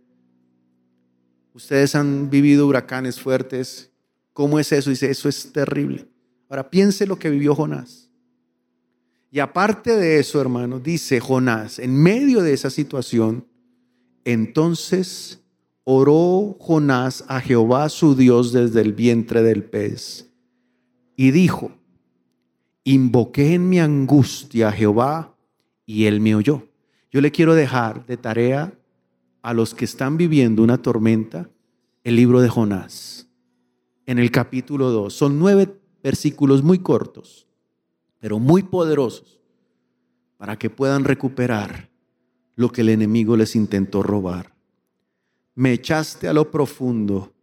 ustedes 1.52 1.94
han 1.94 2.28
vivido 2.28 2.66
huracanes 2.66 3.20
fuertes, 3.20 3.90
¿cómo 4.32 4.58
es 4.58 4.72
eso? 4.72 4.90
Dice, 4.90 5.10
eso 5.10 5.28
es 5.28 5.52
terrible. 5.52 6.08
Ahora 6.48 6.68
piense 6.68 7.06
lo 7.06 7.18
que 7.18 7.30
vivió 7.30 7.54
Jonás. 7.54 8.03
Y 9.34 9.40
aparte 9.40 9.96
de 9.96 10.20
eso, 10.20 10.40
hermano, 10.40 10.78
dice 10.78 11.18
Jonás, 11.18 11.80
en 11.80 12.00
medio 12.00 12.40
de 12.40 12.52
esa 12.52 12.70
situación, 12.70 13.44
entonces 14.24 15.42
oró 15.82 16.56
Jonás 16.60 17.24
a 17.26 17.40
Jehová 17.40 17.88
su 17.88 18.14
Dios 18.14 18.52
desde 18.52 18.80
el 18.80 18.92
vientre 18.92 19.42
del 19.42 19.64
pez 19.64 20.30
y 21.16 21.32
dijo, 21.32 21.72
invoqué 22.84 23.54
en 23.54 23.68
mi 23.68 23.80
angustia 23.80 24.68
a 24.68 24.72
Jehová 24.72 25.36
y 25.84 26.04
él 26.04 26.20
me 26.20 26.36
oyó. 26.36 26.68
Yo 27.10 27.20
le 27.20 27.32
quiero 27.32 27.56
dejar 27.56 28.06
de 28.06 28.16
tarea 28.16 28.72
a 29.42 29.52
los 29.52 29.74
que 29.74 29.84
están 29.84 30.16
viviendo 30.16 30.62
una 30.62 30.80
tormenta 30.80 31.50
el 32.04 32.14
libro 32.14 32.40
de 32.40 32.50
Jonás, 32.50 33.26
en 34.06 34.20
el 34.20 34.30
capítulo 34.30 34.90
2. 34.90 35.12
Son 35.12 35.40
nueve 35.40 35.76
versículos 36.04 36.62
muy 36.62 36.78
cortos, 36.78 37.48
pero 38.24 38.38
muy 38.38 38.62
poderosos, 38.62 39.38
para 40.38 40.58
que 40.58 40.70
puedan 40.70 41.04
recuperar 41.04 41.90
lo 42.56 42.72
que 42.72 42.80
el 42.80 42.88
enemigo 42.88 43.36
les 43.36 43.54
intentó 43.54 44.02
robar. 44.02 44.54
Me 45.54 45.74
echaste 45.74 46.26
a 46.26 46.32
lo 46.32 46.50
profundo, 46.50 47.34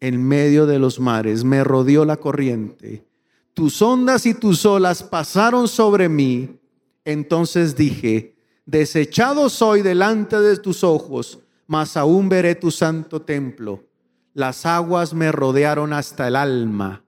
en 0.00 0.20
medio 0.20 0.66
de 0.66 0.80
los 0.80 0.98
mares, 0.98 1.44
me 1.44 1.62
rodeó 1.62 2.04
la 2.04 2.16
corriente. 2.16 3.06
Tus 3.54 3.80
ondas 3.80 4.26
y 4.26 4.34
tus 4.34 4.66
olas 4.66 5.04
pasaron 5.04 5.68
sobre 5.68 6.08
mí. 6.08 6.58
Entonces 7.04 7.76
dije, 7.76 8.34
desechado 8.66 9.48
soy 9.48 9.82
delante 9.82 10.40
de 10.40 10.56
tus 10.56 10.82
ojos, 10.82 11.38
mas 11.68 11.96
aún 11.96 12.28
veré 12.28 12.56
tu 12.56 12.72
santo 12.72 13.22
templo. 13.22 13.84
Las 14.32 14.66
aguas 14.66 15.14
me 15.14 15.30
rodearon 15.30 15.92
hasta 15.92 16.26
el 16.26 16.34
alma. 16.34 17.04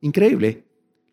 Increíble 0.00 0.64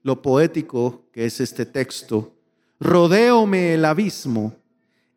lo 0.03 0.23
poético 0.23 1.00
que 1.11 1.25
es 1.25 1.39
este 1.39 1.65
texto. 1.65 2.33
Rodéome 2.79 3.73
el 3.73 3.85
abismo. 3.85 4.55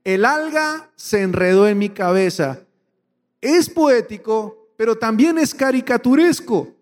El 0.03 0.25
alga 0.25 0.91
se 0.97 1.23
enredó 1.23 1.67
en 1.67 1.79
mi 1.79 1.89
cabeza. 1.89 2.61
Es 3.41 3.71
poético, 3.71 4.71
pero 4.77 4.97
también 4.97 5.39
es 5.39 5.55
caricaturesco. 5.55 6.75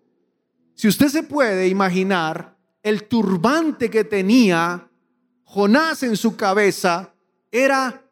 Si 0.73 0.87
usted 0.87 1.07
se 1.07 1.23
puede 1.23 1.67
imaginar 1.67 2.57
el 2.81 3.05
turbante 3.05 3.89
que 3.89 4.03
tenía 4.03 4.89
Jonás 5.43 6.03
en 6.03 6.17
su 6.17 6.35
cabeza, 6.35 7.13
era 7.51 8.03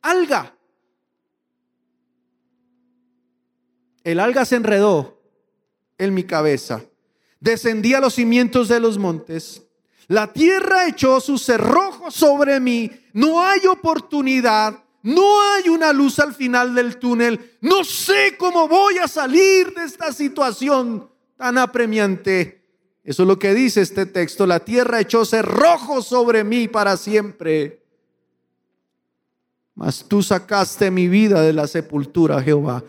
alga. 0.00 0.56
El 4.04 4.20
alga 4.20 4.44
se 4.44 4.56
enredó 4.56 5.20
en 5.98 6.14
mi 6.14 6.24
cabeza. 6.24 6.84
Descendí 7.40 7.94
a 7.94 8.00
los 8.00 8.14
cimientos 8.14 8.68
de 8.68 8.80
los 8.80 8.96
montes. 8.96 9.63
La 10.08 10.32
tierra 10.32 10.86
echó 10.86 11.20
sus 11.20 11.42
cerrojos 11.42 12.14
sobre 12.14 12.60
mí. 12.60 12.90
No 13.12 13.42
hay 13.42 13.66
oportunidad. 13.66 14.82
No 15.02 15.42
hay 15.52 15.68
una 15.68 15.92
luz 15.92 16.18
al 16.18 16.34
final 16.34 16.74
del 16.74 16.98
túnel. 16.98 17.56
No 17.60 17.84
sé 17.84 18.36
cómo 18.38 18.68
voy 18.68 18.98
a 18.98 19.08
salir 19.08 19.72
de 19.74 19.84
esta 19.84 20.12
situación 20.12 21.10
tan 21.36 21.58
apremiante. 21.58 22.64
Eso 23.02 23.22
es 23.22 23.28
lo 23.28 23.38
que 23.38 23.52
dice 23.52 23.82
este 23.82 24.06
texto. 24.06 24.46
La 24.46 24.60
tierra 24.60 25.00
echó 25.00 25.24
cerrojos 25.24 26.06
sobre 26.06 26.42
mí 26.42 26.68
para 26.68 26.96
siempre. 26.96 27.82
Mas 29.74 30.06
tú 30.08 30.22
sacaste 30.22 30.90
mi 30.90 31.08
vida 31.08 31.42
de 31.42 31.52
la 31.52 31.66
sepultura, 31.66 32.42
Jehová 32.42 32.84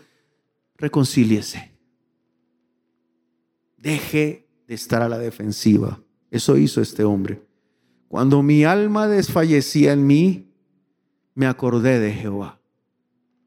reconcíliese. 0.78 1.72
Deje 3.76 4.48
de 4.66 4.74
estar 4.74 5.02
a 5.02 5.08
la 5.08 5.18
defensiva. 5.18 6.00
Eso 6.30 6.56
hizo 6.56 6.80
este 6.80 7.04
hombre. 7.04 7.42
Cuando 8.08 8.42
mi 8.42 8.64
alma 8.64 9.08
desfallecía 9.08 9.92
en 9.92 10.06
mí, 10.06 10.48
me 11.34 11.46
acordé 11.46 12.00
de 12.00 12.12
Jehová. 12.12 12.60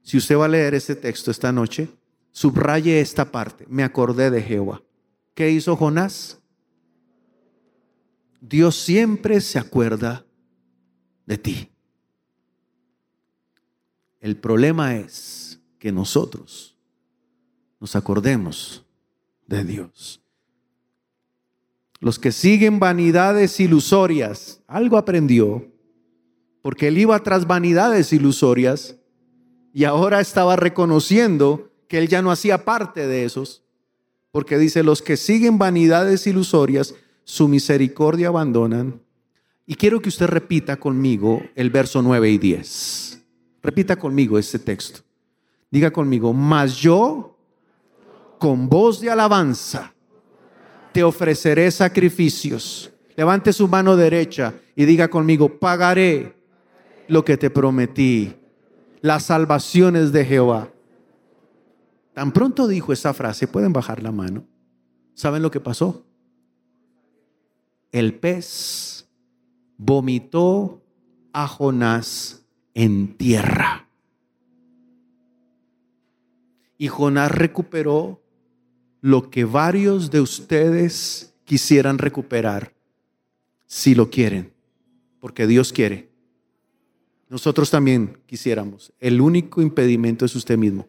Si 0.01 0.17
usted 0.17 0.37
va 0.37 0.45
a 0.45 0.49
leer 0.49 0.73
este 0.73 0.95
texto 0.95 1.31
esta 1.31 1.51
noche, 1.51 1.89
subraye 2.31 2.99
esta 2.99 3.31
parte. 3.31 3.65
Me 3.69 3.83
acordé 3.83 4.31
de 4.31 4.41
Jehová. 4.41 4.81
¿Qué 5.33 5.49
hizo 5.51 5.75
Jonás? 5.75 6.39
Dios 8.41 8.75
siempre 8.75 9.41
se 9.41 9.59
acuerda 9.59 10.25
de 11.25 11.37
ti. 11.37 11.69
El 14.19 14.37
problema 14.37 14.95
es 14.95 15.59
que 15.77 15.91
nosotros 15.91 16.75
nos 17.79 17.95
acordemos 17.95 18.85
de 19.47 19.63
Dios. 19.63 20.21
Los 21.99 22.17
que 22.17 22.31
siguen 22.31 22.79
vanidades 22.79 23.59
ilusorias, 23.59 24.61
algo 24.67 24.97
aprendió, 24.97 25.69
porque 26.61 26.87
él 26.87 26.97
iba 26.97 27.21
tras 27.23 27.45
vanidades 27.45 28.13
ilusorias 28.13 28.95
y 29.73 29.83
ahora 29.83 30.21
estaba 30.21 30.55
reconociendo 30.55 31.71
que 31.87 31.97
él 31.97 32.07
ya 32.07 32.21
no 32.21 32.31
hacía 32.31 32.63
parte 32.63 33.07
de 33.07 33.25
esos, 33.25 33.63
porque 34.31 34.57
dice, 34.57 34.83
los 34.83 35.01
que 35.01 35.17
siguen 35.17 35.57
vanidades 35.57 36.25
ilusorias, 36.27 36.95
su 37.23 37.47
misericordia 37.47 38.29
abandonan. 38.29 39.01
Y 39.65 39.75
quiero 39.75 39.99
que 39.99 40.09
usted 40.09 40.27
repita 40.27 40.77
conmigo 40.77 41.41
el 41.55 41.69
verso 41.69 42.01
9 42.01 42.29
y 42.29 42.37
10. 42.37 43.21
Repita 43.61 43.97
conmigo 43.97 44.39
este 44.39 44.59
texto. 44.59 45.01
Diga 45.69 45.91
conmigo, 45.91 46.33
mas 46.33 46.77
yo 46.77 47.37
con 48.39 48.69
voz 48.69 49.01
de 49.01 49.09
alabanza 49.09 49.93
te 50.91 51.03
ofreceré 51.03 51.69
sacrificios. 51.71 52.91
Levante 53.15 53.53
su 53.53 53.67
mano 53.67 53.95
derecha 53.95 54.53
y 54.75 54.85
diga 54.85 55.09
conmigo, 55.09 55.59
pagaré 55.59 56.33
lo 57.07 57.25
que 57.25 57.37
te 57.37 57.49
prometí, 57.49 58.33
las 59.01 59.23
salvaciones 59.23 60.11
de 60.11 60.25
Jehová. 60.25 60.71
Tan 62.13 62.31
pronto 62.31 62.67
dijo 62.67 62.93
esa 62.93 63.13
frase, 63.13 63.47
pueden 63.47 63.73
bajar 63.73 64.01
la 64.03 64.11
mano. 64.11 64.45
¿Saben 65.13 65.41
lo 65.41 65.51
que 65.51 65.59
pasó? 65.59 66.05
El 67.91 68.13
pez 68.19 69.09
vomitó 69.77 70.81
a 71.33 71.47
Jonás 71.47 72.45
en 72.73 73.17
tierra. 73.17 73.87
Y 76.77 76.87
Jonás 76.87 77.31
recuperó 77.31 78.21
lo 79.01 79.29
que 79.29 79.45
varios 79.45 80.11
de 80.11 80.21
ustedes 80.21 81.33
quisieran 81.45 81.97
recuperar, 81.97 82.73
si 83.65 83.95
lo 83.95 84.09
quieren, 84.09 84.51
porque 85.19 85.47
Dios 85.47 85.71
quiere. 85.71 86.09
Nosotros 87.29 87.69
también 87.69 88.17
quisiéramos. 88.25 88.91
El 88.99 89.21
único 89.21 89.61
impedimento 89.61 90.25
es 90.25 90.35
usted 90.35 90.57
mismo. 90.57 90.87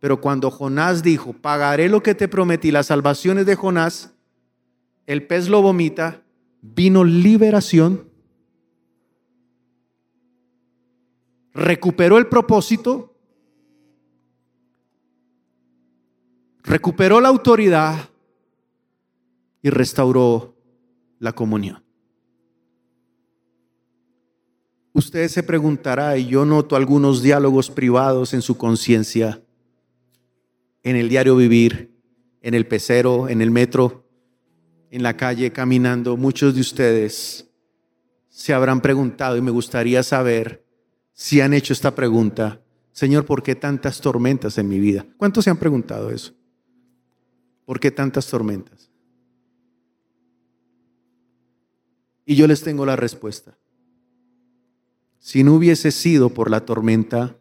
Pero 0.00 0.20
cuando 0.20 0.50
Jonás 0.50 1.02
dijo, 1.02 1.32
pagaré 1.32 1.88
lo 1.88 2.02
que 2.02 2.14
te 2.14 2.28
prometí, 2.28 2.70
las 2.70 2.86
salvaciones 2.86 3.46
de 3.46 3.56
Jonás, 3.56 4.14
el 5.06 5.26
pez 5.26 5.48
lo 5.48 5.60
vomita, 5.60 6.22
vino 6.62 7.04
liberación, 7.04 8.08
recuperó 11.52 12.18
el 12.18 12.28
propósito 12.28 13.07
recuperó 16.68 17.20
la 17.20 17.28
autoridad 17.28 18.10
y 19.62 19.70
restauró 19.70 20.54
la 21.18 21.32
comunión. 21.32 21.82
Usted 24.92 25.28
se 25.28 25.42
preguntará, 25.42 26.18
y 26.18 26.26
yo 26.26 26.44
noto 26.44 26.76
algunos 26.76 27.22
diálogos 27.22 27.70
privados 27.70 28.34
en 28.34 28.42
su 28.42 28.56
conciencia, 28.56 29.42
en 30.82 30.96
el 30.96 31.08
diario 31.08 31.36
vivir, 31.36 31.96
en 32.42 32.54
el 32.54 32.66
pecero, 32.66 33.28
en 33.28 33.40
el 33.40 33.50
metro, 33.50 34.06
en 34.90 35.02
la 35.02 35.16
calle, 35.16 35.52
caminando. 35.52 36.16
Muchos 36.16 36.54
de 36.54 36.60
ustedes 36.60 37.48
se 38.28 38.52
habrán 38.52 38.80
preguntado 38.80 39.36
y 39.36 39.40
me 39.40 39.50
gustaría 39.50 40.02
saber 40.02 40.64
si 41.12 41.40
han 41.40 41.54
hecho 41.54 41.72
esta 41.72 41.94
pregunta. 41.94 42.60
Señor, 42.92 43.24
¿por 43.24 43.42
qué 43.42 43.54
tantas 43.54 44.00
tormentas 44.00 44.58
en 44.58 44.68
mi 44.68 44.80
vida? 44.80 45.06
¿Cuántos 45.16 45.44
se 45.44 45.50
han 45.50 45.58
preguntado 45.58 46.10
eso? 46.10 46.37
¿Por 47.68 47.80
qué 47.80 47.90
tantas 47.90 48.26
tormentas? 48.26 48.90
Y 52.24 52.34
yo 52.34 52.46
les 52.46 52.62
tengo 52.62 52.86
la 52.86 52.96
respuesta. 52.96 53.58
Si 55.18 55.44
no 55.44 55.52
hubiese 55.52 55.90
sido 55.90 56.30
por 56.30 56.50
la 56.50 56.64
tormenta, 56.64 57.36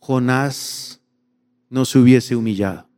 Jonás 0.00 1.00
no 1.68 1.84
se 1.84 2.00
hubiese 2.00 2.34
humillado. 2.34 2.88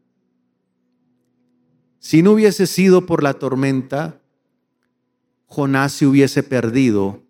Si 1.99 2.22
no 2.22 2.33
hubiese 2.33 2.66
sido 2.66 3.05
por 3.05 3.22
la 3.22 3.35
tormenta, 3.35 4.22
Jonás 5.45 5.93
se 5.93 6.07
hubiese 6.07 6.43
perdido 6.43 7.26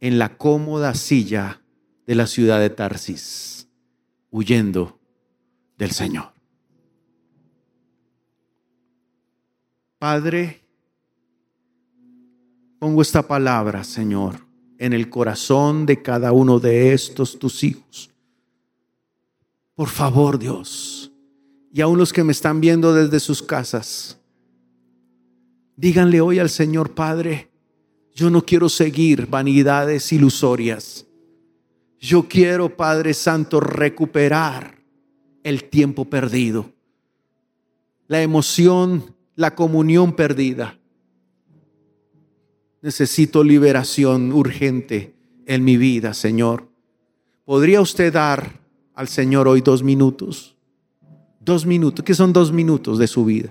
en 0.00 0.18
la 0.18 0.36
cómoda 0.36 0.94
silla 0.94 1.62
de 2.08 2.16
la 2.16 2.26
ciudad 2.26 2.58
de 2.58 2.70
Tarsis, 2.70 3.68
huyendo 4.32 4.98
del 5.78 5.92
Señor. 5.92 6.39
Padre, 10.00 10.62
pongo 12.78 13.02
esta 13.02 13.20
palabra, 13.20 13.84
Señor, 13.84 14.36
en 14.78 14.94
el 14.94 15.10
corazón 15.10 15.84
de 15.84 16.00
cada 16.00 16.32
uno 16.32 16.58
de 16.58 16.94
estos 16.94 17.38
tus 17.38 17.62
hijos. 17.62 18.10
Por 19.74 19.90
favor, 19.90 20.38
Dios, 20.38 21.12
y 21.70 21.82
aún 21.82 21.98
los 21.98 22.14
que 22.14 22.24
me 22.24 22.32
están 22.32 22.62
viendo 22.62 22.94
desde 22.94 23.20
sus 23.20 23.42
casas, 23.42 24.18
díganle 25.76 26.22
hoy 26.22 26.38
al 26.38 26.48
Señor 26.48 26.94
Padre, 26.94 27.50
yo 28.14 28.30
no 28.30 28.40
quiero 28.40 28.70
seguir 28.70 29.26
vanidades 29.26 30.10
ilusorias. 30.14 31.04
Yo 31.98 32.26
quiero, 32.26 32.74
Padre 32.74 33.12
Santo, 33.12 33.60
recuperar 33.60 34.82
el 35.42 35.64
tiempo 35.64 36.06
perdido. 36.06 36.72
la 38.08 38.22
emoción, 38.22 39.19
la 39.40 39.54
comunión 39.54 40.12
perdida. 40.12 40.78
Necesito 42.82 43.42
liberación 43.42 44.32
urgente 44.32 45.14
en 45.46 45.64
mi 45.64 45.78
vida, 45.78 46.12
Señor. 46.12 46.68
¿Podría 47.46 47.80
usted 47.80 48.12
dar 48.12 48.60
al 48.92 49.08
Señor 49.08 49.48
hoy 49.48 49.62
dos 49.62 49.82
minutos? 49.82 50.58
Dos 51.40 51.64
minutos. 51.64 52.04
¿Qué 52.04 52.12
son 52.12 52.34
dos 52.34 52.52
minutos 52.52 52.98
de 52.98 53.06
su 53.06 53.24
vida? 53.24 53.50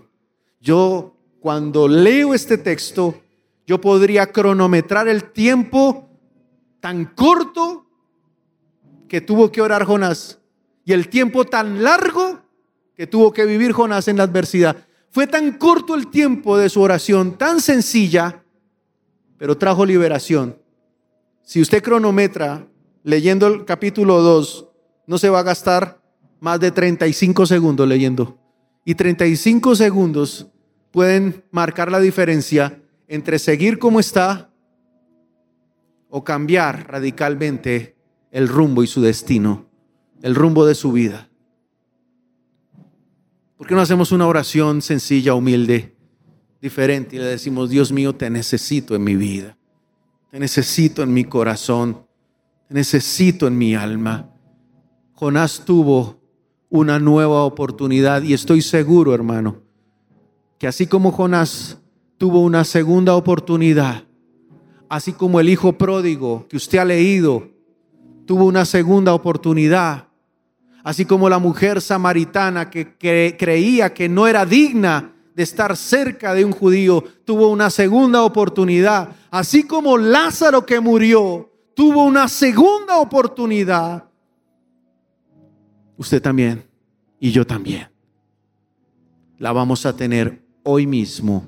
Yo, 0.62 1.16
cuando 1.40 1.88
leo 1.88 2.36
este 2.36 2.60
texto, 2.60 3.20
yo 3.66 3.82
podría 3.82 4.32
cronometrar 4.32 5.08
el 5.08 5.32
tiempo 5.32 6.08
tan 6.80 7.06
corto 7.16 7.88
que 9.08 9.22
tuvo 9.22 9.52
que 9.52 9.64
orar 9.64 9.86
Jonás 9.86 10.40
y 10.86 10.94
el 10.94 11.10
tiempo 11.10 11.46
tan 11.46 11.82
largo 11.82 12.44
que 12.94 13.08
tuvo 13.08 13.34
que 13.34 13.46
vivir 13.46 13.72
Jonás 13.72 14.08
en 14.08 14.18
la 14.18 14.24
adversidad. 14.24 14.86
Fue 15.12 15.26
tan 15.28 15.54
corto 15.58 15.96
el 15.96 16.08
tiempo 16.08 16.58
de 16.58 16.70
su 16.70 16.82
oración, 16.82 17.38
tan 17.38 17.62
sencilla, 17.62 18.44
pero 19.38 19.58
trajo 19.58 19.86
liberación. 19.86 20.58
Si 21.42 21.62
usted 21.62 21.82
cronometra 21.82 22.68
leyendo 23.04 23.48
el 23.48 23.66
capítulo 23.66 24.22
2, 24.22 24.68
no 25.08 25.18
se 25.18 25.30
va 25.30 25.40
a 25.40 25.44
gastar 25.44 26.00
más 26.40 26.60
de 26.60 26.72
35 26.72 27.46
segundos 27.46 27.88
leyendo. 27.88 28.38
Y 28.86 28.96
35 28.96 29.76
segundos 29.76 30.48
pueden 30.92 31.44
marcar 31.52 31.92
la 31.92 32.00
diferencia 32.00 32.82
entre 33.08 33.40
seguir 33.40 33.80
como 33.80 34.00
está 34.00 34.52
o 36.10 36.24
cambiar 36.24 36.88
radicalmente 36.92 37.96
el 38.32 38.48
rumbo 38.48 38.84
y 38.84 38.88
su 38.88 39.02
destino, 39.02 39.68
el 40.22 40.36
rumbo 40.36 40.66
de 40.66 40.76
su 40.76 40.92
vida. 40.92 41.29
¿Por 43.60 43.68
qué 43.68 43.76
no 43.76 43.82
hacemos 43.82 44.14
una 44.14 44.26
oración 44.26 44.82
sencilla, 44.82 45.34
humilde, 45.34 45.94
diferente 46.62 47.18
y 47.18 47.20
le 47.20 47.26
decimos, 47.26 47.70
Dios 47.70 47.92
mío, 47.92 48.16
te 48.16 48.30
necesito 48.30 48.96
en 48.96 49.04
mi 49.04 49.18
vida, 49.18 49.58
te 50.32 50.40
necesito 50.40 51.04
en 51.04 51.14
mi 51.14 51.26
corazón, 51.26 52.06
te 52.70 52.74
necesito 52.74 53.48
en 53.48 53.58
mi 53.58 53.76
alma? 53.76 54.30
Jonás 55.14 55.66
tuvo 55.66 56.22
una 56.70 57.00
nueva 57.00 57.44
oportunidad 57.44 58.24
y 58.24 58.34
estoy 58.34 58.62
seguro, 58.62 59.14
hermano, 59.14 59.58
que 60.58 60.66
así 60.66 60.88
como 60.88 61.12
Jonás 61.12 61.80
tuvo 62.18 62.40
una 62.40 62.64
segunda 62.64 63.14
oportunidad, 63.14 64.06
así 64.88 65.12
como 65.12 65.42
el 65.42 65.50
hijo 65.50 65.74
pródigo 65.74 66.48
que 66.48 66.56
usted 66.56 66.78
ha 66.78 66.86
leído 66.86 67.50
tuvo 68.26 68.46
una 68.46 68.64
segunda 68.64 69.14
oportunidad, 69.14 70.09
así 70.90 71.06
como 71.06 71.30
la 71.30 71.38
mujer 71.38 71.82
samaritana 71.82 72.72
que 72.72 72.98
creía 73.38 73.94
que 73.94 74.10
no 74.10 74.28
era 74.28 74.44
digna 74.44 75.14
de 75.36 75.44
estar 75.44 75.78
cerca 75.78 76.34
de 76.34 76.44
un 76.44 76.52
judío, 76.52 77.04
tuvo 77.26 77.50
una 77.50 77.70
segunda 77.70 78.24
oportunidad, 78.24 79.10
así 79.30 79.64
como 79.64 80.00
Lázaro 80.00 80.66
que 80.66 80.80
murió 80.80 81.48
tuvo 81.76 82.06
una 82.06 82.28
segunda 82.28 82.98
oportunidad, 82.98 84.04
usted 85.96 86.20
también 86.22 86.66
y 87.20 87.30
yo 87.32 87.46
también. 87.46 87.88
La 89.38 89.52
vamos 89.52 89.86
a 89.86 89.96
tener 89.96 90.42
hoy 90.64 90.88
mismo 90.88 91.48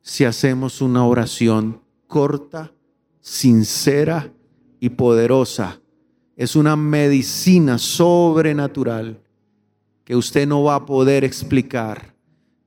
si 0.00 0.24
hacemos 0.24 0.80
una 0.80 1.04
oración 1.04 1.82
corta, 2.06 2.72
sincera 3.20 4.32
y 4.80 4.88
poderosa. 4.88 5.78
Es 6.38 6.54
una 6.54 6.76
medicina 6.76 7.78
sobrenatural 7.78 9.20
que 10.04 10.14
usted 10.14 10.46
no 10.46 10.62
va 10.62 10.76
a 10.76 10.86
poder 10.86 11.24
explicar, 11.24 12.14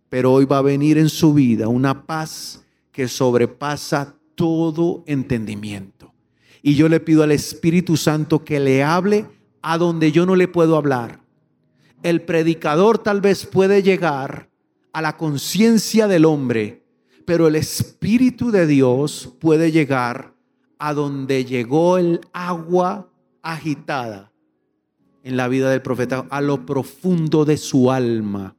pero 0.09 0.33
hoy 0.33 0.43
va 0.43 0.57
a 0.57 0.61
venir 0.61 0.97
en 0.97 1.07
su 1.07 1.33
vida 1.33 1.69
una 1.69 2.05
paz 2.05 2.65
que 2.91 3.07
sobrepasa 3.07 4.17
todo 4.35 5.05
entendimiento. 5.07 6.13
Y 6.61 6.75
yo 6.75 6.89
le 6.89 6.99
pido 6.99 7.23
al 7.23 7.31
Espíritu 7.31 7.95
Santo 7.95 8.43
que 8.43 8.59
le 8.59 8.83
hable 8.83 9.25
a 9.61 9.77
donde 9.77 10.11
yo 10.11 10.25
no 10.25 10.35
le 10.35 10.49
puedo 10.49 10.75
hablar. 10.75 11.21
El 12.03 12.23
predicador 12.23 12.97
tal 12.97 13.21
vez 13.21 13.45
puede 13.45 13.81
llegar 13.83 14.49
a 14.91 15.01
la 15.01 15.15
conciencia 15.15 16.09
del 16.09 16.25
hombre, 16.25 16.83
pero 17.23 17.47
el 17.47 17.55
Espíritu 17.55 18.51
de 18.51 18.67
Dios 18.67 19.33
puede 19.39 19.71
llegar 19.71 20.35
a 20.77 20.93
donde 20.93 21.45
llegó 21.45 21.97
el 21.97 22.19
agua 22.33 23.07
agitada 23.41 24.31
en 25.23 25.37
la 25.37 25.47
vida 25.47 25.69
del 25.69 25.81
profeta, 25.81 26.25
a 26.29 26.41
lo 26.41 26.65
profundo 26.65 27.45
de 27.45 27.57
su 27.57 27.91
alma. 27.91 28.55